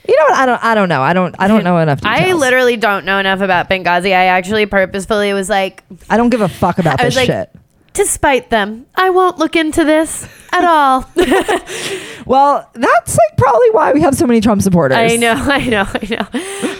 You 0.08 0.16
know 0.18 0.26
what? 0.26 0.36
I 0.36 0.46
don't. 0.46 0.64
I 0.64 0.76
don't 0.76 0.88
know. 0.88 1.02
I 1.02 1.12
don't. 1.14 1.36
I 1.38 1.48
don't 1.50 1.66
know 1.66 1.78
enough. 1.80 2.00
Details. 2.00 2.22
I 2.22 2.34
literally 2.34 2.78
don't 2.78 3.04
know 3.04 3.20
enough 3.20 3.42
about 3.42 3.70
Benghazi. 3.70 4.12
I 4.14 4.26
actually 4.28 4.66
purposefully 4.66 5.34
was 5.34 5.50
like, 5.50 5.84
I 6.10 6.16
don't 6.16 6.30
give 6.30 6.40
a 6.40 6.48
fuck 6.48 6.78
about 6.80 7.02
I 7.02 7.06
this 7.06 7.18
like, 7.18 7.26
shit. 7.26 7.54
To 7.98 8.06
spite 8.06 8.50
them, 8.50 8.86
I 8.96 9.10
won't 9.10 9.38
look 9.38 9.56
into 9.56 9.84
this 9.84 10.28
at 10.54 10.64
all. 10.64 11.06
Well, 12.28 12.70
that's 12.74 13.18
like 13.18 13.38
probably 13.38 13.70
why 13.72 13.94
we 13.94 14.02
have 14.02 14.14
so 14.14 14.28
many 14.28 14.42
Trump 14.42 14.62
supporters. 14.62 14.98
I 14.98 15.16
know, 15.16 15.32
I 15.34 15.66
know, 15.66 15.86
I 15.88 16.08
know. 16.10 16.28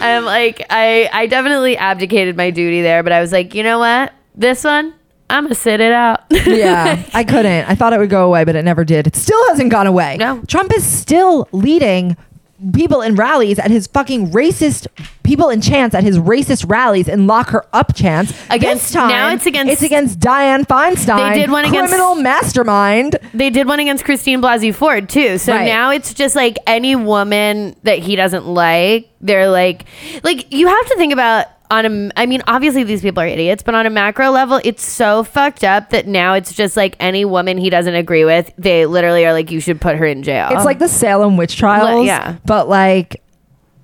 I'm 0.02 0.26
like, 0.26 0.66
I, 0.70 1.10
I 1.14 1.28
definitely 1.28 1.78
abdicated 1.78 2.36
my 2.36 2.52
duty 2.52 2.82
there, 2.82 3.02
but 3.02 3.14
I 3.14 3.22
was 3.22 3.32
like, 3.32 3.56
you 3.56 3.64
know 3.64 3.80
what? 3.80 4.12
This 4.36 4.66
one, 4.66 4.94
I'm 5.30 5.46
gonna 5.46 5.56
sit 5.56 5.80
it 5.80 5.94
out. 5.94 6.24
yeah, 6.32 7.02
I 7.14 7.24
couldn't. 7.24 7.70
I 7.70 7.76
thought 7.76 7.94
it 7.94 8.00
would 8.00 8.10
go 8.10 8.26
away, 8.26 8.44
but 8.44 8.58
it 8.58 8.66
never 8.66 8.84
did. 8.84 9.08
It 9.08 9.16
still 9.16 9.42
hasn't 9.48 9.72
gone 9.72 9.88
away. 9.88 10.18
No. 10.18 10.42
Trump 10.50 10.76
is 10.76 10.84
still 10.86 11.48
leading 11.54 12.18
people 12.74 13.02
in 13.02 13.16
rallies 13.16 13.60
at 13.60 13.70
his 13.70 13.88
fucking 13.88 14.32
racist 14.32 14.88
people 15.24 15.50
in 15.50 15.60
chants 15.60 15.94
at 15.94 16.04
his 16.04 16.18
racist 16.18 16.68
rallies 16.70 17.10
and 17.10 17.28
lock 17.28 17.50
her 17.50 17.66
up 17.74 17.94
chants. 17.94 18.32
Against- 18.50 18.86
this 18.86 18.92
time, 18.94 19.10
now 19.10 19.30
it's 19.34 19.46
against- 19.46 19.74
it's 19.74 19.82
against 19.84 20.20
Dianne 20.20 20.66
Feinstein. 20.66 21.34
They 21.34 21.40
did 21.42 21.52
one 21.52 21.66
against- 21.66 21.90
criminal 21.92 22.16
mastermind. 22.16 23.18
they 23.34 23.50
did 23.50 23.68
one 23.68 23.80
against 23.80 24.06
Christine 24.06 24.42
Blasey 24.42 24.74
Ford 24.74 25.10
too. 25.10 25.38
So 25.38 25.54
Right. 25.54 25.66
now 25.66 25.92
it's 25.92 26.14
just 26.14 26.36
like 26.36 26.58
any 26.66 26.96
woman 26.96 27.76
that 27.84 28.00
he 28.00 28.16
doesn't 28.16 28.48
like, 28.48 29.10
they're 29.22 29.50
like, 29.50 29.84
like 30.24 30.46
you 30.52 30.68
have 30.68 30.86
to 30.88 30.96
think 30.96 31.12
about 31.14 31.46
on 31.70 31.86
a. 31.86 32.12
I 32.16 32.26
mean, 32.26 32.42
obviously 32.48 32.84
these 32.84 33.02
people 33.02 33.22
are 33.24 33.28
idiots, 33.28 33.64
but 33.64 33.76
on 33.76 33.86
a 33.86 33.90
macro 33.90 34.30
level, 34.30 34.60
it's 34.64 34.86
so 34.86 35.24
fucked 35.24 35.64
up 35.64 35.90
that 35.92 36.08
now 36.08 36.34
it's 36.34 36.54
just 36.54 36.78
like 36.78 36.96
any 37.00 37.26
woman 37.26 37.58
he 37.58 37.70
doesn't 37.70 37.96
agree 37.96 38.26
with, 38.26 38.52
they 38.58 38.86
literally 38.86 39.26
are 39.26 39.34
like, 39.34 39.52
you 39.52 39.60
should 39.60 39.80
put 39.82 39.96
her 39.98 40.06
in 40.06 40.24
jail. 40.24 40.50
It's 40.52 40.66
like 40.66 40.80
the 40.80 40.88
Salem 40.88 41.38
witch 41.38 41.56
trials. 41.58 42.06
yeah. 42.06 42.38
But 42.46 42.70
like, 42.70 43.22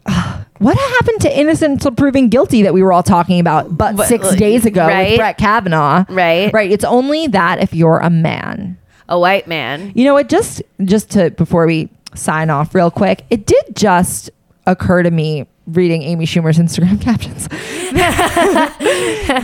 what 0.59 0.77
happened 0.77 1.21
to 1.21 1.39
innocent 1.39 1.81
till 1.81 1.91
proven 1.91 2.29
guilty 2.29 2.63
that 2.63 2.73
we 2.73 2.81
were 2.83 2.93
all 2.93 3.03
talking 3.03 3.39
about 3.39 3.77
but 3.77 3.95
But, 3.95 4.07
six 4.07 4.25
like, 4.25 4.37
days 4.39 4.65
ago 4.65 4.85
right? 4.87 5.09
with 5.11 5.17
Brett 5.19 5.37
Kavanaugh? 5.37 6.05
Right. 6.09 6.51
Right. 6.53 6.71
It's 6.71 6.85
only 6.85 7.27
that 7.27 7.61
if 7.61 7.73
you're 7.73 7.99
a 7.99 8.09
man. 8.09 8.77
a 9.09 9.19
white 9.19 9.47
man. 9.47 9.91
You 9.95 10.05
know, 10.05 10.17
it 10.17 10.29
just 10.29 10.61
just 10.85 11.11
to 11.11 11.31
before 11.31 11.65
we 11.65 11.89
sign 12.15 12.49
off 12.49 12.73
real 12.75 12.91
quick, 12.91 13.25
it 13.29 13.45
did 13.45 13.75
just 13.75 14.29
occur 14.65 15.03
to 15.03 15.11
me 15.11 15.45
reading 15.67 16.01
Amy 16.03 16.25
Schumer's 16.25 16.57
Instagram 16.57 16.99
captions 17.01 17.47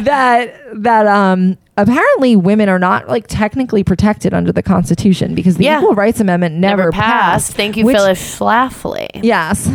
that 0.03 0.53
that 0.73 1.07
um 1.07 1.57
apparently 1.77 2.35
women 2.35 2.67
are 2.69 2.79
not 2.79 3.07
like 3.07 3.27
technically 3.27 3.83
protected 3.83 4.33
under 4.33 4.51
the 4.51 4.61
Constitution 4.63 5.33
because 5.35 5.57
the 5.57 5.63
Yeah. 5.65 5.79
Equal 5.79 5.95
Rights 5.95 6.19
Amendment 6.19 6.55
never, 6.55 6.83
Never 6.83 6.91
passed. 6.91 7.53
Thank 7.53 7.77
you, 7.77 7.85
which- 7.85 7.95
Phyllis 7.95 8.37
Schlafly. 8.39 9.07
Yes, 9.23 9.67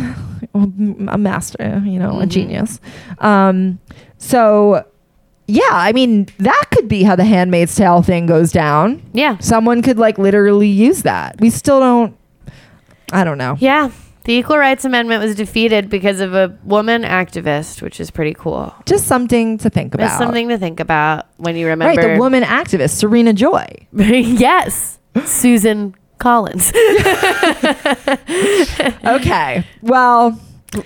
a 0.53 1.17
master, 1.17 1.81
you 1.85 1.99
know, 1.99 2.11
Mm-hmm. 2.11 2.21
a 2.21 2.27
genius. 2.27 2.79
Um, 3.19 3.79
so 4.17 4.85
yeah, 5.47 5.61
I 5.71 5.93
mean 5.93 6.27
that 6.39 6.65
could 6.71 6.87
be 6.87 7.03
how 7.03 7.15
the 7.15 7.23
Handmaid's 7.25 7.75
Tale 7.75 8.01
thing 8.03 8.25
goes 8.27 8.51
down. 8.51 9.01
Yeah. 9.13 9.37
Someone 9.39 9.81
could 9.81 9.97
like 9.97 10.17
literally 10.17 10.67
use 10.69 11.03
that. 11.03 11.39
We 11.39 11.49
still 11.49 11.79
don't. 11.79 12.15
I 13.11 13.23
don't 13.23 13.37
know. 13.37 13.55
Yeah. 13.59 13.89
The 14.25 14.33
Equal 14.33 14.57
Rights 14.57 14.85
Amendment 14.85 15.23
was 15.23 15.35
defeated 15.35 15.89
because 15.89 16.19
of 16.19 16.33
a 16.33 16.57
woman 16.63 17.03
activist, 17.03 17.81
which 17.81 17.99
is 17.99 18.09
pretty 18.11 18.33
cool. 18.33 18.73
Just 18.85 19.05
something 19.07 19.57
to 19.59 19.69
think 19.69 19.93
about. 19.93 20.07
It's 20.07 20.17
something 20.17 20.49
to 20.49 20.57
think 20.57 20.79
about 20.79 21.27
when 21.37 21.55
you 21.55 21.67
remember. 21.67 21.99
right? 22.01 22.13
The 22.15 22.19
woman 22.19 22.43
activist, 22.43 22.97
Serena 22.97 23.33
Joy. 23.33 23.67
yes. 23.93 24.99
Susan 25.25 25.95
Collins. 26.17 26.71
Okay. 29.05 29.63
Well, 29.81 30.39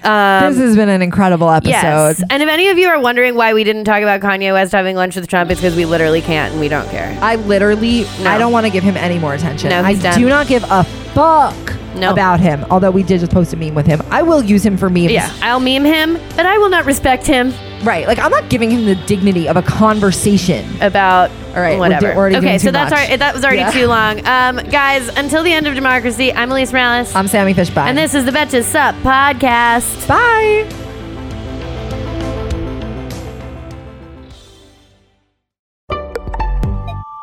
Um, 0.03 0.53
this 0.53 0.57
has 0.59 0.75
been 0.75 0.89
an 0.89 1.01
incredible 1.01 1.49
episode. 1.49 1.71
yes. 1.71 2.23
And 2.29 2.43
if 2.43 2.49
any 2.49 2.69
of 2.69 2.77
you 2.77 2.87
are 2.87 2.99
wondering 2.99 3.35
why 3.35 3.53
we 3.53 3.63
didn't 3.63 3.85
talk 3.85 4.01
about 4.01 4.21
Kanye 4.21 4.53
West 4.53 4.71
having 4.71 4.95
lunch 4.95 5.15
with 5.15 5.27
Trump, 5.27 5.49
it's 5.51 5.59
because 5.61 5.75
we 5.75 5.85
literally 5.85 6.21
can't 6.21 6.51
and 6.51 6.59
we 6.59 6.67
don't 6.67 6.87
care. 6.89 7.17
I 7.21 7.35
literally, 7.35 8.03
No. 8.21 8.29
I 8.29 8.37
don't 8.37 8.51
want 8.51 8.65
to 8.65 8.71
give 8.71 8.83
him 8.83 8.97
any 8.97 9.19
more 9.19 9.33
attention. 9.33 9.69
No, 9.69 9.81
I 9.81 9.95
done. 9.95 10.19
do 10.19 10.27
not 10.29 10.47
give 10.47 10.63
a 10.69 10.83
fuck 11.13 11.73
No. 11.95 12.11
about 12.11 12.39
him. 12.39 12.65
Although 12.69 12.91
we 12.91 13.03
did 13.03 13.19
just 13.19 13.31
post 13.31 13.53
a 13.53 13.57
meme 13.57 13.73
with 13.75 13.87
him. 13.87 14.01
I 14.09 14.21
will 14.21 14.43
use 14.43 14.65
him 14.65 14.77
for 14.77 14.89
memes. 14.89 15.11
Yeah. 15.11 15.31
I'll 15.41 15.59
meme 15.59 15.85
him, 15.85 16.19
but 16.35 16.45
I 16.45 16.57
will 16.57 16.69
not 16.69 16.85
respect 16.85 17.25
him 17.25 17.51
Right. 17.83 18.07
Like 18.07 18.19
I'm 18.19 18.31
not 18.31 18.49
giving 18.49 18.69
him 18.71 18.85
the 18.85 18.95
dignity 18.95 19.47
of 19.47 19.55
a 19.57 19.61
conversation. 19.61 20.65
about 20.81 21.29
All 21.55 21.61
right, 21.61 21.73
we're 21.73 21.79
whatever. 21.79 22.13
already 22.13 22.35
okay, 22.37 22.57
so 22.57 22.67
too 22.67 22.71
that's 22.71 22.91
much. 22.91 23.09
our, 23.09 23.17
that 23.17 23.33
was 23.33 23.43
already 23.45 23.59
Yeah. 23.61 23.71
too 23.71 23.87
long. 23.87 24.25
Um, 24.27 24.57
guys, 24.69 25.07
until 25.17 25.43
the 25.43 25.53
end 25.53 25.65
of 25.67 25.75
democracy, 25.75 26.33
I'm 26.33 26.49
Alise 26.49 26.71
Morales. 26.73 27.15
I'm 27.15 27.27
Sami 27.27 27.53
Fishbein. 27.53 27.87
and 27.87 27.97
this 27.97 28.13
is 28.13 28.25
the 28.25 28.31
Betches 28.31 28.63
Sup 28.65 28.95
podcast. 28.95 30.07
Bye. 30.07 30.67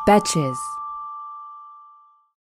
Betches. 0.07 0.57